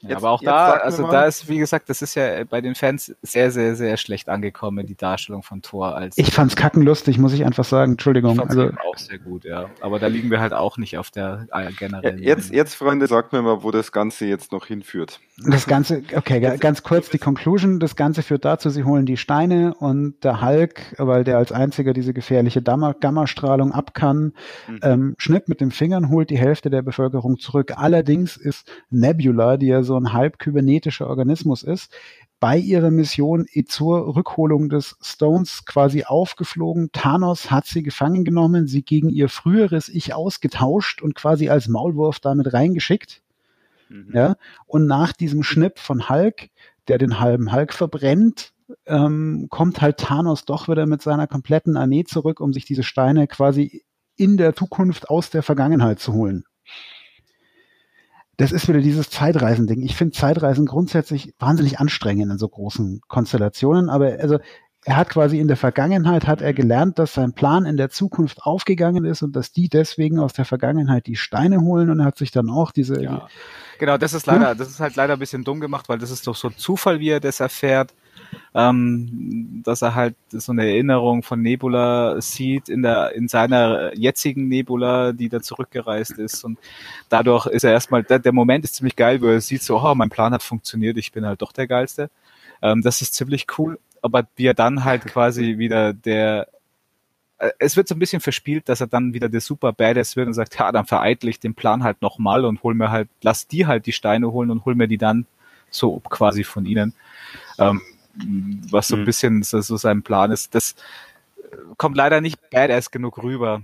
Ja, 0.00 0.16
aber 0.16 0.30
auch 0.30 0.42
da, 0.42 0.72
also 0.72 1.10
da 1.10 1.24
ist, 1.24 1.48
wie 1.48 1.58
gesagt, 1.58 1.88
das 1.88 2.02
ist 2.02 2.14
ja 2.14 2.44
bei 2.44 2.60
den 2.60 2.74
Fans 2.74 3.14
sehr, 3.22 3.50
sehr, 3.50 3.76
sehr 3.76 3.96
schlecht 3.96 4.28
angekommen, 4.28 4.86
die 4.86 4.96
Darstellung 4.96 5.42
von 5.42 5.62
Thor 5.62 5.94
als. 5.96 6.16
Ich 6.18 6.32
fand's 6.32 6.56
kackenlustig, 6.56 7.18
muss 7.18 7.32
ich 7.32 7.44
einfach 7.44 7.64
sagen. 7.64 7.92
Entschuldigung. 7.92 8.32
Ich 8.32 8.38
fand's 8.38 8.56
also, 8.56 8.72
auch 8.88 8.96
sehr 8.98 9.18
gut, 9.18 9.44
ja. 9.44 9.70
Aber 9.80 9.98
da 9.98 10.06
liegen 10.06 10.30
wir 10.30 10.40
halt 10.40 10.52
auch 10.52 10.76
nicht 10.78 10.98
auf 10.98 11.10
der 11.10 11.46
äh, 11.52 11.72
generellen. 11.72 12.18
Jetzt, 12.18 12.52
jetzt, 12.52 12.74
Freunde, 12.74 13.06
sagt 13.06 13.32
mir 13.32 13.42
mal, 13.42 13.62
wo 13.62 13.70
das 13.70 13.92
Ganze 13.92 14.26
jetzt 14.26 14.52
noch 14.52 14.66
hinführt. 14.66 15.20
Das 15.46 15.66
Ganze, 15.66 16.02
okay, 16.16 16.40
ganz 16.60 16.82
kurz 16.82 17.10
die 17.10 17.18
Conclusion. 17.18 17.78
Das 17.78 17.96
Ganze 17.96 18.22
führt 18.22 18.44
dazu, 18.44 18.70
sie 18.70 18.84
holen 18.84 19.06
die 19.06 19.16
Steine 19.16 19.74
und 19.74 20.22
der 20.24 20.42
Hulk, 20.42 20.94
weil 20.98 21.24
der 21.24 21.38
als 21.38 21.52
einziger 21.52 21.92
diese 21.92 22.12
gefährliche 22.12 22.62
Gamma-Strahlung 22.62 23.72
ab 23.72 23.94
kann, 23.94 24.32
mhm. 24.66 24.80
ähm, 24.82 25.14
schnippt 25.18 25.48
mit 25.48 25.60
den 25.60 25.70
Fingern, 25.70 26.08
holt 26.08 26.30
die 26.30 26.38
Hälfte 26.38 26.70
der 26.70 26.82
Bevölkerung 26.82 27.38
zurück. 27.38 27.74
Allerdings 27.76 28.36
ist 28.36 28.70
Nebula, 28.90 29.56
die 29.56 29.67
ja 29.68 29.82
so 29.82 29.96
ein 29.96 30.12
halb 30.12 30.38
kybernetischer 30.38 31.08
Organismus 31.08 31.62
ist, 31.62 31.92
bei 32.40 32.56
ihrer 32.56 32.90
Mission 32.90 33.46
zur 33.66 34.14
Rückholung 34.14 34.68
des 34.68 34.96
Stones 35.00 35.64
quasi 35.64 36.04
aufgeflogen. 36.04 36.90
Thanos 36.92 37.50
hat 37.50 37.66
sie 37.66 37.82
gefangen 37.82 38.24
genommen, 38.24 38.66
sie 38.66 38.82
gegen 38.82 39.08
ihr 39.08 39.28
früheres 39.28 39.88
Ich 39.88 40.14
ausgetauscht 40.14 41.02
und 41.02 41.14
quasi 41.14 41.48
als 41.48 41.68
Maulwurf 41.68 42.20
damit 42.20 42.52
reingeschickt. 42.52 43.22
Mhm. 43.88 44.10
Ja, 44.12 44.36
und 44.66 44.86
nach 44.86 45.12
diesem 45.12 45.42
Schnipp 45.42 45.78
von 45.78 46.08
Hulk, 46.08 46.50
der 46.86 46.98
den 46.98 47.18
halben 47.18 47.52
Hulk 47.52 47.72
verbrennt, 47.72 48.52
ähm, 48.86 49.46
kommt 49.50 49.80
halt 49.80 49.98
Thanos 49.98 50.44
doch 50.44 50.68
wieder 50.68 50.86
mit 50.86 51.02
seiner 51.02 51.26
kompletten 51.26 51.76
Armee 51.76 52.04
zurück, 52.04 52.40
um 52.40 52.52
sich 52.52 52.64
diese 52.66 52.82
Steine 52.82 53.26
quasi 53.26 53.82
in 54.16 54.36
der 54.36 54.54
Zukunft 54.54 55.08
aus 55.08 55.30
der 55.30 55.42
Vergangenheit 55.42 56.00
zu 56.00 56.12
holen. 56.12 56.44
Das 58.38 58.52
ist 58.52 58.68
wieder 58.68 58.80
dieses 58.80 59.10
Zeitreisen-Ding. 59.10 59.82
Ich 59.82 59.96
finde 59.96 60.16
Zeitreisen 60.16 60.64
grundsätzlich 60.64 61.34
wahnsinnig 61.40 61.80
anstrengend 61.80 62.32
in 62.32 62.38
so 62.38 62.48
großen 62.48 63.00
Konstellationen, 63.08 63.90
aber 63.90 64.16
also 64.20 64.38
er 64.84 64.96
hat 64.96 65.10
quasi 65.10 65.40
in 65.40 65.48
der 65.48 65.56
Vergangenheit 65.56 66.28
hat 66.28 66.40
er 66.40 66.54
gelernt, 66.54 67.00
dass 67.00 67.12
sein 67.12 67.32
Plan 67.32 67.66
in 67.66 67.76
der 67.76 67.90
Zukunft 67.90 68.44
aufgegangen 68.44 69.04
ist 69.04 69.22
und 69.22 69.34
dass 69.34 69.50
die 69.50 69.68
deswegen 69.68 70.20
aus 70.20 70.32
der 70.32 70.44
Vergangenheit 70.44 71.06
die 71.06 71.16
Steine 71.16 71.60
holen 71.60 71.90
und 71.90 71.98
er 71.98 72.06
hat 72.06 72.16
sich 72.16 72.30
dann 72.30 72.48
auch 72.48 72.70
diese 72.70 73.02
ja. 73.02 73.28
Genau, 73.80 73.98
das 73.98 74.14
ist 74.14 74.26
leider, 74.26 74.54
das 74.54 74.68
ist 74.68 74.80
halt 74.80 74.94
leider 74.94 75.14
ein 75.14 75.18
bisschen 75.18 75.42
dumm 75.42 75.60
gemacht, 75.60 75.88
weil 75.88 75.98
das 75.98 76.10
ist 76.10 76.26
doch 76.26 76.36
so 76.36 76.48
Zufall, 76.50 77.00
wie 77.00 77.10
er 77.10 77.20
das 77.20 77.40
erfährt 77.40 77.92
ähm, 78.54 79.62
dass 79.64 79.82
er 79.82 79.94
halt 79.94 80.14
so 80.30 80.52
eine 80.52 80.66
Erinnerung 80.66 81.22
von 81.22 81.40
Nebula 81.40 82.20
sieht 82.20 82.68
in 82.68 82.82
der 82.82 83.14
in 83.14 83.28
seiner 83.28 83.96
jetzigen 83.96 84.48
Nebula, 84.48 85.12
die 85.12 85.28
da 85.28 85.40
zurückgereist 85.40 86.18
ist 86.18 86.44
und 86.44 86.58
dadurch 87.08 87.46
ist 87.46 87.64
er 87.64 87.72
erstmal 87.72 88.02
der, 88.02 88.18
der 88.18 88.32
Moment 88.32 88.64
ist 88.64 88.76
ziemlich 88.76 88.96
geil, 88.96 89.20
wo 89.20 89.26
er 89.26 89.40
sieht 89.40 89.62
so, 89.62 89.80
oh, 89.80 89.94
mein 89.94 90.10
Plan 90.10 90.32
hat 90.32 90.42
funktioniert, 90.42 90.96
ich 90.98 91.12
bin 91.12 91.26
halt 91.26 91.42
doch 91.42 91.52
der 91.52 91.66
geilste. 91.66 92.10
Ähm, 92.62 92.82
das 92.82 93.02
ist 93.02 93.14
ziemlich 93.14 93.46
cool, 93.58 93.78
aber 94.02 94.26
wie 94.36 94.46
er 94.46 94.54
dann 94.54 94.84
halt 94.84 95.06
quasi 95.06 95.58
wieder 95.58 95.92
der 95.92 96.48
äh, 97.38 97.50
es 97.58 97.76
wird 97.76 97.88
so 97.88 97.94
ein 97.94 97.98
bisschen 97.98 98.20
verspielt, 98.20 98.68
dass 98.68 98.80
er 98.80 98.86
dann 98.86 99.14
wieder 99.14 99.28
der 99.28 99.40
super 99.40 99.72
Badass 99.72 100.16
wird 100.16 100.26
und 100.26 100.34
sagt, 100.34 100.58
ja, 100.58 100.70
dann 100.72 100.86
vereitle 100.86 101.30
ich 101.30 101.40
den 101.40 101.54
Plan 101.54 101.82
halt 101.84 102.02
nochmal 102.02 102.44
und 102.44 102.62
hol 102.62 102.74
mir 102.74 102.90
halt, 102.90 103.08
lass 103.22 103.46
die 103.46 103.66
halt 103.66 103.86
die 103.86 103.92
Steine 103.92 104.32
holen 104.32 104.50
und 104.50 104.64
hol 104.64 104.74
mir 104.74 104.88
die 104.88 104.98
dann 104.98 105.26
so 105.70 106.00
quasi 106.00 106.44
von 106.44 106.66
ihnen. 106.66 106.94
Ähm, 107.58 107.80
was 108.70 108.88
so 108.88 108.96
ein 108.96 109.02
mhm. 109.02 109.06
bisschen 109.06 109.42
so, 109.42 109.60
so 109.60 109.76
sein 109.76 110.02
Plan 110.02 110.30
ist. 110.30 110.54
Das 110.54 110.74
äh, 111.36 111.56
kommt 111.76 111.96
leider 111.96 112.20
nicht 112.20 112.50
badass 112.50 112.90
genug 112.90 113.22
rüber. 113.22 113.62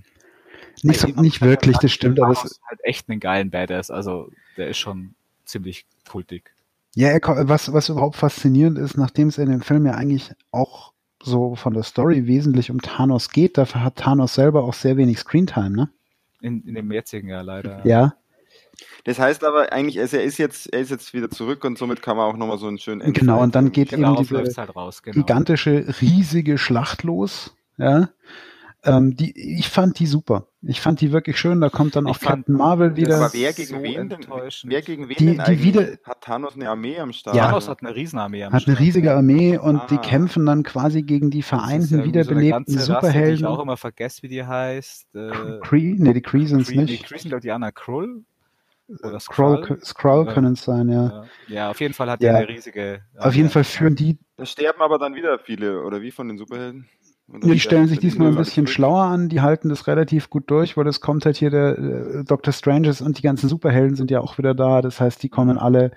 Nicht, 0.83 1.01
so, 1.01 1.09
nicht 1.09 1.41
wirklich, 1.41 1.79
das 1.79 1.93
stimmt, 1.93 2.21
aber 2.21 2.33
es 2.33 2.45
ist 2.45 2.61
halt 2.69 2.81
echt 2.83 3.09
einen 3.09 3.21
geilen 3.21 3.51
Badass. 3.51 3.91
Also 3.91 4.31
der 4.57 4.69
ist 4.69 4.79
schon 4.79 5.15
ziemlich 5.45 5.87
kultig. 6.09 6.53
Ja, 6.95 7.09
er, 7.09 7.21
was, 7.49 7.73
was 7.73 7.89
überhaupt 7.89 8.17
faszinierend 8.17 8.79
ist, 8.79 8.97
nachdem 8.97 9.29
es 9.29 9.39
in 9.39 9.51
dem 9.51 9.63
Film 9.63 9.87
ja 9.87 9.93
eigentlich 9.93 10.33
auch 10.51 10.93
so 11.23 11.55
von 11.55 11.75
der 11.75 11.83
Story 11.83 12.27
wesentlich 12.27 12.71
um 12.71 12.81
Thanos 12.81 13.31
geht, 13.31 13.57
dafür 13.59 13.83
hat 13.83 13.97
Thanos 13.97 14.35
selber 14.35 14.65
auch 14.65 14.75
sehr 14.75 14.97
wenig 14.97 15.19
Screentime, 15.19 15.71
ne? 15.71 15.91
In, 16.41 16.63
in 16.67 16.75
dem 16.75 16.93
jetzigen 16.93 17.29
Jahr 17.29 17.43
leider. 17.43 17.87
Ja. 17.87 18.15
Das 19.05 19.19
heißt 19.19 19.45
aber 19.45 19.73
eigentlich, 19.73 20.01
also 20.01 20.17
er 20.17 20.25
ist 20.25 20.39
jetzt, 20.39 20.73
er 20.73 20.81
ist 20.81 20.91
jetzt 20.91 21.13
wieder 21.15 21.31
zurück 21.31 21.65
und 21.65 21.79
somit 21.79 22.03
kann 22.03 22.17
man 22.17 22.27
auch 22.27 22.37
nochmal 22.37 22.59
so 22.59 22.67
einen 22.67 22.79
schönen 22.79 23.01
Endfight 23.01 23.21
Genau, 23.21 23.43
und 23.43 23.55
dann 23.55 23.73
geht 23.73 23.91
genau, 23.91 24.21
eben 24.21 24.45
diese 24.45 24.61
halt 24.61 24.75
raus, 24.75 25.03
genau. 25.03 25.15
gigantische, 25.15 25.87
riesige 26.01 26.59
Schlacht 26.59 27.03
los. 27.03 27.55
Ja. 27.77 28.09
Ähm, 28.87 29.17
die, 29.17 29.33
ich 29.59 29.71
fand 29.71 29.99
die 29.99 30.07
super. 30.07 30.47
Ich 30.61 30.81
fand 30.81 31.01
die 31.01 31.11
wirklich 31.11 31.39
schön. 31.39 31.61
Da 31.61 31.71
kommt 31.71 31.97
dann 31.97 32.07
auch 32.07 32.21
Captain 32.21 32.55
Marvel 32.55 32.97
wieder. 32.97 33.17
Aber 33.17 33.33
wer 33.33 33.53
gegen 33.55 33.69
so 33.69 33.83
wen 33.83 34.09
denn? 34.11 34.27
Wer 34.65 34.83
gegen 34.83 35.09
wen 35.09 35.17
die, 35.17 35.37
denn 35.37 35.45
die 35.47 35.63
wieder, 35.63 35.97
hat 36.05 36.21
Thanos 36.21 36.55
eine 36.55 36.69
Armee 36.69 36.99
am 36.99 37.13
Start? 37.13 37.35
Ja, 37.35 37.47
Thanos 37.47 37.69
hat 37.69 37.83
eine 37.83 37.95
Riesenarmee 37.95 38.45
am 38.45 38.51
Start. 38.51 38.63
Hat 38.63 38.69
eine 38.69 38.79
riesige 38.79 39.15
Armee 39.15 39.57
und 39.57 39.77
ah. 39.77 39.87
die 39.91 39.97
kämpfen 39.97 40.45
dann 40.45 40.63
quasi 40.65 41.03
gegen 41.03 41.31
die 41.31 41.43
vereinten, 41.43 42.05
wiederbelebten 42.05 42.79
so 42.79 42.95
Superhelden. 42.95 43.21
Rasse, 43.21 43.29
die 43.29 43.35
ich 43.41 43.47
auch 43.47 43.63
immer 43.63 43.77
vergesse, 43.79 44.23
wie 44.23 44.29
die 44.29 44.45
heißt. 44.45 45.15
Äh, 45.15 45.61
Kree? 45.63 45.95
Ne, 45.97 46.13
die 46.13 46.23
Kree 46.23 46.45
sind 46.45 46.61
es 46.61 46.71
nicht. 46.71 46.91
Die 46.91 46.99
Kree 46.99 47.19
sind, 47.19 47.31
glaube 47.31 47.39
ich, 47.39 47.45
Diana 47.45 47.71
Krull. 47.71 48.25
Oder 48.89 49.19
Scroll, 49.19 49.79
Scroll 49.83 50.27
können 50.27 50.53
es 50.53 50.65
sein, 50.65 50.89
ja. 50.91 51.25
Ja, 51.49 51.71
auf 51.71 51.81
jeden 51.81 51.95
Fall 51.95 52.11
hat 52.11 52.23
ja. 52.23 52.33
er 52.33 52.37
eine 52.39 52.49
riesige. 52.49 53.03
Auf 53.17 53.35
jeden 53.35 53.49
Fall 53.49 53.65
führen 53.65 53.97
die. 53.97 54.19
Da 54.37 54.45
sterben 54.45 54.83
aber 54.83 54.99
dann 54.99 55.15
wieder 55.15 55.39
viele, 55.39 55.83
oder 55.83 56.03
wie 56.03 56.11
von 56.11 56.29
den 56.29 56.37
Superhelden? 56.37 56.89
Die 57.27 57.59
stellen 57.59 57.89
sich 57.89 58.01
diesmal 58.01 58.29
ein 58.29 58.35
bisschen 58.37 58.67
schlauer 58.67 59.05
an, 59.05 59.31
die 59.31 59.41
halten 59.41 59.71
das 59.71 59.87
relativ 59.87 60.29
gut 60.29 60.51
durch, 60.51 60.77
weil 60.77 60.87
es 60.87 61.01
kommt 61.01 61.25
halt 61.25 61.39
hier 61.39 61.49
der 61.49 61.79
äh, 61.79 62.25
Dr. 62.25 62.53
Stranges 62.53 63.01
und 63.01 63.17
die 63.17 63.23
ganzen 63.23 63.49
Superhelden 63.49 63.97
sind 63.97 64.11
ja 64.11 64.21
auch 64.21 64.37
wieder 64.37 64.55
da. 64.55 64.83
Das 64.83 65.01
heißt, 65.01 65.23
die 65.23 65.31
kommen 65.31 65.57
alle 65.57 65.93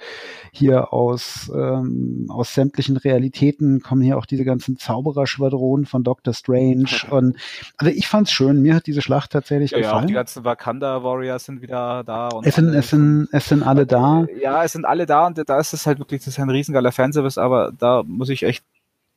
hier 0.53 0.93
aus, 0.93 1.51
ähm, 1.53 2.27
aus 2.29 2.53
sämtlichen 2.53 2.95
Realitäten, 2.95 3.81
kommen 3.81 4.01
hier 4.01 4.17
auch 4.17 4.25
diese 4.25 4.45
ganzen 4.45 4.77
Zaubererschwadronen 4.77 5.85
von 5.85 6.05
Dr. 6.05 6.33
Strange. 6.33 6.85
und 7.09 7.35
also 7.77 7.93
ich 7.93 8.07
fand's 8.07 8.31
schön, 8.31 8.61
mir 8.61 8.73
hat 8.73 8.87
diese 8.87 9.01
Schlacht 9.01 9.31
tatsächlich 9.31 9.71
ja, 9.71 9.79
gefallen. 9.79 10.03
Ja, 10.03 10.07
die 10.07 10.13
ganzen 10.13 10.45
Wakanda 10.45 11.03
Warriors 11.03 11.43
sind 11.43 11.61
wieder 11.61 12.05
da. 12.05 12.29
es, 12.43 12.55
sind, 12.55 12.73
es, 12.73 12.89
sind, 12.89 13.27
es 13.33 13.49
sind 13.49 13.63
alle 13.63 13.85
da. 13.85 14.25
Ja, 14.41 14.63
es 14.63 14.71
sind 14.71 14.85
alle 14.85 15.05
da 15.05 15.27
und 15.27 15.37
da 15.45 15.59
ist 15.59 15.73
es 15.73 15.85
halt 15.85 15.99
wirklich, 15.99 16.21
das 16.21 16.29
ist 16.29 16.39
ein 16.39 16.49
riesengeiler 16.49 16.93
Fanservice, 16.93 17.37
aber 17.37 17.73
da 17.77 18.03
muss 18.03 18.29
ich 18.29 18.43
echt 18.43 18.63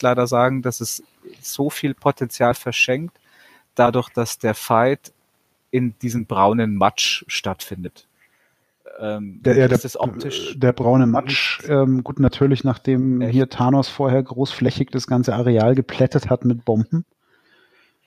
leider 0.03 0.27
sagen, 0.27 0.63
dass 0.63 0.81
es 0.81 1.03
so 1.41 1.71
viel 1.71 1.95
Potenzial 1.95 2.55
verschenkt, 2.55 3.19
dadurch, 3.75 4.09
dass 4.11 4.39
der 4.39 4.55
Fight 4.55 5.13
in 5.71 5.95
diesem 6.01 6.27
braunen 6.27 6.77
Matsch 6.77 7.25
stattfindet. 7.29 8.07
Ähm, 8.99 9.41
der, 9.43 9.57
ja, 9.57 9.69
der, 9.69 9.79
optisch 9.99 10.59
der 10.59 10.73
braune 10.73 11.07
Matsch, 11.07 11.63
ähm, 11.69 12.03
gut, 12.03 12.19
natürlich, 12.19 12.65
nachdem 12.65 13.23
echt? 13.23 13.33
hier 13.33 13.49
Thanos 13.49 13.89
vorher 13.89 14.23
großflächig 14.23 14.91
das 14.91 15.07
ganze 15.07 15.35
Areal 15.35 15.75
geplättet 15.75 16.29
hat 16.29 16.45
mit 16.45 16.65
Bomben. 16.65 17.05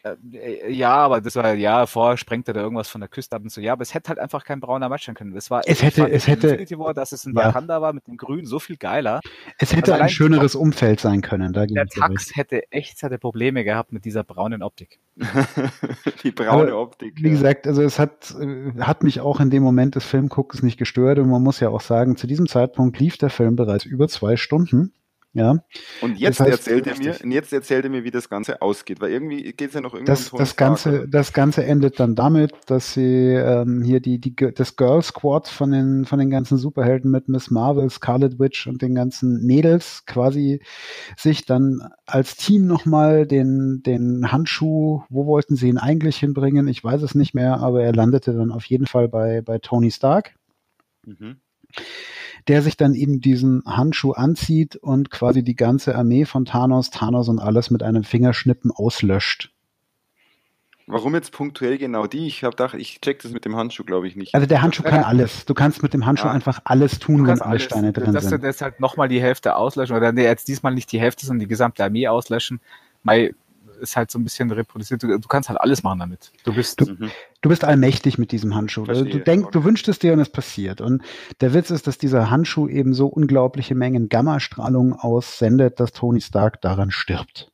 Äh, 0.04 0.72
ja, 0.72 0.94
aber 0.94 1.22
das 1.22 1.36
war 1.38 1.54
ja 1.54 1.86
vorher 1.86 2.18
sprengte 2.18 2.52
da 2.52 2.62
irgendwas 2.62 2.90
von 2.90 3.00
der 3.00 3.08
Küste 3.08 3.36
ab 3.36 3.44
und 3.44 3.52
so. 3.52 3.62
Ja, 3.62 3.74
aber 3.74 3.84
es 3.84 3.94
hätte 3.94 4.10
halt 4.10 4.20
einfach 4.20 4.44
kein 4.44 4.60
brauner 4.60 4.90
Match 4.90 5.06
sein 5.06 5.16
können. 5.16 5.36
Es 5.36 5.50
war 5.50 5.62
es 5.66 5.82
hätte 5.82 6.10
es 6.10 6.28
hätte 6.28 6.50
Infinity 6.50 6.78
War, 6.78 6.94
dass 6.94 7.14
es 7.14 7.26
in 7.26 7.34
Wakanda 7.34 7.76
ja. 7.76 7.82
war 7.82 7.94
mit 7.94 8.06
dem 8.08 8.18
Grün 8.18 8.46
so 8.46 8.60
viel 8.60 8.76
geiler. 8.76 9.22
Es 9.60 9.74
hätte 9.74 9.94
also 9.94 10.04
ein 10.04 10.10
schöneres 10.10 10.56
Umfeld 10.56 11.00
sein 11.00 11.22
können. 11.22 11.54
Da 11.54 11.66
der 11.66 11.88
Tax 11.88 12.36
hätte 12.36 12.70
echt 12.72 12.98
seine 13.00 13.18
Probleme 13.18 13.64
gehabt 13.64 13.94
mit 13.94 14.04
dieser 14.04 14.24
braunen 14.26 14.62
Optik. 14.62 15.00
Die 16.24 16.32
braune 16.32 16.72
aber, 16.74 16.82
Optik. 16.82 17.16
Wie 17.18 17.28
ja. 17.28 17.30
gesagt, 17.30 17.66
also 17.66 17.82
es 17.82 17.98
hat 17.98 18.36
äh, 18.40 18.74
hat 18.82 19.04
mich 19.04 19.22
auch 19.22 19.40
in 19.40 19.50
dem 19.50 19.64
Moment 19.64 19.96
des 19.96 20.04
Filmguckens 20.04 20.64
nicht 20.64 20.78
gestört 20.78 21.18
und 21.18 21.30
man 21.30 21.42
muss 21.42 21.62
ja 21.62 21.70
auch 21.70 21.82
sagen, 21.82 22.18
zu 22.18 22.28
diesem 22.28 22.48
Zeitpunkt 22.48 23.00
lief 23.00 23.18
der 23.18 23.30
Film 23.30 23.56
bereits 23.56 23.86
über 23.86 24.10
zwei 24.10 24.36
Stunden. 24.36 24.92
Ja. 25.36 25.56
Und 26.02 26.20
jetzt 26.20 26.40
das 26.40 26.48
heißt, 26.48 26.68
erzählt 26.68 26.86
er 26.86 26.98
mir, 27.00 27.16
und 27.24 27.32
jetzt 27.32 27.52
erzählt 27.52 27.84
er 27.86 27.90
mir, 27.90 28.04
wie 28.04 28.12
das 28.12 28.30
Ganze 28.30 28.62
ausgeht, 28.62 29.02
weil 29.02 29.12
irgendwie 29.12 29.42
geht 29.54 29.70
es 29.70 29.74
ja 29.74 29.82
noch 29.82 29.96
irgendwie 29.96 30.12
das, 30.12 30.30
um 30.30 30.38
das 30.38 30.56
Ganze, 30.56 31.08
das 31.08 31.34
Ganze 31.34 31.66
endet 31.66 32.00
dann 32.00 32.14
damit, 32.14 32.54
dass 32.68 32.94
sie 32.94 33.34
ähm, 33.34 33.82
hier 33.82 34.00
die, 34.00 34.20
die 34.20 34.36
das 34.36 34.76
Girl 34.76 35.02
Squad 35.02 35.48
von 35.48 35.72
den 35.72 36.06
von 36.06 36.20
den 36.20 36.30
ganzen 36.30 36.60
Superhelden 36.60 37.10
mit 37.10 37.30
Miss 37.30 37.50
Marvel, 37.50 37.90
Scarlet 37.90 38.38
Witch 38.38 38.68
und 38.68 38.84
den 38.84 38.94
ganzen 38.94 39.44
Mädels 39.44 40.06
quasi 40.06 40.62
sich 41.18 41.46
dann 41.46 41.82
als 42.06 42.36
Team 42.36 42.68
nochmal 42.68 43.26
den 43.26 43.82
den 43.84 44.32
Handschuh, 44.32 45.02
wo 45.10 45.26
wollten 45.26 45.56
sie 45.56 45.68
ihn 45.68 45.80
eigentlich 45.80 46.18
hinbringen? 46.18 46.68
Ich 46.68 46.84
weiß 46.84 47.02
es 47.02 47.16
nicht 47.16 47.34
mehr, 47.34 47.58
aber 47.58 47.84
er 47.84 47.94
landete 47.94 48.34
dann 48.34 48.52
auf 48.52 48.66
jeden 48.66 48.86
Fall 48.86 49.08
bei 49.08 49.42
bei 49.42 49.58
Tony 49.58 49.90
Stark. 49.90 50.36
Mhm 51.08 51.38
der 52.48 52.62
sich 52.62 52.78
dann 52.78 52.94
eben 52.94 53.22
diesen 53.22 53.64
Handschuh 53.66 54.12
anzieht 54.12 54.76
und 54.76 55.12
quasi 55.12 55.44
die 55.44 55.56
ganze 55.56 55.96
Armee 55.96 56.26
von 56.26 56.46
Thanos, 56.46 56.90
Thanos 56.90 57.30
und 57.30 57.40
alles 57.40 57.70
mit 57.72 57.84
einem 57.84 58.04
Fingerschnippen 58.04 58.72
auslöscht. 58.72 59.50
Warum 60.86 61.16
jetzt 61.16 61.32
punktuell 61.32 61.78
genau 61.78 62.08
die? 62.08 62.28
Ich 62.28 62.44
habe 62.44 62.52
gedacht, 62.52 62.74
ich 62.74 63.00
check 63.00 63.22
das 63.22 63.32
mit 63.32 63.46
dem 63.46 63.56
Handschuh, 63.56 63.86
glaube 63.86 64.08
ich 64.08 64.18
nicht. 64.18 64.36
Also 64.36 64.46
der 64.46 64.62
Handschuh 64.62 64.84
kann 64.84 65.04
alles. 65.04 65.46
Du 65.46 65.54
kannst 65.54 65.82
mit 65.82 65.94
dem 65.94 66.06
Handschuh 66.06 66.28
ja. 66.28 66.34
einfach 66.34 66.60
alles 66.66 67.00
tun, 67.00 67.26
wenn 67.26 67.42
alle 67.42 67.60
Steine 67.60 67.94
drin 67.94 68.12
das, 68.12 68.26
sind. 68.26 68.44
Das 68.44 68.56
ist 68.56 68.62
halt 68.62 68.82
nochmal 68.82 69.08
die 69.08 69.22
Hälfte 69.22 69.56
auslöschen 69.56 69.96
oder 69.96 70.12
nee, 70.12 70.24
jetzt 70.24 70.50
diesmal 70.50 70.74
nicht 70.74 70.92
die 70.92 71.00
Hälfte, 71.00 71.26
sondern 71.26 71.40
die 71.40 71.48
gesamte 71.48 71.86
Armee 71.86 72.08
auslöschen. 72.10 72.60
Mai, 73.04 73.34
ist 73.80 73.96
halt 73.96 74.12
so 74.12 74.20
ein 74.20 74.24
bisschen 74.24 74.52
reproduziert. 74.52 75.04
Du, 75.04 75.08
du 75.08 75.28
kannst 75.28 75.50
halt 75.50 75.60
alles 75.60 75.84
machen 75.84 76.00
damit. 76.00 76.32
Du 76.44 76.54
bist, 76.54 76.82
du, 76.82 76.86
mhm. 76.86 77.12
Du 77.44 77.50
bist 77.50 77.64
allmächtig 77.64 78.18
mit 78.18 78.32
diesem 78.32 78.56
Handschuh. 78.56 78.86
Verstehe, 78.86 79.12
du 79.12 79.20
denkst, 79.20 79.50
du 79.52 79.64
wünschst 79.64 79.88
es 79.88 80.00
dir 80.00 80.14
und 80.14 80.20
es 80.20 80.30
passiert. 80.30 80.82
Und 80.82 81.04
der 81.42 81.54
Witz 81.54 81.70
ist, 81.70 81.86
dass 81.86 82.00
dieser 82.00 82.32
Handschuh 82.32 82.68
eben 82.68 82.96
so 82.96 83.08
unglaubliche 83.08 83.76
Mengen 83.76 84.10
Gammastrahlung 84.10 84.94
aussendet, 84.94 85.80
dass 85.80 85.92
Tony 85.92 86.22
Stark 86.22 86.62
daran 86.62 86.90
stirbt. 86.90 87.52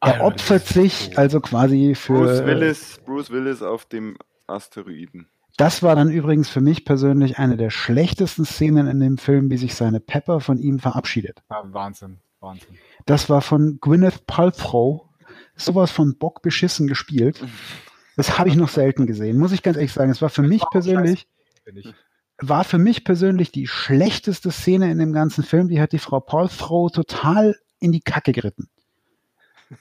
Er 0.00 0.22
opfert 0.22 0.66
sich 0.66 1.16
also 1.16 1.40
quasi 1.40 1.94
für. 1.94 2.14
Bruce 2.14 2.44
Willis, 2.44 3.00
Bruce 3.06 3.30
Willis 3.30 3.62
auf 3.62 3.86
dem 3.86 4.18
Asteroiden. 4.46 5.28
Das 5.56 5.82
war 5.82 5.94
dann 5.94 6.10
übrigens 6.10 6.48
für 6.48 6.60
mich 6.60 6.84
persönlich 6.84 7.38
eine 7.38 7.56
der 7.56 7.70
schlechtesten 7.70 8.44
Szenen 8.44 8.88
in 8.88 9.00
dem 9.00 9.18
Film, 9.18 9.50
wie 9.50 9.58
sich 9.58 9.74
seine 9.74 10.00
Pepper 10.00 10.40
von 10.40 10.58
ihm 10.58 10.80
verabschiedet. 10.80 11.42
Ja, 11.50 11.62
Wahnsinn, 11.66 12.18
Wahnsinn. 12.40 12.78
Das 13.06 13.28
war 13.28 13.42
von 13.42 13.78
Gwyneth 13.80 14.26
Paltrow 14.26 15.02
sowas 15.54 15.90
von 15.90 16.16
Bock 16.18 16.42
beschissen 16.42 16.88
gespielt. 16.88 17.44
Das 18.16 18.38
habe 18.38 18.48
ich 18.48 18.56
noch 18.56 18.68
selten 18.68 19.06
gesehen, 19.06 19.38
muss 19.38 19.52
ich 19.52 19.62
ganz 19.62 19.76
ehrlich 19.76 19.92
sagen. 19.92 20.10
Es 20.10 20.22
war 20.22 20.30
für 20.30 20.42
mich 20.42 20.62
persönlich, 20.70 21.26
war 22.38 22.64
für 22.64 22.78
mich 22.78 23.04
persönlich 23.04 23.52
die 23.52 23.66
schlechteste 23.66 24.50
Szene 24.50 24.90
in 24.90 24.98
dem 24.98 25.12
ganzen 25.12 25.44
Film. 25.44 25.68
Die 25.68 25.80
hat 25.80 25.92
die 25.92 25.98
Frau 25.98 26.20
Paltrow 26.20 26.90
total 26.90 27.56
in 27.80 27.92
die 27.92 28.00
Kacke 28.00 28.32
geritten. 28.32 28.68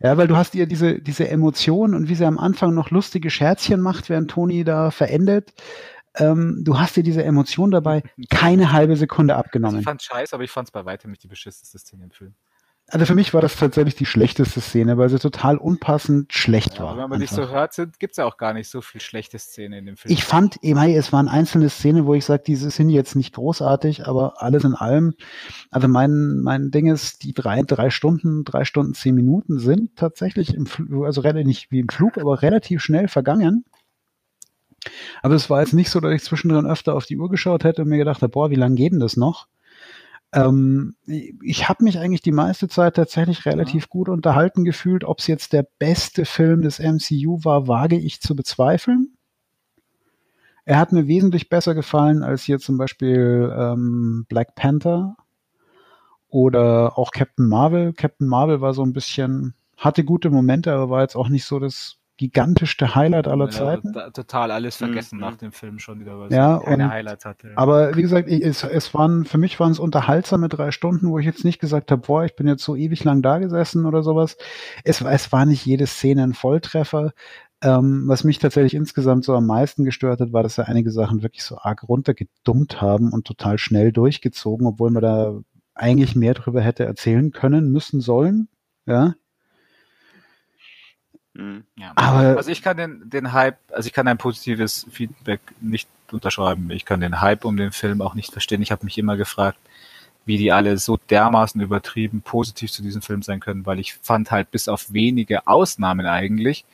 Ja, 0.00 0.18
weil 0.18 0.28
du 0.28 0.36
hast 0.36 0.54
ihr 0.54 0.66
diese, 0.66 1.00
diese 1.00 1.28
Emotionen 1.28 1.94
und 1.94 2.10
wie 2.10 2.14
sie 2.14 2.26
am 2.26 2.36
Anfang 2.36 2.74
noch 2.74 2.90
lustige 2.90 3.30
Scherzchen 3.30 3.80
macht, 3.80 4.10
während 4.10 4.30
Toni 4.30 4.62
da 4.62 4.90
verendet 4.90 5.54
ähm, 6.16 6.62
du 6.62 6.78
hast 6.78 6.96
dir 6.96 7.02
diese 7.02 7.24
Emotion 7.24 7.70
dabei 7.70 8.02
keine 8.30 8.72
halbe 8.72 8.96
Sekunde 8.96 9.36
abgenommen. 9.36 9.80
Ich 9.80 9.84
fand 9.84 10.02
scheiße, 10.02 10.34
aber 10.34 10.44
ich 10.44 10.50
fand 10.50 10.68
es 10.68 10.72
bei 10.72 10.84
weitem 10.84 11.10
nicht 11.10 11.22
die 11.22 11.28
beschissenste 11.28 11.78
Szene 11.78 12.04
im 12.04 12.10
Film. 12.10 12.34
Also 12.88 13.06
für 13.06 13.14
mich 13.14 13.32
war 13.32 13.40
das 13.40 13.56
tatsächlich 13.56 13.94
die 13.94 14.04
schlechteste 14.04 14.60
Szene, 14.60 14.98
weil 14.98 15.08
sie 15.08 15.18
total 15.18 15.56
unpassend 15.56 16.34
schlecht 16.34 16.74
Ja, 16.74 16.84
war. 16.84 16.98
wenn 16.98 17.08
man 17.08 17.18
dich 17.18 17.30
so 17.30 17.48
hört, 17.48 17.72
sind, 17.72 17.98
gibt's 17.98 18.18
ja 18.18 18.26
auch 18.26 18.36
gar 18.36 18.52
nicht 18.52 18.68
so 18.68 18.82
viel 18.82 19.00
schlechte 19.00 19.38
Szenen 19.38 19.78
in 19.78 19.86
dem 19.86 19.96
Film. 19.96 20.12
Ich 20.12 20.22
fand, 20.22 20.56
hey, 20.62 20.94
es 20.94 21.10
waren 21.10 21.28
einzelne 21.28 21.70
Szenen, 21.70 22.04
wo 22.04 22.12
ich 22.12 22.26
sage, 22.26 22.42
diese 22.46 22.70
sind 22.70 22.90
jetzt 22.90 23.16
nicht 23.16 23.34
großartig, 23.34 24.06
aber 24.06 24.42
alles 24.42 24.64
in 24.64 24.74
allem, 24.74 25.14
also 25.70 25.88
mein, 25.88 26.40
mein 26.42 26.70
Ding 26.70 26.86
ist, 26.86 27.22
die 27.22 27.32
drei, 27.32 27.62
drei 27.62 27.88
Stunden, 27.88 28.44
drei 28.44 28.66
Stunden, 28.66 28.92
zehn 28.92 29.14
Minuten 29.14 29.58
sind 29.58 29.96
tatsächlich 29.96 30.52
im 30.52 30.66
Flug, 30.66 31.06
also 31.06 31.22
nicht 31.22 31.70
wie 31.70 31.80
im 31.80 31.88
Flug, 31.88 32.18
aber 32.18 32.42
relativ 32.42 32.82
schnell 32.82 33.08
vergangen. 33.08 33.64
Aber 35.22 35.34
es 35.34 35.48
war 35.48 35.62
jetzt 35.62 35.72
nicht 35.72 35.88
so, 35.88 36.00
dass 36.00 36.12
ich 36.12 36.22
zwischendrin 36.22 36.66
öfter 36.66 36.94
auf 36.94 37.06
die 37.06 37.16
Uhr 37.16 37.30
geschaut 37.30 37.64
hätte 37.64 37.82
und 37.82 37.88
mir 37.88 37.96
gedacht 37.96 38.20
habe, 38.20 38.30
boah, 38.30 38.50
wie 38.50 38.56
lange 38.56 38.74
geht 38.74 38.92
denn 38.92 39.00
das 39.00 39.16
noch? 39.16 39.48
Ähm, 40.34 40.96
ich 41.06 41.68
habe 41.68 41.84
mich 41.84 42.00
eigentlich 42.00 42.20
die 42.20 42.32
meiste 42.32 42.66
Zeit 42.66 42.96
tatsächlich 42.96 43.46
relativ 43.46 43.88
gut 43.88 44.08
unterhalten 44.08 44.64
gefühlt. 44.64 45.04
Ob 45.04 45.20
es 45.20 45.28
jetzt 45.28 45.52
der 45.52 45.64
beste 45.78 46.24
Film 46.24 46.62
des 46.62 46.80
MCU 46.80 47.44
war, 47.44 47.68
wage 47.68 47.96
ich 47.96 48.20
zu 48.20 48.34
bezweifeln. 48.34 49.16
Er 50.64 50.78
hat 50.78 50.90
mir 50.90 51.06
wesentlich 51.06 51.48
besser 51.48 51.74
gefallen 51.74 52.24
als 52.24 52.42
hier 52.42 52.58
zum 52.58 52.78
Beispiel 52.78 53.54
ähm, 53.56 54.26
Black 54.28 54.56
Panther 54.56 55.16
oder 56.28 56.98
auch 56.98 57.12
Captain 57.12 57.46
Marvel. 57.46 57.92
Captain 57.92 58.26
Marvel 58.26 58.60
war 58.60 58.74
so 58.74 58.82
ein 58.82 58.92
bisschen, 58.92 59.54
hatte 59.76 60.02
gute 60.02 60.30
Momente, 60.30 60.72
aber 60.72 60.90
war 60.90 61.02
jetzt 61.02 61.16
auch 61.16 61.28
nicht 61.28 61.44
so 61.44 61.60
das 61.60 61.98
gigantischste 62.16 62.94
Highlight 62.94 63.26
aller 63.28 63.46
Ja, 63.46 63.50
Zeiten. 63.50 63.92
total 64.12 64.50
alles 64.50 64.76
vergessen 64.76 65.16
Mhm. 65.16 65.20
nach 65.20 65.36
dem 65.36 65.52
Film 65.52 65.78
schon 65.78 66.00
wieder, 66.00 66.18
weil 66.18 66.32
Ja, 66.32 66.58
es 66.58 66.64
keine 66.64 66.84
und- 66.84 66.90
Highlights 66.90 67.24
hatte. 67.24 67.52
Aber 67.56 67.96
wie 67.96 68.02
gesagt, 68.02 68.28
ich, 68.28 68.42
es, 68.44 68.62
es 68.64 68.94
waren, 68.94 69.24
für 69.24 69.38
mich 69.38 69.58
waren 69.58 69.72
es 69.72 69.78
unterhaltsame 69.78 70.48
drei 70.48 70.70
Stunden, 70.70 71.08
wo 71.10 71.18
ich 71.18 71.26
jetzt 71.26 71.44
nicht 71.44 71.58
gesagt 71.60 71.90
habe, 71.90 72.02
boah, 72.06 72.24
ich 72.24 72.36
bin 72.36 72.46
jetzt 72.46 72.62
so 72.64 72.76
ewig 72.76 73.02
lang 73.04 73.22
da 73.22 73.38
gesessen 73.38 73.84
oder 73.86 74.02
sowas. 74.02 74.36
Es, 74.84 75.00
es 75.00 75.32
war 75.32 75.44
nicht 75.46 75.66
jede 75.66 75.86
Szene 75.86 76.22
ein 76.22 76.34
Volltreffer. 76.34 77.12
Ähm, 77.62 78.04
was 78.06 78.24
mich 78.24 78.38
tatsächlich 78.38 78.74
insgesamt 78.74 79.24
so 79.24 79.34
am 79.34 79.46
meisten 79.46 79.84
gestört 79.84 80.20
hat, 80.20 80.32
war, 80.32 80.42
dass 80.42 80.56
sie 80.56 80.66
einige 80.68 80.90
Sachen 80.90 81.22
wirklich 81.22 81.44
so 81.44 81.56
arg 81.58 81.82
runtergedummt 81.88 82.80
haben 82.82 83.10
und 83.12 83.26
total 83.26 83.58
schnell 83.58 83.90
durchgezogen, 83.90 84.66
obwohl 84.66 84.90
man 84.90 85.02
da 85.02 85.40
eigentlich 85.74 86.14
mehr 86.14 86.34
drüber 86.34 86.60
hätte 86.60 86.84
erzählen 86.84 87.30
können, 87.32 87.72
müssen, 87.72 88.00
sollen. 88.00 88.48
Ja. 88.86 89.14
Mhm. 91.34 91.64
Ja. 91.76 91.92
Aber- 91.96 92.36
also 92.36 92.50
ich 92.50 92.62
kann 92.62 92.76
den, 92.76 93.10
den 93.10 93.32
Hype, 93.32 93.58
also 93.72 93.86
ich 93.86 93.92
kann 93.92 94.08
ein 94.08 94.18
positives 94.18 94.86
Feedback 94.90 95.40
nicht 95.60 95.88
unterschreiben. 96.12 96.70
Ich 96.70 96.84
kann 96.84 97.00
den 97.00 97.20
Hype 97.20 97.44
um 97.44 97.56
den 97.56 97.72
Film 97.72 98.00
auch 98.00 98.14
nicht 98.14 98.32
verstehen. 98.32 98.62
Ich 98.62 98.70
habe 98.72 98.84
mich 98.84 98.96
immer 98.98 99.16
gefragt, 99.16 99.58
wie 100.26 100.38
die 100.38 100.52
alle 100.52 100.78
so 100.78 100.96
dermaßen 101.10 101.60
übertrieben 101.60 102.22
positiv 102.22 102.70
zu 102.72 102.82
diesem 102.82 103.02
Film 103.02 103.22
sein 103.22 103.40
können, 103.40 103.66
weil 103.66 103.78
ich 103.78 103.94
fand 103.94 104.30
halt 104.30 104.50
bis 104.50 104.68
auf 104.68 104.92
wenige 104.92 105.46
Ausnahmen 105.46 106.06
eigentlich 106.06 106.64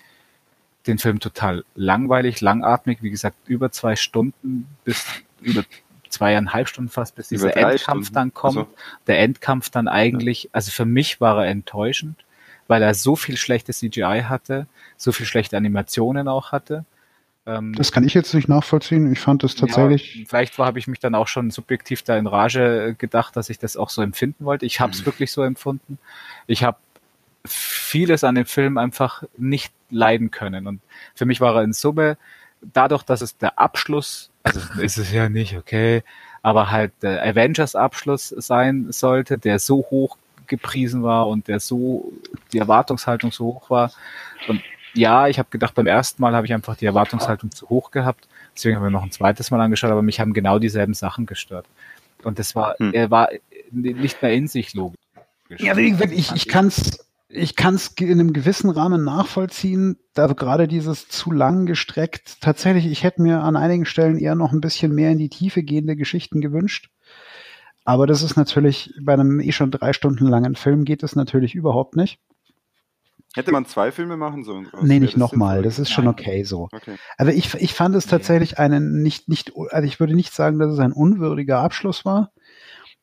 den 0.87 0.99
Film 0.99 1.21
total 1.21 1.65
langweilig, 1.75 2.41
langatmig, 2.41 3.03
wie 3.03 3.11
gesagt, 3.11 3.37
über 3.47 3.71
zwei 3.73 3.97
Stunden 3.97 4.67
bis 4.85 5.05
über 5.41 5.65
zweieinhalb 6.09 6.69
Stunden 6.69 6.91
fast, 6.91 7.15
bis 7.17 7.29
dieser 7.29 7.49
Endkampf 7.57 8.07
Stunden. 8.07 8.15
dann 8.15 8.35
kommt. 8.35 8.57
Also- 8.59 8.75
Der 9.07 9.21
Endkampf 9.21 9.71
dann 9.71 9.89
eigentlich, 9.89 10.49
also 10.53 10.71
für 10.71 10.85
mich 10.85 11.21
war 11.21 11.45
er 11.45 11.51
enttäuschend, 11.51 12.17
weil 12.71 12.83
er 12.85 12.95
so 12.95 13.16
viel 13.16 13.37
schlechtes 13.37 13.81
CGI 13.81 14.23
hatte, 14.29 14.68
so 14.97 15.11
viel 15.11 15.27
schlechte 15.27 15.57
Animationen 15.57 16.29
auch 16.29 16.53
hatte. 16.53 16.85
Ähm, 17.45 17.73
Das 17.73 17.91
kann 17.91 18.05
ich 18.05 18.14
jetzt 18.14 18.33
nicht 18.33 18.47
nachvollziehen. 18.49 19.11
Ich 19.11 19.18
fand 19.18 19.43
es 19.43 19.57
tatsächlich. 19.57 20.14
ja, 20.14 20.25
vielleicht 20.29 20.57
habe 20.57 20.79
ich 20.79 20.87
mich 20.87 21.01
dann 21.01 21.16
auch 21.16 21.27
schon 21.27 21.51
subjektiv 21.51 22.03
da 22.05 22.16
in 22.16 22.29
Rage 22.29 22.95
gedacht, 22.97 23.35
dass 23.35 23.51
ich 23.51 23.59
das 23.59 23.77
auch 23.77 23.91
so 23.91 24.03
empfinden 24.03 24.45
wollte. 24.45 24.66
Ich 24.66 24.79
habe 24.79 24.93
es 24.93 25.01
Mhm. 25.01 25.07
wirklich 25.07 25.33
so 25.33 25.43
empfunden. 25.43 25.99
Ich 26.47 26.62
habe 26.62 26.77
vieles 27.45 28.23
an 28.23 28.37
dem 28.37 28.47
Film 28.47 28.79
einfach 28.79 29.25
nicht 29.37 29.73
leiden 29.91 30.31
können. 30.31 30.68
Und 30.68 30.81
für 31.16 31.27
mich 31.27 31.41
war 31.41 31.57
er 31.57 31.64
in 31.64 31.73
Summe, 31.73 32.18
dadurch, 32.73 33.03
dass 33.03 33.21
es 33.21 33.37
der 33.37 33.59
Abschluss, 33.59 34.31
also 34.45 34.61
ist 34.81 34.97
es 34.97 35.11
ja 35.11 35.29
nicht, 35.29 35.57
okay, 35.57 36.05
aber 36.43 36.71
halt 36.71 36.93
der 37.03 37.21
Avengers-Abschluss 37.27 38.29
sein 38.29 38.93
sollte, 38.93 39.39
der 39.39 39.59
so 39.59 39.79
hoch 39.91 40.16
gepriesen 40.51 41.03
war 41.03 41.29
und 41.29 41.49
der 41.49 41.61
so, 41.61 42.13
die 42.53 42.59
Erwartungshaltung 42.59 43.33
so 43.33 43.47
hoch 43.47 43.71
war. 43.71 43.93
Und 44.49 44.63
ja, 44.93 45.29
ich 45.29 45.39
habe 45.39 45.49
gedacht, 45.51 45.75
beim 45.75 45.87
ersten 45.87 46.21
Mal 46.21 46.35
habe 46.35 46.47
ich 46.47 46.53
einfach 46.53 46.77
die 46.77 46.85
Erwartungshaltung 46.85 47.51
zu 47.51 47.69
hoch 47.71 47.91
gehabt. 47.91 48.29
Deswegen 48.55 48.77
haben 48.77 48.83
wir 48.83 48.91
noch 48.91 49.03
ein 49.05 49.13
zweites 49.13 49.51
Mal 49.51 49.61
angeschaut, 49.61 49.91
aber 49.91 50.03
mich 50.03 50.21
haben 50.21 50.35
genau 50.35 50.59
dieselben 50.59 50.95
Sachen 50.95 51.25
gestört. 51.25 51.67
Und 52.23 52.39
das 52.39 52.55
war, 52.55 52.75
Hm. 52.79 52.93
er 52.93 53.11
war 53.11 53.31
nicht 53.71 54.21
mehr 54.21 54.35
in 54.35 54.49
sich 54.49 54.75
logisch. 54.75 54.99
Ja, 55.59 55.77
wie 55.77 55.91
gesagt, 55.91 56.13
ich, 56.13 56.33
ich 56.33 56.49
kann 56.49 56.67
es 56.67 57.07
ich 57.33 57.55
kann's 57.55 57.95
in 58.01 58.11
einem 58.11 58.33
gewissen 58.33 58.71
Rahmen 58.71 59.05
nachvollziehen, 59.05 59.97
da 60.15 60.27
gerade 60.27 60.67
dieses 60.67 61.09
zu 61.09 61.31
lang 61.31 61.65
gestreckt. 61.65 62.39
Tatsächlich, 62.41 62.87
ich 62.87 63.05
hätte 63.05 63.23
mir 63.23 63.43
an 63.43 63.57
einigen 63.57 63.85
Stellen 63.85 64.19
eher 64.19 64.35
noch 64.35 64.53
ein 64.53 64.61
bisschen 64.61 64.93
mehr 64.95 65.13
in 65.13 65.19
die 65.19 65.29
Tiefe 65.29 65.63
gehende 65.63 65.95
Geschichten 65.95 66.41
gewünscht. 66.41 66.91
Aber 67.85 68.07
das 68.07 68.22
ist 68.22 68.37
natürlich, 68.37 68.93
bei 69.01 69.14
einem 69.14 69.41
eh 69.41 69.53
schon 69.53 69.70
drei 69.70 69.93
Stunden 69.93 70.26
langen 70.26 70.55
Film 70.55 70.85
geht 70.85 71.03
das 71.03 71.16
natürlich 71.16 71.55
überhaupt 71.55 71.97
nicht. 71.97 72.18
Hätte 73.35 73.53
man 73.53 73.64
zwei 73.64 73.93
Filme 73.93 74.16
machen 74.16 74.43
sollen? 74.43 74.68
nee, 74.83 74.99
nicht 74.99 75.14
das 75.14 75.20
nochmal. 75.20 75.62
Das 75.62 75.78
ist 75.78 75.91
schon 75.91 76.05
Nein. 76.07 76.14
okay 76.14 76.43
so. 76.45 76.68
Okay. 76.72 76.97
Also 77.16 77.31
ich, 77.33 77.55
ich 77.55 77.74
fand 77.74 77.95
es 77.95 78.07
Nee. 78.07 78.11
tatsächlich 78.11 78.59
einen 78.59 79.03
nicht, 79.03 79.28
nicht, 79.28 79.53
also 79.70 79.87
ich 79.87 80.01
würde 80.01 80.14
nicht 80.14 80.33
sagen, 80.35 80.59
dass 80.59 80.72
es 80.72 80.78
ein 80.81 80.93
unwürdiger 80.93 81.61
Abschluss 81.61 82.05
war. 82.05 82.33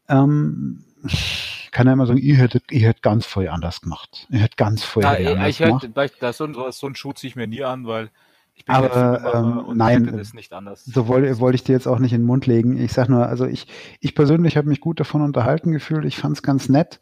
Ähm, 0.10 0.84
ich 1.06 1.70
kann 1.72 1.88
ja 1.88 1.94
immer 1.94 2.06
sagen, 2.08 2.20
ihr 2.20 2.36
hättet, 2.36 2.72
ihr 2.72 2.88
hättet 2.90 3.04
ganz 3.04 3.26
voll 3.26 3.48
anders 3.48 3.82
gemacht. 3.82 4.28
Ihr 4.30 4.40
hättet 4.40 4.58
ganz 4.58 4.84
voll 4.84 5.04
Ja, 5.04 5.12
anders 5.12 5.48
ich 5.50 5.58
gemacht. 5.60 5.90
weil 5.94 6.12
das, 6.20 6.38
so, 6.38 6.44
ein- 6.46 6.56
so 6.72 6.88
ein 6.88 6.96
Schuh 6.96 7.14
ziehe 7.14 7.30
ich 7.30 7.36
mir 7.36 7.48
nie 7.48 7.64
an, 7.64 7.86
weil 7.88 8.10
ich 8.58 8.66
bin 8.66 8.74
Aber, 8.76 9.34
ähm, 9.36 9.58
und 9.60 9.78
nein, 9.78 10.18
das 10.18 10.34
nicht 10.34 10.52
anders. 10.52 10.84
So 10.84 11.08
wollte, 11.08 11.40
wollte 11.40 11.56
ich 11.56 11.64
dir 11.64 11.74
jetzt 11.74 11.88
auch 11.88 12.00
nicht 12.00 12.12
in 12.12 12.22
den 12.22 12.28
Mund 12.28 12.48
legen. 12.48 12.78
Ich 12.78 12.92
sag 12.92 13.08
nur, 13.08 13.28
also 13.28 13.46
ich, 13.46 13.68
ich 14.00 14.16
persönlich 14.16 14.58
habe 14.58 14.68
mich 14.68 14.82
gut 14.82 15.00
davon 15.00 15.22
unterhalten 15.22 15.72
gefühlt. 15.72 16.06
Ich 16.06 16.18
fand 16.18 16.38
es 16.38 16.42
ganz 16.42 16.68
nett. 16.68 17.00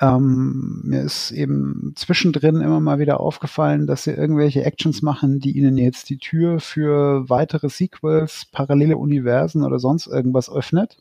Ähm, 0.00 0.82
mir 0.84 1.02
ist 1.02 1.32
eben 1.32 1.94
zwischendrin 1.96 2.60
immer 2.60 2.78
mal 2.78 3.00
wieder 3.00 3.18
aufgefallen, 3.18 3.88
dass 3.88 4.04
sie 4.04 4.12
irgendwelche 4.12 4.64
Actions 4.64 5.02
machen, 5.02 5.40
die 5.40 5.58
ihnen 5.58 5.78
jetzt 5.78 6.10
die 6.10 6.18
Tür 6.18 6.60
für 6.60 7.28
weitere 7.28 7.68
Sequels, 7.68 8.46
parallele 8.52 8.96
Universen 8.96 9.64
oder 9.64 9.80
sonst 9.80 10.06
irgendwas 10.06 10.48
öffnet. 10.48 10.96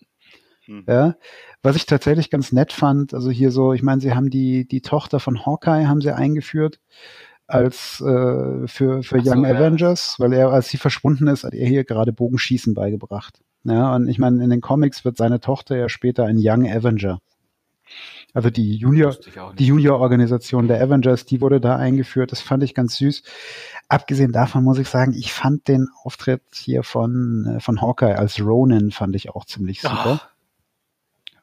Hm. 0.66 0.86
Ja, 0.88 1.16
was 1.62 1.76
ich 1.76 1.86
tatsächlich 1.86 2.32
ganz 2.32 2.52
nett 2.52 2.74
fand, 2.74 3.14
also 3.14 3.30
hier 3.30 3.52
so, 3.52 3.74
ich 3.74 3.84
meine, 3.84 4.02
sie 4.02 4.16
haben 4.16 4.32
die, 4.32 4.68
die 4.68 4.82
Tochter 4.82 5.20
von 5.20 5.46
Hawkeye 5.46 5.88
haben 5.88 6.02
sie 6.02 6.16
eingeführt 6.16 6.80
als 7.48 8.02
äh, 8.02 8.68
für, 8.68 9.04
für 9.04 9.18
Ach 9.20 9.24
so, 9.24 9.32
Young 9.32 9.46
ja. 9.46 9.56
Avengers, 9.56 10.16
weil 10.20 10.34
er, 10.34 10.50
als 10.50 10.70
sie 10.70 10.78
verschwunden 10.78 11.28
ist, 11.28 11.44
hat 11.44 11.54
er 11.54 11.68
hier 11.68 11.84
gerade 11.84 12.14
Bogenschießen 12.14 12.74
beigebracht. 12.74 13.39
Ja, 13.64 13.96
und 13.96 14.08
ich 14.08 14.20
meine, 14.20 14.44
in 14.44 14.50
den 14.50 14.62
Comics 14.62 15.06
wird 15.06 15.18
seine 15.18 15.39
Tochter 15.39 15.78
ja 15.78 15.89
später 15.89 16.26
ein 16.26 16.38
Young 16.39 16.70
Avenger. 16.70 17.20
Also 18.34 18.50
die 18.50 18.78
Junior, 18.78 19.16
die 19.60 19.68
Junior-Organisation 19.68 20.68
der 20.68 20.82
Avengers, 20.82 21.26
die 21.26 21.39
wurde 21.39 21.62
da 21.62 21.76
eingeführt. 21.76 22.32
Das 22.32 22.41
fand 22.41 22.64
ich 22.64 22.74
ganz 22.74 22.98
süß. 22.98 23.22
Abgesehen 23.89 24.32
davon 24.32 24.64
muss 24.64 24.80
ich 24.80 24.89
sagen, 24.89 25.14
ich 25.14 25.32
fand 25.32 25.68
den 25.68 25.88
Auftritt 26.04 26.41
hier 26.52 26.82
von, 26.82 27.58
äh, 27.58 27.60
von 27.60 27.80
Hawkeye 27.82 28.16
als 28.16 28.39
Ronin 28.41 28.91
fand 28.91 29.16
ich 29.16 29.30
auch 29.30 29.46
ziemlich 29.46 29.82
super. 29.82 30.20
Ach, 30.22 30.33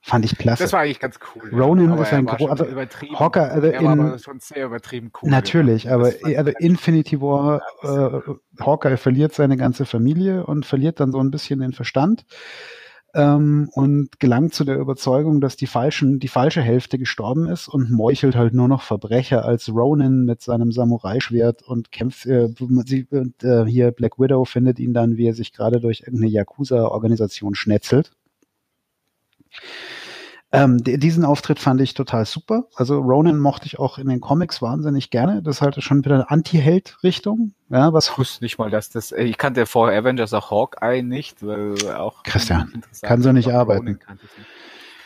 Fand 0.03 0.25
ich 0.25 0.39
klasse. 0.39 0.63
das 0.63 0.73
war 0.73 0.81
eigentlich 0.81 0.99
ganz 0.99 1.19
cool. 1.35 1.51
Ronin 1.53 1.93
ist 1.99 2.13
ein 2.13 2.27
war 2.27 2.37
gro- 2.37 2.45
schon 2.45 2.51
also 2.51 2.65
übertrieben. 2.65 3.19
Hawkeye, 3.19 3.41
also 3.51 3.67
er 3.67 3.81
in- 3.81 4.19
schon 4.19 4.41
sehr 4.41 4.65
übertrieben 4.67 5.13
cool. 5.23 5.29
Natürlich, 5.31 5.83
Das 5.85 5.93
aber 5.93 6.13
also 6.37 6.53
Infinity 6.59 7.21
War, 7.21 7.61
äh, 7.83 8.21
Hawkeye 8.65 8.97
verliert 8.97 9.35
seine 9.35 9.57
ganze 9.59 9.85
Familie 9.85 10.47
und 10.47 10.65
verliert 10.65 11.01
dann 11.01 11.13
so 11.13 11.19
ein 11.19 11.31
bisschen 11.31 11.61
den 11.61 11.73
Verstand 11.75 12.25
ähm, 13.13 13.69
und 13.75 14.21
gelangt 14.21 14.55
zu 14.55 14.65
der 14.65 14.79
Überzeugung, 14.79 15.41
dass 15.43 15.57
die 15.57 15.67
falschen, 15.67 16.19
die 16.19 16.29
falsche 16.29 16.63
Hälfte 16.63 16.97
gestorben 16.97 17.47
ist 17.49 17.69
und 17.69 17.91
meuchelt 17.91 18.37
halt 18.37 18.55
nur 18.55 18.69
noch 18.69 18.83
Verbrecher 18.83 19.45
als 19.45 19.69
Ronin 19.69 20.25
mit 20.25 20.41
seinem 20.41 20.73
Samurai-Schwert 20.73 21.63
und 21.63 21.91
kämpft. 21.93 22.25
Äh, 22.25 22.49
sie, 22.87 23.07
äh, 23.43 23.65
hier 23.67 23.91
Black 23.91 24.19
Widow 24.19 24.45
findet 24.45 24.79
ihn 24.79 24.95
dann, 24.95 25.17
wie 25.17 25.27
er 25.27 25.35
sich 25.35 25.53
gerade 25.53 25.81
durch 25.81 26.01
irgendeine 26.07 26.31
Yakuza-Organisation 26.33 27.55
schnetzelt. 27.55 28.13
Ähm, 30.53 30.79
diesen 30.83 31.25
Auftritt 31.25 31.61
fand 31.61 31.81
ich 31.81 31.95
total 31.95 32.27
super. 32.27 32.65
Also 32.75 32.99
Ronan 32.99 33.39
mochte 33.39 33.67
ich 33.67 33.79
auch 33.79 33.99
in 33.99 34.09
den 34.09 34.21
Comics 34.21 34.61
wahnsinnig 34.61 35.11
gerne. 35.11 35.43
Das 35.43 35.57
ist 35.57 35.63
halt 35.63 35.81
schon 35.81 36.05
wieder 36.05 36.17
eine 36.17 36.31
Anti-Held-Richtung. 36.31 37.55
Ja, 37.69 37.93
was 37.93 38.11
Ich 38.11 38.19
wusste 38.19 38.45
nicht 38.45 38.59
mal, 38.59 38.69
dass 38.69 38.91
das. 38.91 39.13
Ich 39.13 39.39
kannte 39.39 39.65
vor 39.67 39.91
Avengers 39.91 40.35
auch 40.35 40.51
Hawkeye 40.51 41.03
nicht, 41.03 41.47
weil 41.47 41.77
auch. 41.95 42.25
Christian, 42.25 42.83
kann 43.01 43.23
so 43.23 43.31
nicht 43.31 43.53
arbeiten. 43.53 43.85
Nicht. 43.85 44.07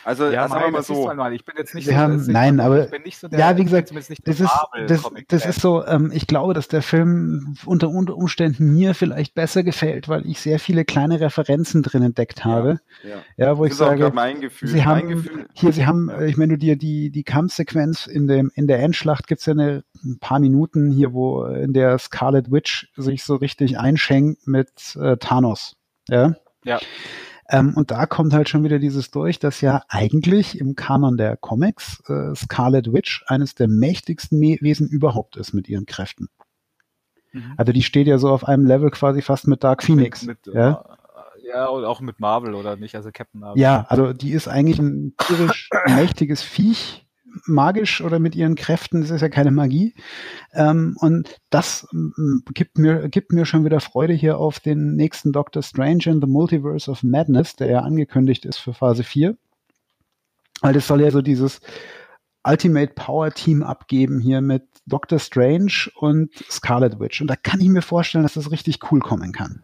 Also, 0.05 0.25
Ja, 0.29 0.47
sagen 0.47 0.65
wir 0.65 0.71
mal 0.71 0.77
das 0.77 0.89
ist 0.89 0.95
so. 0.95 1.13
mal, 1.15 1.33
ich 1.33 1.43
bin 1.45 1.55
jetzt 1.57 1.73
nicht 1.73 1.87
Wir 1.87 1.93
so, 1.93 1.99
haben- 1.99 2.23
nein, 2.27 2.59
aber- 2.59 2.85
ich 2.85 2.91
bin 2.91 3.01
nicht 3.01 3.17
so 3.17 3.27
der, 3.27 3.39
ja, 3.39 3.57
wie 3.57 3.63
gesagt, 3.63 3.89
Das 3.95 4.07
der 4.07 4.33
ist, 4.33 4.49
das, 4.87 5.01
das 5.29 5.45
ist 5.47 5.59
so, 5.61 5.83
ähm, 5.83 6.11
ich 6.13 6.27
glaube, 6.27 6.53
dass 6.53 6.67
der 6.67 6.83
Film 6.83 7.55
unter, 7.65 7.89
unter 7.89 8.15
Umständen 8.15 8.75
mir 8.75 8.93
vielleicht 8.93 9.33
besser 9.33 9.63
gefällt, 9.63 10.07
weil 10.07 10.23
ich 10.27 10.39
sehr 10.39 10.59
viele 10.59 10.85
kleine 10.85 11.19
Referenzen 11.19 11.81
drin 11.81 12.03
entdeckt 12.03 12.45
habe. 12.45 12.79
Ja. 13.03 13.15
Ja, 13.47 13.57
wo 13.57 13.63
Das 13.63 13.73
ich 13.73 13.73
ist 13.73 13.81
auch 13.81 13.87
sage, 13.87 14.11
mein 14.13 14.41
Gefühl. 14.41 14.67
Sie 14.69 14.77
mein 14.77 14.85
haben 14.85 15.07
Gefühl. 15.09 15.47
hier, 15.53 15.73
Sie 15.73 15.85
haben, 15.87 16.09
äh, 16.09 16.27
ich 16.27 16.37
meine, 16.37 16.53
du 16.53 16.59
dir 16.59 16.75
die, 16.77 17.09
die 17.09 17.23
Kampfsequenz 17.23 18.05
in 18.05 18.27
dem, 18.27 18.51
in 18.53 18.67
der 18.67 18.79
Endschlacht 18.83 19.25
gibt's 19.25 19.47
ja 19.47 19.53
eine, 19.53 19.83
ein 20.03 20.19
paar 20.19 20.39
Minuten 20.39 20.91
hier, 20.91 21.13
wo 21.13 21.45
in 21.45 21.73
der 21.73 21.97
Scarlet 21.97 22.51
Witch 22.51 22.91
sich 22.95 23.23
so 23.23 23.35
richtig 23.37 23.79
einschenkt 23.79 24.45
mit 24.45 24.95
äh, 25.01 25.17
Thanos. 25.17 25.75
Ja. 26.09 26.35
Ja. 26.63 26.79
Ähm, 27.49 27.73
und 27.75 27.91
da 27.91 28.05
kommt 28.05 28.33
halt 28.33 28.49
schon 28.49 28.63
wieder 28.63 28.79
dieses 28.79 29.11
durch, 29.11 29.39
dass 29.39 29.61
ja 29.61 29.83
eigentlich 29.87 30.59
im 30.59 30.75
Kanon 30.75 31.17
der 31.17 31.37
Comics 31.37 32.01
äh, 32.07 32.33
Scarlet 32.35 32.91
Witch 32.91 33.23
eines 33.27 33.53
der 33.53 33.67
mächtigsten 33.67 34.39
Me 34.39 34.57
Wesen 34.61 34.87
überhaupt 34.87 35.37
ist 35.37 35.53
mit 35.53 35.69
ihren 35.69 35.85
Kräften. 35.85 36.29
Mhm. 37.33 37.53
Also 37.57 37.71
die 37.71 37.83
steht 37.83 38.07
ja 38.07 38.17
so 38.17 38.29
auf 38.29 38.47
einem 38.47 38.65
Level 38.65 38.89
quasi 38.89 39.21
fast 39.21 39.47
mit 39.47 39.63
Dark 39.63 39.83
Phoenix. 39.83 40.23
Mit, 40.23 40.45
mit, 40.47 40.55
ja? 40.55 40.83
äh, 41.43 41.47
ja, 41.47 41.67
und 41.67 41.85
auch 41.85 42.01
mit 42.01 42.19
Marvel 42.19 42.55
oder 42.55 42.77
nicht, 42.77 42.95
also 42.95 43.11
Captain 43.11 43.41
Marvel. 43.41 43.61
Ja, 43.61 43.85
also 43.89 44.13
die 44.13 44.31
ist 44.31 44.47
eigentlich 44.47 44.79
ein 44.79 45.13
tierisch 45.17 45.69
mächtiges 45.87 46.41
Viech, 46.41 47.04
magisch 47.45 48.01
oder 48.01 48.19
mit 48.19 48.35
ihren 48.35 48.55
Kräften, 48.55 49.01
das 49.01 49.11
ist 49.11 49.21
ja 49.21 49.29
keine 49.29 49.51
Magie. 49.51 49.93
Ähm, 50.53 50.95
und 50.99 51.39
das 51.49 51.87
ähm, 51.93 52.43
gibt 52.53 52.77
mir, 52.77 53.09
gibt 53.09 53.31
mir 53.31 53.45
schon 53.45 53.65
wieder 53.65 53.79
Freude 53.79 54.13
hier 54.13 54.37
auf 54.37 54.59
den 54.59 54.95
nächsten 54.95 55.31
Doctor 55.31 55.61
Strange 55.61 56.03
in 56.05 56.21
the 56.21 56.27
Multiverse 56.27 56.89
of 56.89 57.03
Madness, 57.03 57.55
der 57.55 57.67
ja 57.67 57.79
angekündigt 57.79 58.45
ist 58.45 58.57
für 58.57 58.73
Phase 58.73 59.03
4. 59.03 59.37
Weil 60.61 60.73
das 60.73 60.87
soll 60.87 61.01
ja 61.01 61.11
so 61.11 61.21
dieses 61.21 61.59
Ultimate 62.45 62.93
Power 62.93 63.31
Team 63.31 63.63
abgeben 63.63 64.19
hier 64.19 64.41
mit 64.41 64.63
Doctor 64.85 65.19
Strange 65.19 65.89
und 65.95 66.31
Scarlet 66.49 66.99
Witch. 66.99 67.21
Und 67.21 67.27
da 67.27 67.35
kann 67.35 67.59
ich 67.59 67.69
mir 67.69 67.81
vorstellen, 67.81 68.23
dass 68.23 68.35
das 68.35 68.51
richtig 68.51 68.91
cool 68.91 68.99
kommen 68.99 69.31
kann. 69.31 69.63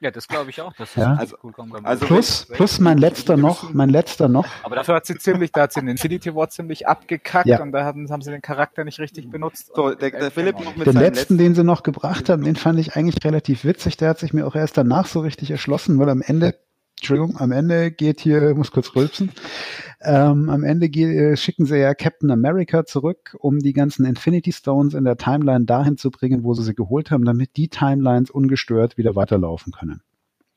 Ja, 0.00 0.10
das 0.10 0.26
glaube 0.26 0.50
ich 0.50 0.60
auch. 0.60 0.72
Das 0.74 0.94
Ja. 0.94 1.14
also, 1.14 1.36
cool 1.42 1.52
also 1.82 2.06
Plus, 2.06 2.46
plus 2.46 2.80
mein 2.80 2.96
letzter 2.98 3.36
noch, 3.36 3.72
mein 3.74 3.90
letzter 3.90 4.28
noch, 4.28 4.46
aber 4.62 4.76
dafür 4.76 4.94
hat 4.94 5.06
sie 5.06 5.18
ziemlich, 5.18 5.52
da 5.52 5.62
hat 5.62 5.72
sie 5.72 5.80
den 5.80 5.88
Infinity 5.88 6.34
War 6.34 6.48
ziemlich 6.48 6.88
abgekackt 6.88 7.46
Ja. 7.46 7.60
und 7.62 7.72
da 7.72 7.84
haben, 7.84 8.10
haben 8.10 8.22
sie 8.22 8.30
den 8.30 8.40
Charakter 8.40 8.84
nicht 8.84 8.98
richtig 8.98 9.30
benutzt. 9.30 9.72
So, 9.74 9.94
der, 9.94 10.10
der 10.10 10.30
Philipp 10.30 10.58
noch 10.58 10.74
mit 10.76 10.86
Den 10.86 10.94
seinem 10.94 11.02
letzten, 11.02 11.36
den 11.38 11.54
sie 11.54 11.64
noch 11.64 11.82
gebracht 11.82 12.28
haben, 12.30 12.44
den 12.44 12.56
fand 12.56 12.78
ich 12.78 12.96
eigentlich 12.96 13.22
relativ 13.24 13.64
witzig. 13.64 13.96
Der 13.98 14.08
hat 14.08 14.18
sich 14.18 14.32
mir 14.32 14.46
auch 14.46 14.54
erst 14.54 14.76
danach 14.78 15.06
so 15.06 15.20
richtig 15.20 15.50
erschlossen, 15.50 15.98
weil 15.98 16.08
am 16.08 16.22
Ende, 16.22 16.54
Entschuldigung, 17.00 17.38
am 17.38 17.50
Ende 17.52 17.90
geht 17.90 18.20
hier, 18.20 18.54
muss 18.54 18.70
kurz 18.70 18.94
rülpsen, 18.94 19.32
ähm, 20.02 20.48
am 20.50 20.64
Ende 20.64 20.88
geht, 20.88 21.08
äh, 21.08 21.36
schicken 21.36 21.64
sie 21.66 21.78
ja 21.78 21.94
Captain 21.94 22.30
America 22.30 22.84
zurück, 22.84 23.36
um 23.40 23.58
die 23.58 23.72
ganzen 23.72 24.04
Infinity 24.04 24.52
Stones 24.52 24.94
in 24.94 25.04
der 25.04 25.16
Timeline 25.16 25.64
dahin 25.64 25.96
zu 25.96 26.10
bringen, 26.10 26.44
wo 26.44 26.54
sie 26.54 26.62
sie 26.62 26.74
geholt 26.74 27.10
haben, 27.10 27.24
damit 27.24 27.56
die 27.56 27.68
Timelines 27.68 28.30
ungestört 28.30 28.98
wieder 28.98 29.16
weiterlaufen 29.16 29.72
können. 29.72 30.02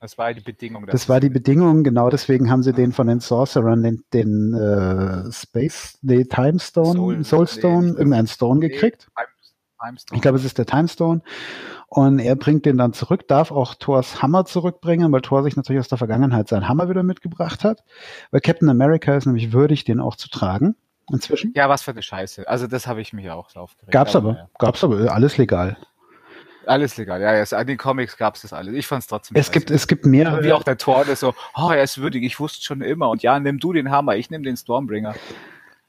Das 0.01 0.17
war 0.17 0.33
die 0.33 0.41
Bedingung. 0.41 0.85
Das 0.85 1.07
war 1.07 1.21
die 1.21 1.29
Bedingung, 1.29 1.85
genau 1.85 2.09
deswegen 2.09 2.51
haben 2.51 2.61
sie 2.61 2.73
den 2.73 2.91
von 2.91 3.07
den 3.07 3.21
Sorcerern, 3.21 3.83
den, 3.83 4.03
den 4.11 4.53
äh, 4.53 5.31
Space, 5.31 5.97
den 6.01 6.27
Time 6.27 6.59
Stone, 6.59 7.23
Soul- 7.23 7.47
Stone, 7.47 7.91
nee, 7.91 7.97
irgendeinen 7.97 8.27
Stone 8.27 8.59
gekriegt. 8.59 9.07
Ich 10.13 10.21
glaube, 10.21 10.37
es 10.37 10.45
ist 10.45 10.57
der 10.57 10.65
Time 10.65 10.87
Stone. 10.89 11.21
Und 11.95 12.17
er 12.17 12.35
bringt 12.35 12.65
den 12.65 12.79
dann 12.79 12.91
zurück, 12.91 13.27
darf 13.27 13.51
auch 13.51 13.75
Thors 13.75 14.23
Hammer 14.23 14.45
zurückbringen, 14.45 15.11
weil 15.11 15.21
Thor 15.21 15.43
sich 15.43 15.55
natürlich 15.55 15.79
aus 15.79 15.89
der 15.89 15.99
Vergangenheit 15.99 16.47
seinen 16.47 16.67
Hammer 16.67 16.89
wieder 16.89 17.03
mitgebracht 17.03 17.63
hat. 17.63 17.83
Weil 18.31 18.41
Captain 18.41 18.67
America 18.67 19.15
ist 19.15 19.27
nämlich 19.27 19.53
würdig, 19.53 19.83
den 19.83 19.99
auch 19.99 20.15
zu 20.15 20.27
tragen. 20.27 20.75
Inzwischen. 21.11 21.53
Ja, 21.55 21.69
was 21.69 21.83
für 21.83 21.91
eine 21.91 22.01
Scheiße. 22.01 22.47
Also 22.47 22.65
das 22.65 22.87
habe 22.87 22.99
ich 23.01 23.13
mich 23.13 23.29
auch 23.29 23.51
so 23.51 23.59
aufgeregt. 23.59 23.91
Gab's 23.91 24.15
aber, 24.15 24.31
ja. 24.31 24.49
gab's 24.57 24.83
aber, 24.83 25.13
alles 25.13 25.37
legal. 25.37 25.77
Alles 26.65 26.97
legal. 26.97 27.21
Ja, 27.21 27.35
ja, 27.35 27.61
in 27.61 27.67
den 27.67 27.77
Comics 27.77 28.17
gab's 28.17 28.41
das 28.41 28.53
alles. 28.53 28.73
Ich 28.73 28.87
fand's 28.87 29.05
trotzdem 29.05 29.37
Es 29.37 29.51
gibt, 29.51 29.69
es 29.69 29.87
gibt 29.87 30.07
mehrere. 30.07 30.43
Wie 30.43 30.51
auch 30.51 30.63
der 30.63 30.79
Tor, 30.79 31.05
der 31.05 31.15
so, 31.15 31.35
oh, 31.55 31.69
er 31.69 31.83
ist 31.83 31.99
würdig, 31.99 32.23
ich 32.23 32.39
wusste 32.39 32.63
schon 32.63 32.81
immer. 32.81 33.11
Und 33.11 33.21
ja, 33.21 33.39
nimm 33.39 33.59
du 33.59 33.71
den 33.71 33.91
Hammer, 33.91 34.15
ich 34.15 34.31
nehme 34.31 34.45
den 34.45 34.57
Stormbringer. 34.57 35.13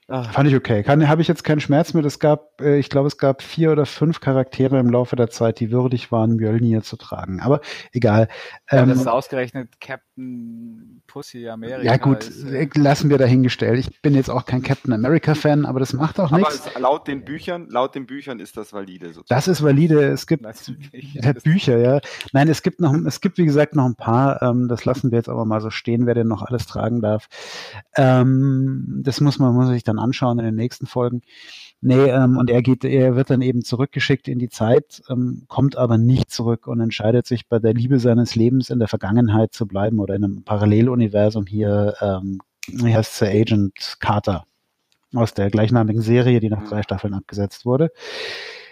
Ah, 0.07 0.25
Fand 0.25 0.49
ich 0.49 0.55
okay. 0.55 0.85
Habe 0.85 1.23
ich 1.23 1.29
jetzt 1.29 1.45
keinen 1.45 1.61
Schmerz 1.61 1.95
mit. 1.95 2.05
Es 2.05 2.19
gab, 2.19 2.61
äh, 2.61 2.79
ich 2.79 2.91
glaube, 2.91 3.09
es 3.09 3.17
gab 3.17 3.41
vier 3.41 3.73
oder 3.73 3.87
fünf 3.87 4.21
Charaktere 4.21 4.79
im 4.79 4.91
Laufe 4.91 5.17
der 5.17 5.31
Zeit, 5.31 5.61
die 5.61 5.71
würdig 5.71 6.13
waren, 6.13 6.37
Mjölnir 6.37 6.83
zu 6.83 6.97
tragen. 6.97 7.41
Aber 7.41 7.61
egal. 7.93 8.29
ja, 8.71 8.83
Ähm, 8.83 8.91
das 8.91 8.99
ist 8.99 9.07
ausgerechnet 9.07 9.81
Captain 9.81 10.14
Pussy 10.17 11.49
Amerika. 11.49 11.83
ja 11.83 11.97
gut, 11.97 12.23
ist, 12.23 12.45
äh, 12.45 12.69
lassen 12.77 13.11
wir 13.11 13.19
dahingestellt. 13.19 13.81
Ich 13.81 14.01
bin 14.01 14.15
jetzt 14.15 14.31
auch 14.31 14.45
kein 14.47 14.63
Captain 14.63 14.93
America 14.93 15.35
Fan, 15.35 15.67
aber 15.67 15.81
das 15.81 15.93
macht 15.93 16.21
auch 16.21 16.31
Aber 16.31 16.39
nichts. 16.39 16.67
es, 16.67 16.79
laut 16.79 17.09
den 17.09 17.25
Büchern, 17.25 17.69
laut 17.69 17.97
den 17.97 18.07
Büchern 18.07 18.39
ist 18.39 18.57
das 18.57 18.73
valide 18.73 19.09
sozusagen. 19.09 19.27
Das 19.29 19.49
ist 19.49 19.63
valide. 19.63 20.03
Es 20.05 20.29
gibt 20.29 20.45
ja, 20.93 21.33
Bücher, 21.33 21.79
ja. 21.79 22.01
Nein, 22.33 22.49
es 22.49 22.63
gibt 22.63 22.81
noch, 22.81 22.95
es 22.95 23.21
gibt 23.21 23.39
wie 23.39 23.45
gesagt 23.45 23.75
noch 23.75 23.87
ein 23.87 23.97
paar. 23.97 24.41
Ähm, 24.41 24.69
das 24.69 24.85
lassen 24.85 25.11
wir 25.11 25.19
jetzt 25.19 25.29
aber 25.29 25.45
mal 25.45 25.61
so 25.61 25.71
stehen, 25.71 26.07
wer 26.07 26.15
denn 26.15 26.29
noch 26.29 26.43
alles 26.43 26.67
tragen 26.67 27.01
darf. 27.01 27.29
Ähm, 27.97 29.01
das 29.03 29.21
muss 29.21 29.41
man 29.41 29.53
muss 29.53 29.65
man 29.67 29.75
sich 29.75 29.85
dann 29.85 29.99
anschauen 29.99 30.39
in 30.39 30.45
den 30.45 30.55
nächsten 30.55 30.87
Folgen. 30.87 31.23
Nee, 31.87 32.09
ähm, 32.09 32.39
und 32.39 32.49
er 32.49 32.63
geht, 32.63 32.83
er 32.83 33.15
wird 33.15 33.29
dann 33.29 33.43
eben 33.43 33.63
zurückgeschickt 33.63 34.27
in 34.27 34.39
die 34.39 34.49
Zeit, 34.49 35.03
ähm, 35.11 35.45
kommt 35.49 35.77
aber 35.77 35.99
nicht 35.99 36.31
zurück 36.31 36.67
und 36.67 36.81
entscheidet 36.81 37.27
sich 37.27 37.47
bei 37.47 37.59
der 37.59 37.75
Liebe 37.75 37.99
seines 37.99 38.35
Lebens 38.35 38.71
in 38.71 38.79
der 38.79 38.89
Vergangenheit 38.89 39.53
zu 39.53 39.67
bleiben 39.67 39.99
oder 40.01 40.15
in 40.15 40.25
einem 40.25 40.45
Paralleluniversum 40.45 41.45
hier, 41.45 41.95
ähm, 42.01 42.41
wie 42.69 42.95
heißt 42.95 43.21
der 43.21 43.33
Agent 43.33 43.97
Carter 44.01 44.45
aus 45.13 45.35
der 45.35 45.51
gleichnamigen 45.51 46.01
Serie, 46.01 46.41
die 46.41 46.49
nach 46.49 46.67
drei 46.67 46.83
Staffeln 46.83 47.13
abgesetzt 47.13 47.67
wurde. 47.67 47.91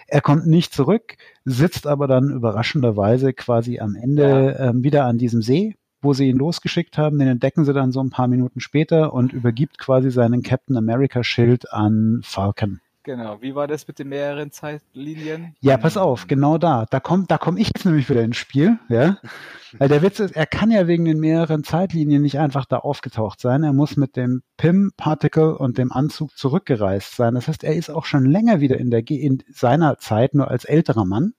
Er 0.07 0.23
kommt 0.23 0.47
nicht 0.47 0.73
zurück, 0.73 1.17
sitzt 1.45 1.87
aber 1.87 2.07
dann 2.07 2.31
überraschenderweise 2.31 3.35
quasi 3.35 3.79
am 3.79 3.95
Ende 3.95 4.57
ähm, 4.59 4.85
wieder 4.85 5.05
an 5.05 5.19
diesem 5.19 5.43
See, 5.43 5.77
wo 6.01 6.15
sie 6.15 6.31
ihn 6.31 6.39
losgeschickt 6.39 6.97
haben. 6.97 7.19
Den 7.19 7.29
entdecken 7.29 7.67
sie 7.67 7.75
dann 7.75 7.93
so 7.93 8.03
ein 8.03 8.09
paar 8.09 8.29
Minuten 8.29 8.61
später 8.61 9.13
und 9.13 9.35
übergibt 9.35 9.77
quasi 9.79 10.11
seinen 10.11 10.43
Captain 10.43 10.79
America 10.79 11.23
Schild 11.23 11.71
an 11.75 12.21
Falcon. 12.23 12.81
Genau, 13.05 13.43
wie 13.43 13.57
war 13.57 13.67
das 13.67 13.89
mit 13.89 13.99
den 13.99 14.11
mehreren 14.11 14.53
Zeitlinien? 14.53 15.57
Ja, 15.61 15.77
pass 15.77 15.97
auf, 15.97 16.29
genau 16.29 16.57
da. 16.57 16.87
Da 16.89 17.01
kommt, 17.01 17.33
da 17.33 17.39
komme 17.39 17.59
ich 17.59 17.67
jetzt 17.75 17.85
nämlich 17.85 18.09
wieder 18.09 18.23
ins 18.23 18.37
Spiel, 18.37 18.79
ja. 18.89 19.19
Weil 19.79 19.89
der 19.89 20.03
Witz 20.03 20.21
ist, 20.21 20.37
er 20.37 20.47
kann 20.47 20.71
ja 20.71 20.87
wegen 20.87 21.05
den 21.05 21.19
mehreren 21.19 21.65
Zeitlinien 21.65 22.23
nicht 22.23 22.39
einfach 22.39 22.65
da 22.65 22.77
aufgetaucht 22.79 23.41
sein. 23.41 23.65
Er 23.65 23.73
muss 23.73 23.97
mit 23.97 24.15
dem 24.17 24.43
PIM-Particle 24.57 25.57
und 25.57 25.79
dem 25.79 25.91
Anzug 25.91 26.37
zurückgereist 26.37 27.17
sein. 27.17 27.35
Das 27.35 27.49
heißt, 27.49 27.65
er 27.65 27.75
ist 27.75 27.91
auch 27.91 28.05
schon 28.05 28.25
länger 28.25 28.61
wieder 28.61 28.79
in 28.79 28.91
der, 28.91 29.03
Ge- 29.03 29.19
in 29.21 29.43
seiner 29.51 29.99
Zeit, 29.99 30.35
nur 30.35 30.49
als 30.49 30.65
älterer 30.65 31.05
Mann. 31.05 31.35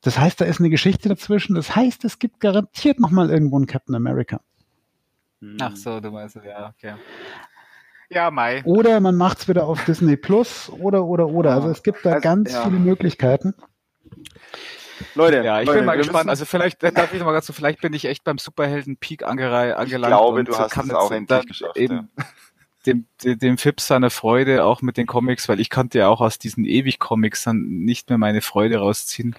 Das 0.00 0.18
heißt, 0.18 0.40
da 0.40 0.46
ist 0.46 0.60
eine 0.60 0.70
Geschichte 0.70 1.08
dazwischen. 1.10 1.56
Das 1.56 1.76
heißt, 1.76 2.04
es 2.04 2.18
gibt 2.18 2.40
garantiert 2.40 3.00
noch 3.00 3.10
mal 3.10 3.28
irgendwo 3.30 3.56
einen 3.56 3.66
Captain 3.66 3.94
America. 3.94 4.40
Ach 5.60 5.76
so, 5.76 6.00
du 6.00 6.10
meinst, 6.10 6.36
ja, 6.36 6.70
okay. 6.74 6.94
Ja, 8.10 8.30
Mai. 8.30 8.62
Oder 8.64 9.00
man 9.00 9.16
macht's 9.16 9.48
wieder 9.48 9.66
auf 9.66 9.84
Disney 9.84 10.16
Plus 10.16 10.70
oder, 10.70 11.04
oder, 11.04 11.26
oder. 11.28 11.52
Also 11.52 11.68
es 11.70 11.82
gibt 11.82 12.04
da 12.04 12.10
Also, 12.14 12.22
ganz 12.22 12.52
ja. 12.52 12.62
viele 12.64 12.78
Möglichkeiten. 12.78 13.54
Leute, 15.14 15.42
Ja, 15.44 15.60
ich 15.60 15.66
Leute, 15.66 15.78
bin 15.80 15.86
mal 15.86 15.96
gespannt. 15.96 16.26
müssen- 16.26 16.30
Also 16.30 16.44
vielleicht, 16.44 16.82
darf 16.82 17.12
ich 17.12 17.22
mal 17.22 17.32
ganz 17.32 17.46
so, 17.46 17.52
vielleicht 17.52 17.80
bin 17.80 17.92
ich 17.92 18.04
echt 18.04 18.24
beim 18.24 18.38
Superhelden-Peak 18.38 19.26
angerei- 19.26 19.72
angelangt. 19.72 20.10
glaube, 20.12 20.38
und 20.40 20.48
du 20.48 20.56
hast 20.56 20.72
kann 20.72 20.86
es 20.86 20.94
auch 20.94 21.10
endlich 21.10 21.28
dann 21.38 21.46
geschafft, 21.46 21.76
Eben 21.76 22.08
dem, 22.86 23.06
dem, 23.24 23.38
dem 23.38 23.58
Fips 23.58 23.86
seine 23.86 24.10
Freude 24.10 24.64
auch 24.64 24.82
mit 24.82 24.96
den 24.96 25.06
Comics, 25.06 25.48
weil 25.48 25.58
ich 25.58 25.70
konnte 25.70 25.98
ja 25.98 26.08
auch 26.08 26.20
aus 26.20 26.38
diesen 26.38 26.64
Ewig-Comics 26.64 27.44
dann 27.44 27.62
nicht 27.62 28.08
mehr 28.08 28.18
meine 28.18 28.40
Freude 28.42 28.78
rausziehen. 28.78 29.34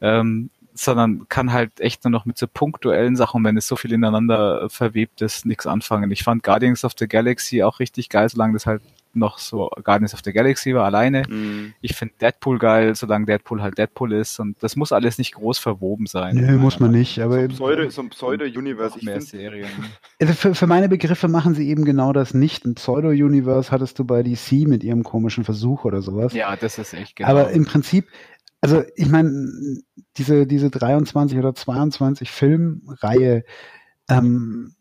Ähm, 0.00 0.50
sondern 0.76 1.28
kann 1.28 1.52
halt 1.52 1.80
echt 1.80 2.04
nur 2.04 2.10
noch 2.10 2.24
mit 2.24 2.38
so 2.38 2.46
punktuellen 2.46 3.16
Sachen, 3.16 3.42
wenn 3.44 3.56
es 3.56 3.66
so 3.66 3.76
viel 3.76 3.92
ineinander 3.92 4.68
verwebt 4.68 5.22
ist, 5.22 5.46
nichts 5.46 5.66
anfangen. 5.66 6.10
Ich 6.10 6.22
fand 6.22 6.42
Guardians 6.42 6.84
of 6.84 6.92
the 6.98 7.08
Galaxy 7.08 7.62
auch 7.62 7.80
richtig 7.80 8.08
geil, 8.08 8.28
solange 8.28 8.52
das 8.52 8.66
halt 8.66 8.82
noch 9.16 9.38
so 9.38 9.70
Guardians 9.82 10.14
of 10.14 10.20
the 10.24 10.32
Galaxy 10.32 10.74
war, 10.74 10.84
alleine. 10.84 11.22
Hm. 11.24 11.72
Ich 11.80 11.96
finde 11.96 12.14
Deadpool 12.20 12.58
geil, 12.58 12.94
solange 12.94 13.26
Deadpool 13.26 13.62
halt 13.62 13.78
Deadpool 13.78 14.12
ist 14.12 14.38
und 14.38 14.56
das 14.62 14.76
muss 14.76 14.92
alles 14.92 15.18
nicht 15.18 15.34
groß 15.34 15.58
verwoben 15.58 16.06
sein. 16.06 16.36
Nö, 16.36 16.58
muss 16.58 16.78
man 16.78 16.90
nicht. 16.90 17.18
Aber 17.20 17.48
Pseudo, 17.48 17.88
so 17.90 18.02
ein 18.02 18.10
Pseudo-Universe. 18.10 18.90
Noch 18.90 18.96
Ich 18.98 19.04
mehr 19.04 19.14
finde, 19.14 19.26
Serien. 19.26 19.70
Also 20.20 20.32
für, 20.34 20.54
für 20.54 20.66
meine 20.66 20.88
Begriffe 20.88 21.28
machen 21.28 21.54
sie 21.54 21.68
eben 21.68 21.84
genau 21.84 22.12
das 22.12 22.34
nicht. 22.34 22.64
Ein 22.66 22.74
Pseudo-Universe 22.74 23.72
hattest 23.72 23.98
du 23.98 24.04
bei 24.04 24.22
DC 24.22 24.66
mit 24.66 24.84
ihrem 24.84 25.02
komischen 25.02 25.44
Versuch 25.44 25.84
oder 25.84 26.02
sowas. 26.02 26.34
Ja, 26.34 26.54
das 26.54 26.78
ist 26.78 26.92
echt 26.92 27.16
genau. 27.16 27.30
Aber 27.30 27.50
im 27.50 27.64
Prinzip, 27.64 28.08
also 28.60 28.82
ich 28.94 29.08
meine, 29.08 29.48
diese, 30.16 30.46
diese 30.46 30.70
23 30.70 31.38
oder 31.38 31.54
22 31.54 32.30
Filmreihe 32.30 33.44
ähm, 34.08 34.74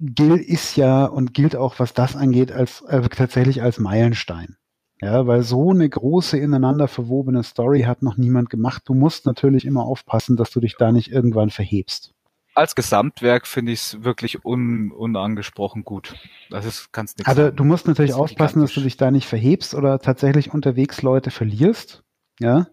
gilt 0.00 0.46
ist 0.46 0.76
ja 0.76 1.04
und 1.04 1.34
gilt 1.34 1.56
auch, 1.56 1.78
was 1.78 1.94
das 1.94 2.16
angeht, 2.16 2.52
als 2.52 2.82
äh, 2.82 3.00
tatsächlich 3.08 3.62
als 3.62 3.78
Meilenstein. 3.78 4.56
Ja, 5.00 5.26
weil 5.26 5.42
so 5.42 5.70
eine 5.70 5.88
große 5.88 6.38
ineinander 6.38 6.88
verwobene 6.88 7.42
Story 7.42 7.82
hat 7.82 8.02
noch 8.02 8.16
niemand 8.16 8.48
gemacht. 8.48 8.84
Du 8.86 8.94
musst 8.94 9.26
natürlich 9.26 9.64
immer 9.64 9.84
aufpassen, 9.84 10.36
dass 10.36 10.50
du 10.50 10.60
dich 10.60 10.76
da 10.78 10.92
nicht 10.92 11.10
irgendwann 11.10 11.50
verhebst. 11.50 12.14
als 12.54 12.74
Gesamtwerk 12.76 13.46
finde 13.46 13.72
ich 13.72 13.80
es 13.80 14.04
wirklich 14.04 14.44
un, 14.44 14.92
unangesprochen 14.92 15.84
gut. 15.84 16.14
Das 16.48 16.64
ist 16.64 16.92
kannst 16.92 17.18
nichts. 17.18 17.28
Also 17.28 17.42
sagen. 17.42 17.56
du 17.56 17.64
musst 17.64 17.88
natürlich 17.88 18.14
aufpassen, 18.14 18.60
dass 18.60 18.72
du 18.72 18.80
dich 18.80 18.96
da 18.96 19.10
nicht 19.10 19.26
verhebst 19.26 19.74
oder 19.74 19.98
tatsächlich 19.98 20.54
unterwegs 20.54 21.02
Leute 21.02 21.30
verlierst. 21.30 22.03
Ja. 22.40 22.66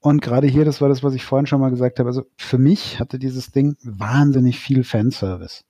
Und 0.00 0.22
gerade 0.22 0.46
hier, 0.46 0.64
das 0.64 0.80
war 0.80 0.88
das, 0.88 1.02
was 1.02 1.14
ich 1.14 1.24
vorhin 1.24 1.46
schon 1.46 1.60
mal 1.60 1.70
gesagt 1.70 1.98
habe. 1.98 2.08
Also 2.08 2.24
für 2.36 2.58
mich 2.58 3.00
hatte 3.00 3.18
dieses 3.18 3.52
Ding 3.52 3.76
wahnsinnig 3.82 4.58
viel 4.58 4.82
Fanservice. 4.82 5.64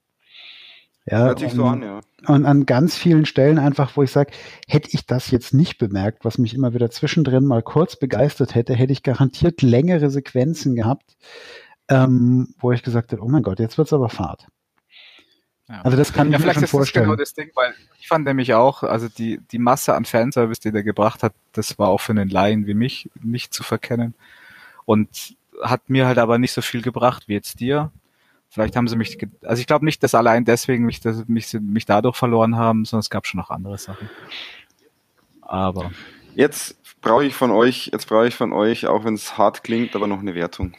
Ja, 1.07 1.25
Hört 1.25 1.41
sich 1.41 1.53
so 1.53 1.65
an, 1.65 1.83
ja. 1.83 2.01
Und 2.27 2.45
an 2.45 2.67
ganz 2.67 2.97
vielen 2.97 3.25
Stellen 3.25 3.59
einfach, 3.59 3.97
wo 3.97 4.03
ich 4.03 4.13
sage, 4.13 4.33
hätte 4.69 4.91
ich 4.93 5.07
das 5.07 5.31
jetzt 5.31 5.55
nicht 5.55 5.79
bemerkt, 5.79 6.25
was 6.25 6.39
mich 6.39 6.55
immer 6.55 6.75
wieder 6.75 6.91
zwischendrin 6.91 7.47
mal 7.47 7.63
kurz 7.63 7.97
begeistert 7.97 8.55
hätte, 8.55 8.75
hätte 8.75 8.93
ich 8.93 9.03
garantiert 9.03 9.63
längere 9.63 10.11
Sequenzen 10.11 10.77
gehabt, 10.77 11.17
ähm, 11.89 12.55
wo 12.59 12.71
ich 12.71 12.83
gesagt 12.83 13.11
hätte, 13.11 13.23
oh 13.23 13.29
mein 13.29 13.43
Gott, 13.43 13.59
jetzt 13.59 13.79
wird's 13.79 13.93
aber 13.93 14.11
Fahrt. 14.11 14.47
Ja. 15.71 15.83
Also 15.83 15.97
das 15.97 16.13
kann 16.13 16.33
ja, 16.33 16.39
ich 16.39 16.45
mir 16.45 16.53
schon 16.53 16.67
vorstellen. 16.67 17.05
Genau 17.05 17.17
das 17.17 17.33
Ding, 17.33 17.51
weil 17.55 17.73
ich 18.01 18.09
fand 18.09 18.25
nämlich 18.25 18.55
auch, 18.55 18.83
also 18.83 19.09
die, 19.09 19.39
die 19.53 19.61
Masse 19.61 19.95
an 19.95 20.05
Fanservice, 20.05 20.61
die 20.61 20.73
der 20.73 20.83
gebracht 20.83 21.23
hat, 21.23 21.33
das 21.53 21.79
war 21.79 21.89
auch 21.89 22.01
für 22.01 22.11
einen 22.11 22.29
Laien 22.29 22.67
wie 22.67 22.75
mich 22.75 23.09
nicht 23.23 23.55
zu 23.55 23.63
verkennen. 23.63 24.15
Und 24.85 25.37
hat 25.63 25.89
mir 25.89 26.07
halt 26.07 26.19
aber 26.19 26.39
nicht 26.39 26.53
so 26.53 26.61
viel 26.61 26.83
gebracht 26.83 27.29
wie 27.29 27.35
jetzt 27.35 27.61
dir. 27.61 27.93
Vielleicht 28.49 28.75
haben 28.75 28.89
sie 28.89 28.97
mich, 28.97 29.17
also 29.43 29.61
ich 29.61 29.69
glaube 29.69 29.85
nicht, 29.85 30.03
dass 30.03 30.17
allein 30.17 30.45
deswegen 30.45 30.85
mich, 30.85 30.99
dass 30.99 31.29
mich, 31.29 31.53
mich 31.61 31.87
dadurch 31.87 32.17
verloren 32.17 32.57
haben, 32.57 32.85
sondern 32.85 33.03
es 33.03 33.11
gab 33.11 33.29
schon 33.29 33.39
noch 33.39 33.51
andere 33.51 33.79
Sachen. 33.79 34.11
Aber. 35.43 35.93
Jetzt 36.35 36.77
brauche 37.01 37.25
ich 37.25 37.35
von 37.35 37.53
euch, 37.53 37.91
jetzt 37.93 38.09
brauche 38.09 38.27
ich 38.27 38.35
von 38.35 38.53
euch, 38.53 38.89
auch 38.89 39.05
wenn 39.05 39.15
es 39.15 39.39
hart 39.39 39.63
klingt, 39.63 39.95
aber 39.95 40.09
noch 40.09 40.19
eine 40.19 40.35
Wertung. 40.35 40.75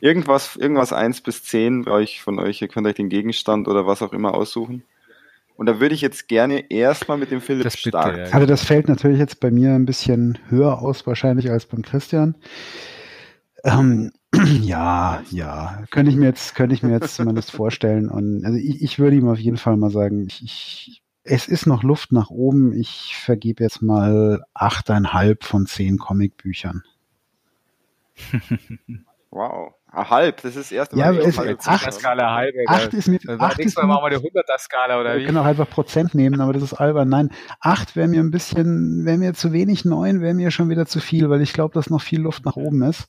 Irgendwas, 0.00 0.56
irgendwas 0.56 0.92
eins 0.92 1.20
bis 1.20 1.42
zehn 1.42 1.82
brauche 1.82 2.02
ich 2.02 2.22
von 2.22 2.38
euch. 2.38 2.62
Ihr 2.62 2.68
könnt 2.68 2.86
euch 2.86 2.94
den 2.94 3.08
Gegenstand 3.08 3.68
oder 3.68 3.86
was 3.86 4.02
auch 4.02 4.12
immer 4.12 4.34
aussuchen. 4.34 4.84
Und 5.56 5.66
da 5.66 5.80
würde 5.80 5.94
ich 5.94 6.00
jetzt 6.00 6.28
gerne 6.28 6.70
erstmal 6.70 7.18
mit 7.18 7.30
dem 7.30 7.40
Philipp 7.40 7.64
das 7.64 7.78
starten. 7.78 8.18
Ja. 8.18 8.24
Also 8.32 8.46
das 8.46 8.64
fällt 8.64 8.88
natürlich 8.88 9.18
jetzt 9.18 9.40
bei 9.40 9.50
mir 9.50 9.74
ein 9.74 9.86
bisschen 9.86 10.38
höher 10.48 10.80
aus 10.80 11.06
wahrscheinlich 11.06 11.50
als 11.50 11.66
beim 11.66 11.82
Christian. 11.82 12.34
Ähm, 13.64 14.12
ja, 14.60 15.22
ja, 15.30 15.84
könnte 15.90 16.10
ich 16.10 16.16
mir 16.16 16.26
jetzt, 16.26 16.54
könnte 16.54 16.74
ich 16.74 16.82
mir 16.82 16.92
jetzt 16.92 17.14
zumindest 17.14 17.50
vorstellen. 17.52 18.08
Und 18.08 18.44
also 18.44 18.58
ich, 18.58 18.82
ich 18.82 18.98
würde 18.98 19.16
ihm 19.16 19.28
auf 19.28 19.38
jeden 19.38 19.58
Fall 19.58 19.76
mal 19.76 19.90
sagen, 19.90 20.26
ich, 20.26 20.42
ich, 20.42 21.02
es 21.24 21.46
ist 21.46 21.66
noch 21.66 21.82
Luft 21.82 22.12
nach 22.12 22.30
oben. 22.30 22.72
Ich 22.72 23.16
vergebe 23.16 23.62
jetzt 23.62 23.82
mal 23.82 24.42
achteinhalb 24.54 25.44
von 25.44 25.66
zehn 25.66 25.98
Comicbüchern. 25.98 26.82
wow. 29.32 29.74
Ah, 29.94 30.08
halb, 30.08 30.36
das 30.40 30.56
ist 30.56 30.70
das 30.70 30.72
erste 30.72 30.96
Mal. 30.96 31.14
Ja, 31.14 31.20
es, 31.20 31.38
halb. 31.38 31.58
Acht, 31.66 31.92
Skala 31.92 32.34
halb. 32.34 32.54
Acht 32.66 32.94
ist 32.94 33.08
mit, 33.08 33.28
acht 33.28 33.58
ist 33.58 33.76
Mal 33.76 33.86
machen 33.86 34.10
wir 34.10 34.16
eine 34.16 34.26
100er 34.26 34.58
Skala 34.58 35.00
oder 35.00 35.14
wie? 35.14 35.20
Wir 35.20 35.26
können 35.26 35.38
auch 35.38 35.44
einfach 35.44 35.68
Prozent 35.68 36.14
nehmen, 36.14 36.40
aber 36.40 36.52
das 36.54 36.62
ist 36.62 36.74
albern. 36.74 37.08
Nein, 37.08 37.30
acht 37.60 37.94
wäre 37.94 38.08
mir 38.08 38.20
ein 38.20 38.30
bisschen, 38.30 39.04
wäre 39.04 39.18
mir 39.18 39.34
zu 39.34 39.52
wenig, 39.52 39.84
neun 39.84 40.22
wäre 40.22 40.32
mir 40.32 40.50
schon 40.50 40.70
wieder 40.70 40.86
zu 40.86 41.00
viel, 41.00 41.28
weil 41.28 41.42
ich 41.42 41.52
glaube, 41.52 41.74
dass 41.74 41.90
noch 41.90 42.00
viel 42.00 42.20
Luft 42.20 42.46
nach 42.46 42.56
oben 42.56 42.82
ist. 42.82 43.08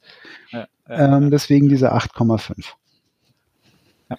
Ja, 0.49 0.67
ja, 0.89 1.17
ähm, 1.17 1.31
deswegen 1.31 1.69
diese 1.69 1.93
8,5. 1.93 2.73
Ja. 4.09 4.17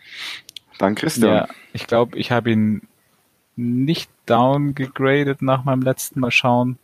Dann 0.79 0.95
Christian. 0.95 1.35
Ja, 1.35 1.49
ich 1.73 1.87
glaube, 1.87 2.17
ich 2.17 2.33
habe 2.33 2.51
ihn 2.51 2.89
nicht 3.57 4.11
downgegradet 4.27 5.43
nach 5.43 5.65
meinem 5.65 5.83
letzten 5.83 6.21
Mal 6.21 6.31
schauen. 6.31 6.79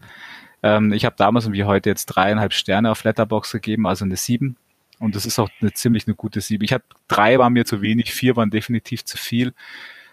Ähm, 0.63 0.93
ich 0.93 1.05
habe 1.07 1.17
damals 1.17 1.51
wie 1.51 1.65
heute 1.65 1.89
jetzt 1.89 2.07
dreieinhalb 2.07 2.53
Sterne 2.53 2.91
auf 2.91 3.03
Letterbox 3.03 3.53
gegeben, 3.53 3.87
also 3.87 4.05
eine 4.05 4.17
sieben 4.17 4.57
und 5.01 5.17
das 5.17 5.27
ist 5.27 5.39
auch 5.39 5.49
eine 5.61 5.73
ziemlich 5.73 6.07
eine 6.07 6.15
gute 6.15 6.41
Sieben. 6.41 6.63
Ich 6.63 6.73
hatte 6.73 6.85
drei 7.09 7.39
waren 7.39 7.53
mir 7.53 7.65
zu 7.65 7.83
wenig, 7.83 8.13
vier 8.13 8.37
waren 8.37 8.51
definitiv 8.51 9.05
zu 9.05 9.17
viel, 9.17 9.55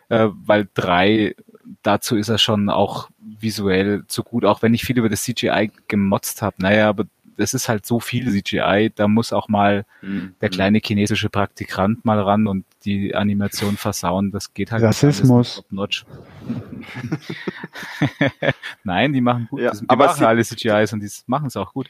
äh, 0.09 0.29
weil 0.31 0.67
drei 0.73 1.35
dazu 1.83 2.15
ist 2.15 2.29
er 2.29 2.37
schon 2.37 2.69
auch 2.69 3.09
visuell 3.19 4.03
zu 4.07 4.23
gut, 4.23 4.45
auch 4.45 4.61
wenn 4.61 4.73
ich 4.73 4.83
viel 4.83 4.97
über 4.97 5.09
das 5.09 5.23
CGI 5.23 5.71
gemotzt 5.87 6.41
habe. 6.41 6.55
Naja, 6.59 6.89
aber 6.89 7.05
das 7.35 7.53
ist 7.53 7.69
halt 7.69 7.85
so 7.85 7.99
viel 7.99 8.31
CGI, 8.31 8.91
da 8.95 9.07
muss 9.07 9.31
auch 9.31 9.47
mal 9.47 9.85
mhm. 10.01 10.33
der 10.41 10.49
kleine 10.49 10.79
chinesische 10.83 11.29
Praktikant 11.29 12.03
mal 12.03 12.19
ran 12.19 12.47
und 12.47 12.65
die 12.83 13.13
Animation 13.13 13.77
versauen. 13.77 14.31
Das 14.31 14.53
geht 14.53 14.71
halt 14.71 14.83
Rassismus. 14.83 15.63
Nicht 15.69 16.05
Nein, 18.83 19.13
die 19.13 19.21
machen 19.21 19.47
gut. 19.49 19.61
Ja, 19.61 19.71
die 19.71 19.87
aber 19.87 20.07
machen 20.07 20.25
alle 20.25 20.43
CGIs 20.43 20.93
und 20.93 21.01
die 21.01 21.09
machen 21.27 21.47
es 21.47 21.57
auch 21.57 21.73
gut. 21.73 21.89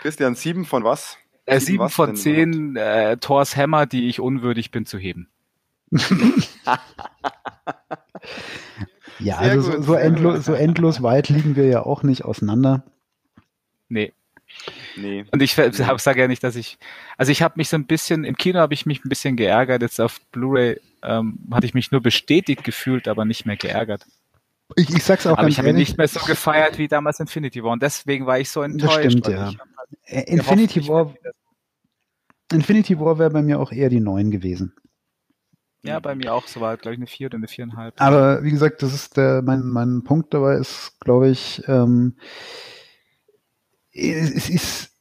Christian, 0.00 0.34
sieben 0.36 0.64
von 0.64 0.84
was? 0.84 1.18
Äh, 1.46 1.60
sieben 1.60 1.88
von 1.90 2.16
zehn 2.16 2.76
äh, 2.76 3.16
Thors 3.18 3.56
Hammer, 3.56 3.86
die 3.86 4.08
ich 4.08 4.20
unwürdig 4.20 4.70
bin 4.70 4.86
zu 4.86 4.98
heben. 4.98 5.28
ja, 9.18 9.36
also 9.36 9.72
so, 9.72 9.82
so, 9.82 9.94
endlos, 9.94 10.44
so 10.44 10.54
endlos 10.54 11.02
weit 11.02 11.28
liegen 11.28 11.56
wir 11.56 11.66
ja 11.66 11.82
auch 11.84 12.02
nicht 12.02 12.24
auseinander. 12.24 12.82
Nee. 13.88 14.12
Nee. 14.96 15.24
Und 15.30 15.42
ich 15.42 15.56
nee. 15.56 15.70
sage 15.72 16.20
ja 16.20 16.28
nicht, 16.28 16.42
dass 16.44 16.56
ich, 16.56 16.78
also 17.18 17.32
ich 17.32 17.42
habe 17.42 17.54
mich 17.56 17.68
so 17.68 17.76
ein 17.76 17.86
bisschen, 17.86 18.24
im 18.24 18.36
Kino 18.36 18.60
habe 18.60 18.74
ich 18.74 18.86
mich 18.86 19.04
ein 19.04 19.08
bisschen 19.08 19.36
geärgert, 19.36 19.82
jetzt 19.82 20.00
auf 20.00 20.20
Blu-ray 20.32 20.80
ähm, 21.02 21.38
hatte 21.52 21.66
ich 21.66 21.74
mich 21.74 21.90
nur 21.90 22.00
bestätigt 22.00 22.64
gefühlt, 22.64 23.08
aber 23.08 23.24
nicht 23.24 23.46
mehr 23.46 23.56
geärgert. 23.56 24.06
Ich, 24.76 24.88
ich 24.90 25.04
sag's 25.04 25.26
auch 25.26 25.36
aber 25.36 25.48
ich 25.48 25.58
habe 25.58 25.68
ihn 25.70 25.76
nicht 25.76 25.98
mehr 25.98 26.08
so 26.08 26.20
gefeiert 26.20 26.78
wie 26.78 26.88
damals 26.88 27.20
Infinity 27.20 27.62
War 27.62 27.72
und 27.72 27.82
deswegen 27.82 28.26
war 28.26 28.38
ich 28.38 28.50
so 28.50 28.62
enttäuscht. 28.62 29.04
Das 29.04 29.12
stimmt, 29.12 29.28
ja. 29.28 29.50
Äh, 29.50 29.54
Infinity 30.06 30.86
War, 30.88 31.14
Infinity 32.52 32.98
War 32.98 33.18
wäre 33.18 33.30
bei 33.30 33.42
mir 33.42 33.60
auch 33.60 33.72
eher 33.72 33.88
die 33.88 34.00
9 34.00 34.30
gewesen. 34.30 34.74
Ja, 35.82 36.00
bei 36.00 36.14
mir 36.14 36.32
auch. 36.32 36.46
So 36.46 36.60
war, 36.60 36.76
glaube 36.78 36.94
ich, 36.94 36.98
eine 36.98 37.06
4 37.06 37.26
oder 37.26 37.36
eine 37.36 37.46
4,5. 37.46 37.92
Aber 37.96 38.42
wie 38.42 38.50
gesagt, 38.50 38.82
das 38.82 38.94
ist 38.94 39.16
der, 39.16 39.42
mein, 39.42 39.66
mein 39.66 40.02
Punkt 40.02 40.32
dabei 40.32 40.54
ist, 40.54 40.98
glaube 41.00 41.28
ich, 41.28 41.62
ähm, 41.68 42.16
es 43.92 44.48
ist, 44.48 44.92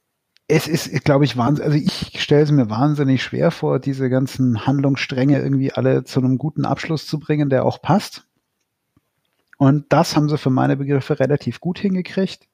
es 0.48 0.68
ist, 0.68 1.06
glaube 1.06 1.24
ich, 1.24 1.38
wahnsinnig, 1.38 1.66
also 1.66 1.78
ich 1.78 2.22
stelle 2.22 2.44
es 2.44 2.52
mir 2.52 2.70
wahnsinnig 2.70 3.24
schwer 3.24 3.50
vor, 3.50 3.80
diese 3.80 4.10
ganzen 4.10 4.68
Handlungsstränge 4.68 5.42
irgendwie 5.42 5.72
alle 5.72 6.04
zu 6.04 6.20
einem 6.20 6.38
guten 6.38 6.66
Abschluss 6.66 7.08
zu 7.08 7.18
bringen, 7.18 7.50
der 7.50 7.66
auch 7.66 7.82
passt. 7.82 8.28
Und 9.58 9.86
das 9.94 10.16
haben 10.18 10.28
sie 10.28 10.38
für 10.38 10.50
meine 10.50 10.76
Begriffe 10.76 11.20
relativ 11.20 11.62
gut 11.62 11.80
hingekriegt. 11.80 12.50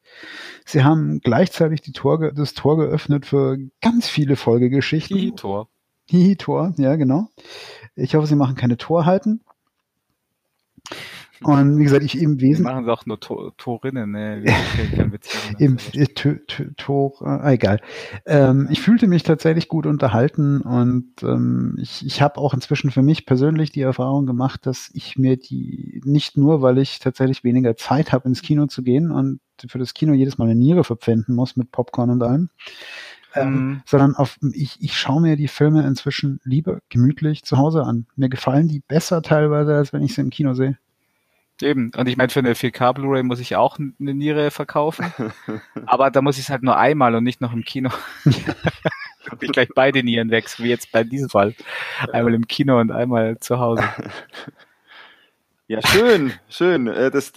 Sie 0.65 0.83
haben 0.83 1.19
gleichzeitig 1.21 1.81
die 1.81 1.93
Tor, 1.93 2.31
das 2.31 2.53
Tor 2.53 2.77
geöffnet 2.77 3.25
für 3.25 3.57
ganz 3.81 4.07
viele 4.07 4.35
Folgegeschichten. 4.35 5.17
Hihi-Tor. 5.17 5.67
Hihi-Tor, 6.05 6.73
ja, 6.77 6.95
genau. 6.95 7.29
Ich 7.95 8.15
hoffe, 8.15 8.27
sie 8.27 8.35
machen 8.35 8.55
keine 8.55 8.77
Torhalten. 8.77 9.41
Und 11.41 11.77
wie 11.77 11.83
gesagt, 11.83 12.03
ich 12.03 12.21
im 12.21 12.41
Wesentlichen. 12.41 12.63
machen 12.63 12.83
sie 12.83 12.91
auch 12.91 13.05
nur 13.05 13.19
Tor 13.19 13.55
Torinnen, 13.55 14.11
ne? 14.11 14.43
Im 15.57 15.77
Tor, 16.75 17.13
äh, 17.21 17.53
egal. 17.53 17.79
Ähm, 18.25 18.67
ich 18.69 18.81
fühlte 18.81 19.07
mich 19.07 19.23
tatsächlich 19.23 19.69
gut 19.69 19.85
unterhalten 19.85 20.61
und 20.61 21.23
ähm, 21.23 21.77
ich, 21.79 22.05
ich 22.05 22.21
habe 22.21 22.39
auch 22.39 22.53
inzwischen 22.53 22.91
für 22.91 23.03
mich 23.03 23.25
persönlich 23.25 23.71
die 23.71 23.81
Erfahrung 23.81 24.25
gemacht, 24.25 24.65
dass 24.65 24.91
ich 24.93 25.17
mir 25.17 25.37
die 25.37 26.01
nicht 26.03 26.35
nur, 26.35 26.61
weil 26.61 26.77
ich 26.77 26.99
tatsächlich 26.99 27.45
weniger 27.45 27.77
Zeit 27.77 28.11
habe, 28.11 28.27
ins 28.27 28.41
Kino 28.41 28.67
zu 28.67 28.83
gehen 28.83 29.09
und 29.09 29.39
für 29.67 29.79
das 29.79 29.93
Kino 29.93 30.13
jedes 30.13 30.37
Mal 30.37 30.45
eine 30.45 30.55
Niere 30.55 30.83
verpfänden 30.83 31.35
muss 31.35 31.55
mit 31.55 31.71
Popcorn 31.71 32.09
und 32.09 32.23
allem, 32.23 32.49
ähm, 33.35 33.53
mhm. 33.53 33.81
sondern 33.85 34.15
auf, 34.15 34.37
ich, 34.53 34.77
ich 34.81 34.97
schaue 34.97 35.21
mir 35.21 35.35
die 35.35 35.47
Filme 35.47 35.85
inzwischen 35.85 36.39
lieber 36.43 36.79
gemütlich 36.89 37.43
zu 37.43 37.57
Hause 37.57 37.83
an. 37.83 38.05
Mir 38.15 38.29
gefallen 38.29 38.67
die 38.67 38.81
besser 38.87 39.21
teilweise, 39.21 39.75
als 39.75 39.93
wenn 39.93 40.03
ich 40.03 40.15
sie 40.15 40.21
im 40.21 40.29
Kino 40.29 40.53
sehe. 40.53 40.77
Eben. 41.61 41.91
Und 41.95 42.07
ich 42.07 42.15
meine, 42.15 42.29
für 42.29 42.39
eine 42.39 42.53
4K 42.53 42.93
Blu-ray 42.93 43.23
muss 43.23 43.39
ich 43.39 43.55
auch 43.55 43.77
eine 43.77 44.13
Niere 44.13 44.51
verkaufen. 44.51 45.13
aber 45.85 46.09
da 46.11 46.21
muss 46.21 46.37
ich 46.37 46.45
es 46.45 46.49
halt 46.49 46.63
nur 46.63 46.77
einmal 46.77 47.15
und 47.15 47.23
nicht 47.23 47.41
noch 47.41 47.53
im 47.53 47.63
Kino. 47.63 47.89
Habe 49.29 49.45
ich 49.45 49.51
gleich 49.51 49.69
beide 49.75 50.03
Nieren 50.03 50.31
weg, 50.31 50.45
wie 50.57 50.69
jetzt 50.69 50.91
bei 50.91 51.03
diesem 51.03 51.29
Fall. 51.29 51.53
Einmal 52.11 52.33
im 52.33 52.47
Kino 52.47 52.79
und 52.79 52.91
einmal 52.91 53.37
zu 53.39 53.59
Hause. 53.59 53.83
Ja, 55.69 55.85
schön, 55.85 56.33
schön. 56.49 56.87
Äh, 56.87 57.11
das, 57.11 57.31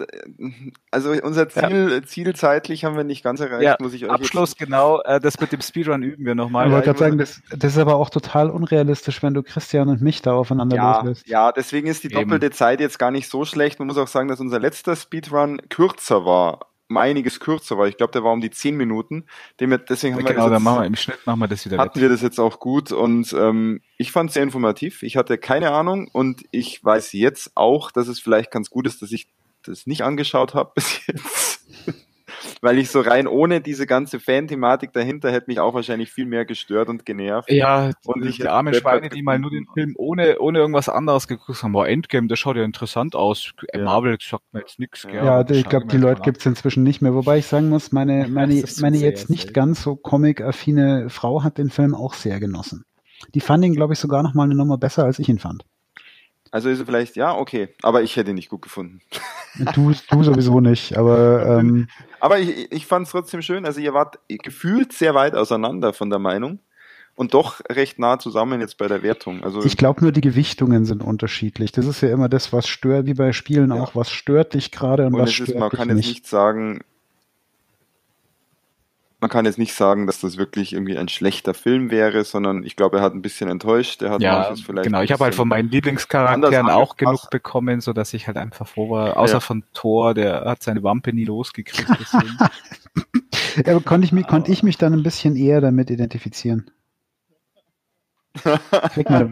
also 0.90 1.12
unser 1.22 1.50
Ziel, 1.50 1.90
ja. 1.92 2.02
Ziel 2.02 2.34
zeitlich 2.34 2.82
haben 2.86 2.96
wir 2.96 3.04
nicht 3.04 3.22
ganz 3.22 3.40
erreicht, 3.40 3.62
ja, 3.62 3.76
muss 3.78 3.92
ich 3.92 4.06
euch 4.06 4.10
Abschluss, 4.10 4.56
genau. 4.56 5.02
Äh, 5.02 5.20
das 5.20 5.38
mit 5.38 5.52
dem 5.52 5.60
Speedrun 5.60 6.02
üben 6.02 6.24
wir 6.24 6.34
nochmal. 6.34 6.66
Ich 6.66 6.72
wollte 6.72 6.86
gerade 6.86 6.98
sagen, 6.98 7.18
das, 7.18 7.42
das 7.54 7.74
ist 7.74 7.78
aber 7.78 7.96
auch 7.96 8.08
total 8.08 8.48
unrealistisch, 8.48 9.22
wenn 9.22 9.34
du 9.34 9.42
Christian 9.42 9.90
und 9.90 10.00
mich 10.00 10.22
da 10.22 10.32
aufeinander 10.32 10.76
ja, 10.76 10.96
loslässt. 10.96 11.28
Ja, 11.28 11.52
deswegen 11.52 11.88
ist 11.88 12.04
die 12.04 12.08
doppelte 12.08 12.46
Eben. 12.46 12.54
Zeit 12.54 12.80
jetzt 12.80 12.98
gar 12.98 13.10
nicht 13.10 13.28
so 13.28 13.44
schlecht. 13.44 13.78
Man 13.78 13.88
muss 13.88 13.98
auch 13.98 14.08
sagen, 14.08 14.28
dass 14.28 14.40
unser 14.40 14.58
letzter 14.58 14.96
Speedrun 14.96 15.60
kürzer 15.68 16.24
war 16.24 16.71
um 16.92 16.98
einiges 16.98 17.40
kürzer 17.40 17.78
war. 17.78 17.88
Ich 17.88 17.96
glaube, 17.96 18.12
der 18.12 18.22
war 18.22 18.32
um 18.32 18.42
die 18.42 18.50
zehn 18.50 18.76
Minuten. 18.76 19.24
Deswegen 19.58 20.14
haben 20.14 20.24
genau, 20.24 20.46
wir 20.46 20.50
dann 20.50 20.62
machen 20.62 20.82
wir 20.82 20.86
im 20.86 20.96
Schnitt 20.96 21.26
machen 21.26 21.40
wir 21.40 21.48
das 21.48 21.64
wieder. 21.64 21.78
Hatten 21.78 21.98
mit. 21.98 22.02
wir 22.02 22.08
das 22.10 22.20
jetzt 22.20 22.38
auch 22.38 22.60
gut 22.60 22.92
und 22.92 23.32
ähm, 23.32 23.80
ich 23.96 24.12
fand 24.12 24.28
es 24.28 24.34
sehr 24.34 24.42
informativ. 24.42 25.02
Ich 25.02 25.16
hatte 25.16 25.38
keine 25.38 25.70
Ahnung 25.72 26.08
und 26.12 26.42
ich 26.50 26.84
weiß 26.84 27.12
jetzt 27.12 27.52
auch, 27.54 27.90
dass 27.90 28.08
es 28.08 28.20
vielleicht 28.20 28.50
ganz 28.50 28.68
gut 28.68 28.86
ist, 28.86 29.00
dass 29.00 29.10
ich 29.10 29.28
das 29.62 29.86
nicht 29.86 30.02
angeschaut 30.02 30.54
habe 30.54 30.72
bis 30.74 31.06
jetzt. 31.06 31.66
weil 32.60 32.78
ich 32.78 32.90
so 32.90 33.00
rein 33.00 33.26
ohne 33.26 33.60
diese 33.60 33.86
ganze 33.86 34.20
Fan-Thematik 34.20 34.92
dahinter 34.92 35.30
hätte 35.30 35.46
mich 35.48 35.60
auch 35.60 35.74
wahrscheinlich 35.74 36.12
viel 36.12 36.26
mehr 36.26 36.44
gestört 36.44 36.88
und 36.88 37.06
genervt. 37.06 37.50
Ja, 37.50 37.90
und 38.04 38.24
ich 38.24 38.36
die 38.36 38.48
armen 38.48 38.74
Schweine, 38.74 39.08
die 39.08 39.22
mal 39.22 39.38
nur 39.38 39.50
den 39.50 39.66
Film 39.72 39.94
ohne, 39.96 40.38
ohne 40.38 40.58
irgendwas 40.58 40.88
anderes 40.88 41.28
geguckt 41.28 41.62
haben, 41.62 41.72
boah, 41.72 41.86
Endgame, 41.86 42.28
das 42.28 42.38
schaut 42.38 42.56
ja 42.56 42.64
interessant 42.64 43.14
aus. 43.14 43.52
Ja. 43.72 43.82
Marvel 43.82 44.16
sagt 44.20 44.44
mir 44.52 44.60
jetzt 44.60 44.78
nichts. 44.78 45.06
Ja, 45.12 45.42
ja 45.42 45.50
ich 45.50 45.68
glaube, 45.68 45.86
die 45.86 45.98
Leute 45.98 46.22
gibt 46.22 46.38
es 46.38 46.46
inzwischen 46.46 46.82
nicht 46.82 47.02
mehr. 47.02 47.14
Wobei 47.14 47.38
ich 47.38 47.46
sagen 47.46 47.68
muss, 47.68 47.92
meine, 47.92 48.28
meine, 48.28 48.62
meine 48.80 48.96
jetzt 48.96 49.30
nicht 49.30 49.54
ganz 49.54 49.82
so 49.82 49.96
comic-affine 49.96 51.08
Frau 51.08 51.42
hat 51.42 51.58
den 51.58 51.70
Film 51.70 51.94
auch 51.94 52.14
sehr 52.14 52.40
genossen. 52.40 52.84
Die 53.34 53.40
fand 53.40 53.64
ihn, 53.64 53.74
glaube 53.74 53.92
ich, 53.92 53.98
sogar 53.98 54.22
noch 54.22 54.34
mal 54.34 54.44
eine 54.44 54.54
Nummer 54.54 54.78
besser, 54.78 55.04
als 55.04 55.18
ich 55.18 55.28
ihn 55.28 55.38
fand. 55.38 55.64
Also 56.52 56.68
ist 56.68 56.78
er 56.80 56.86
vielleicht, 56.86 57.16
ja, 57.16 57.34
okay, 57.34 57.70
aber 57.82 58.02
ich 58.02 58.14
hätte 58.16 58.30
ihn 58.30 58.36
nicht 58.36 58.50
gut 58.50 58.62
gefunden. 58.62 59.00
Du, 59.74 59.92
du 60.10 60.22
sowieso 60.22 60.60
nicht, 60.60 60.96
aber. 60.96 61.58
Ähm, 61.58 61.88
aber 62.20 62.38
ich, 62.38 62.70
ich 62.70 62.86
fand 62.86 63.06
es 63.06 63.12
trotzdem 63.12 63.42
schön. 63.42 63.64
Also, 63.64 63.80
ihr 63.80 63.94
wart 63.94 64.18
gefühlt 64.28 64.92
sehr 64.92 65.14
weit 65.14 65.34
auseinander 65.34 65.94
von 65.94 66.10
der 66.10 66.18
Meinung 66.18 66.60
und 67.14 67.34
doch 67.34 67.60
recht 67.70 67.98
nah 67.98 68.18
zusammen 68.18 68.60
jetzt 68.60 68.78
bei 68.78 68.88
der 68.88 69.02
Wertung. 69.02 69.42
Also 69.42 69.62
ich 69.64 69.76
glaube 69.76 70.00
nur 70.00 70.12
die 70.12 70.20
Gewichtungen 70.20 70.84
sind 70.84 71.02
unterschiedlich. 71.02 71.72
Das 71.72 71.86
ist 71.86 72.00
ja 72.00 72.10
immer 72.10 72.28
das, 72.28 72.52
was 72.52 72.66
stört, 72.66 73.06
wie 73.06 73.14
bei 73.14 73.32
Spielen 73.32 73.70
ja. 73.70 73.82
auch, 73.82 73.94
was 73.94 74.10
stört 74.10 74.54
dich 74.54 74.70
gerade 74.70 75.06
und, 75.06 75.14
und, 75.14 75.20
was 75.20 75.32
stört 75.32 75.50
ist, 75.50 75.58
man 75.58 75.70
dich 75.70 75.78
kann 75.78 75.88
nicht. 75.88 76.06
jetzt 76.06 76.14
nicht 76.14 76.26
sagen, 76.26 76.80
man 79.22 79.30
kann 79.30 79.44
jetzt 79.44 79.56
nicht 79.56 79.72
sagen, 79.72 80.08
dass 80.08 80.20
das 80.20 80.36
wirklich 80.36 80.72
irgendwie 80.72 80.98
ein 80.98 81.08
schlechter 81.08 81.54
Film 81.54 81.92
wäre, 81.92 82.24
sondern 82.24 82.64
ich 82.64 82.74
glaube, 82.74 82.98
er 82.98 83.04
hat 83.04 83.14
ein 83.14 83.22
bisschen 83.22 83.48
enttäuscht. 83.48 84.02
Er 84.02 84.10
hat 84.10 84.20
ja, 84.20 84.52
vielleicht 84.56 84.82
genau. 84.82 85.00
Ich 85.00 85.12
habe 85.12 85.22
halt 85.22 85.36
von 85.36 85.46
meinen 85.46 85.70
Lieblingscharakteren 85.70 86.68
auch 86.68 86.96
genug 86.96 87.30
bekommen, 87.30 87.80
so 87.80 87.92
dass 87.92 88.12
ich 88.14 88.26
halt 88.26 88.36
einfach 88.36 88.66
froh 88.66 88.90
war. 88.90 89.16
Außer 89.16 89.34
ja. 89.34 89.40
von 89.40 89.62
Thor, 89.74 90.14
der 90.14 90.44
hat 90.44 90.64
seine 90.64 90.82
Wampe 90.82 91.12
nie 91.12 91.24
losgekriegt. 91.24 91.88
ja, 93.64 93.78
konnte 93.78 94.04
ich 94.04 94.12
mich, 94.12 94.26
konnte 94.26 94.50
ich 94.50 94.64
mich 94.64 94.76
dann 94.76 94.92
ein 94.92 95.04
bisschen 95.04 95.36
eher 95.36 95.60
damit 95.60 95.90
identifizieren. 95.90 96.68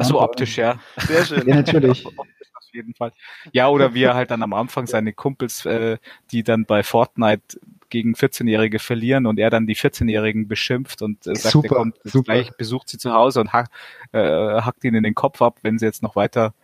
so 0.03 0.21
optisch, 0.21 0.57
ja. 0.57 0.79
Sehr 0.99 1.25
schön. 1.25 1.49
Ja, 1.49 1.57
natürlich. 1.57 2.07
Auf 2.17 2.75
jeden 2.75 2.95
Fall. 2.95 3.11
Ja, 3.51 3.67
oder 3.67 3.93
wie 3.93 4.05
er 4.05 4.15
halt 4.15 4.31
dann 4.31 4.45
am 4.45 4.53
Anfang 4.53 4.87
seine 4.87 5.13
Kumpels, 5.13 5.67
äh, 5.67 5.99
die 6.31 6.45
dann 6.45 6.65
bei 6.65 6.85
Fortnite 6.85 7.59
gegen 7.91 8.15
14-Jährige 8.15 8.79
verlieren 8.79 9.27
und 9.27 9.39
er 9.39 9.51
dann 9.51 9.67
die 9.67 9.77
14-Jährigen 9.77 10.49
beschimpft 10.49 11.03
und 11.03 11.27
äh, 11.27 11.35
sagt, 11.35 11.53
super, 11.53 11.69
er 11.69 11.75
kommt 11.77 11.97
super. 12.05 12.33
gleich, 12.33 12.57
besucht 12.57 12.89
sie 12.89 12.99
zu 12.99 13.13
Hause 13.13 13.41
und 13.41 13.53
hack, 13.53 13.69
äh, 14.13 14.19
hackt 14.21 14.85
ihn 14.85 14.95
in 14.95 15.03
den 15.03 15.15
Kopf 15.15 15.43
ab, 15.43 15.59
wenn 15.63 15.79
sie 15.79 15.87
jetzt 15.87 16.03
noch 16.03 16.17
weiter 16.17 16.55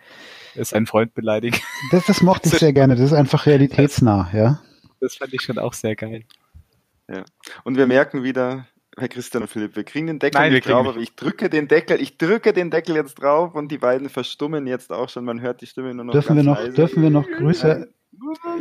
äh, 0.54 0.64
seinen 0.64 0.86
Freund 0.86 1.14
beleidigen. 1.14 1.58
Das, 1.90 2.06
das 2.06 2.22
mochte 2.22 2.48
ich 2.48 2.54
sehr 2.54 2.72
gerne, 2.72 2.96
das 2.96 3.04
ist 3.04 3.12
einfach 3.12 3.46
realitätsnah, 3.46 4.30
ja. 4.32 4.60
Das 5.00 5.16
fand 5.16 5.32
ich 5.34 5.42
schon 5.42 5.58
auch 5.58 5.74
sehr 5.74 5.94
geil. 5.94 6.24
Ja. 7.08 7.24
Und 7.64 7.76
wir 7.76 7.86
merken 7.86 8.22
wieder, 8.22 8.66
Herr 8.98 9.08
Christian 9.08 9.42
und 9.42 9.48
Philipp, 9.48 9.76
wir 9.76 9.84
kriegen 9.84 10.06
den 10.06 10.18
Deckel 10.18 10.40
Nein, 10.40 10.52
nicht 10.52 10.68
drauf, 10.68 10.86
aber 10.86 10.98
ich 10.98 11.14
drücke 11.14 11.50
den 11.50 11.68
Deckel, 11.68 12.00
ich 12.00 12.16
drücke 12.16 12.52
den 12.52 12.70
Deckel 12.70 12.96
jetzt 12.96 13.16
drauf 13.16 13.54
und 13.54 13.70
die 13.70 13.78
beiden 13.78 14.08
verstummen 14.08 14.66
jetzt 14.66 14.90
auch 14.90 15.08
schon, 15.08 15.24
man 15.24 15.40
hört 15.40 15.60
die 15.60 15.66
Stimme 15.66 15.94
nur 15.94 16.06
noch 16.06 16.12
Dürfen 16.12 16.36
wir 16.36 16.42
noch, 16.42 16.58
leise. 16.58 16.72
dürfen 16.72 17.02
wir 17.02 17.10
noch 17.10 17.26
Grüße 17.26 17.92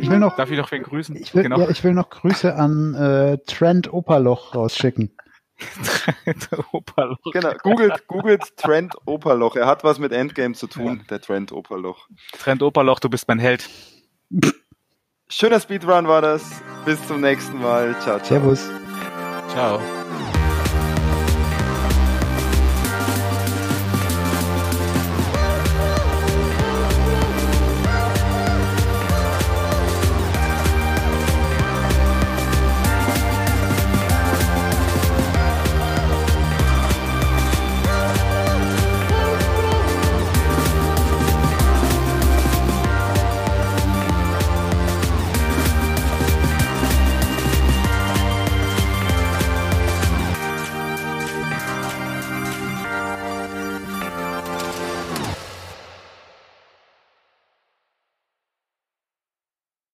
ich 0.00 0.10
will 0.10 0.18
noch, 0.18 0.36
Darf 0.36 0.50
ich 0.50 0.58
noch 0.58 0.70
wen 0.70 0.82
grüßen? 0.82 1.16
Ich 1.16 1.34
will, 1.34 1.42
genau. 1.42 1.60
ja, 1.60 1.68
ich 1.68 1.82
will 1.84 1.94
noch 1.94 2.10
Grüße 2.10 2.54
an 2.54 2.94
äh, 2.94 3.38
Trent 3.46 3.92
Operloch 3.92 4.54
rausschicken. 4.54 5.16
Trent 5.84 6.48
Operloch. 6.72 7.18
Genau, 7.32 7.52
googelt, 7.62 8.06
googelt 8.06 8.56
Trent 8.56 8.94
Operloch. 9.06 9.56
Er 9.56 9.66
hat 9.66 9.84
was 9.84 9.98
mit 9.98 10.12
Endgame 10.12 10.54
zu 10.54 10.66
tun, 10.66 10.98
ja. 10.98 11.04
der 11.10 11.20
Trent 11.20 11.52
Operloch. 11.52 12.08
Trent 12.32 12.62
Operloch, 12.62 13.00
du 13.00 13.08
bist 13.08 13.26
mein 13.28 13.38
Held. 13.38 13.68
Schöner 15.28 15.60
Speedrun 15.60 16.06
war 16.06 16.22
das. 16.22 16.62
Bis 16.84 17.04
zum 17.06 17.20
nächsten 17.20 17.60
Mal. 17.60 17.98
Ciao, 18.00 18.18
ciao. 18.18 18.40
Servus. 18.40 18.70
Ciao. 19.48 19.80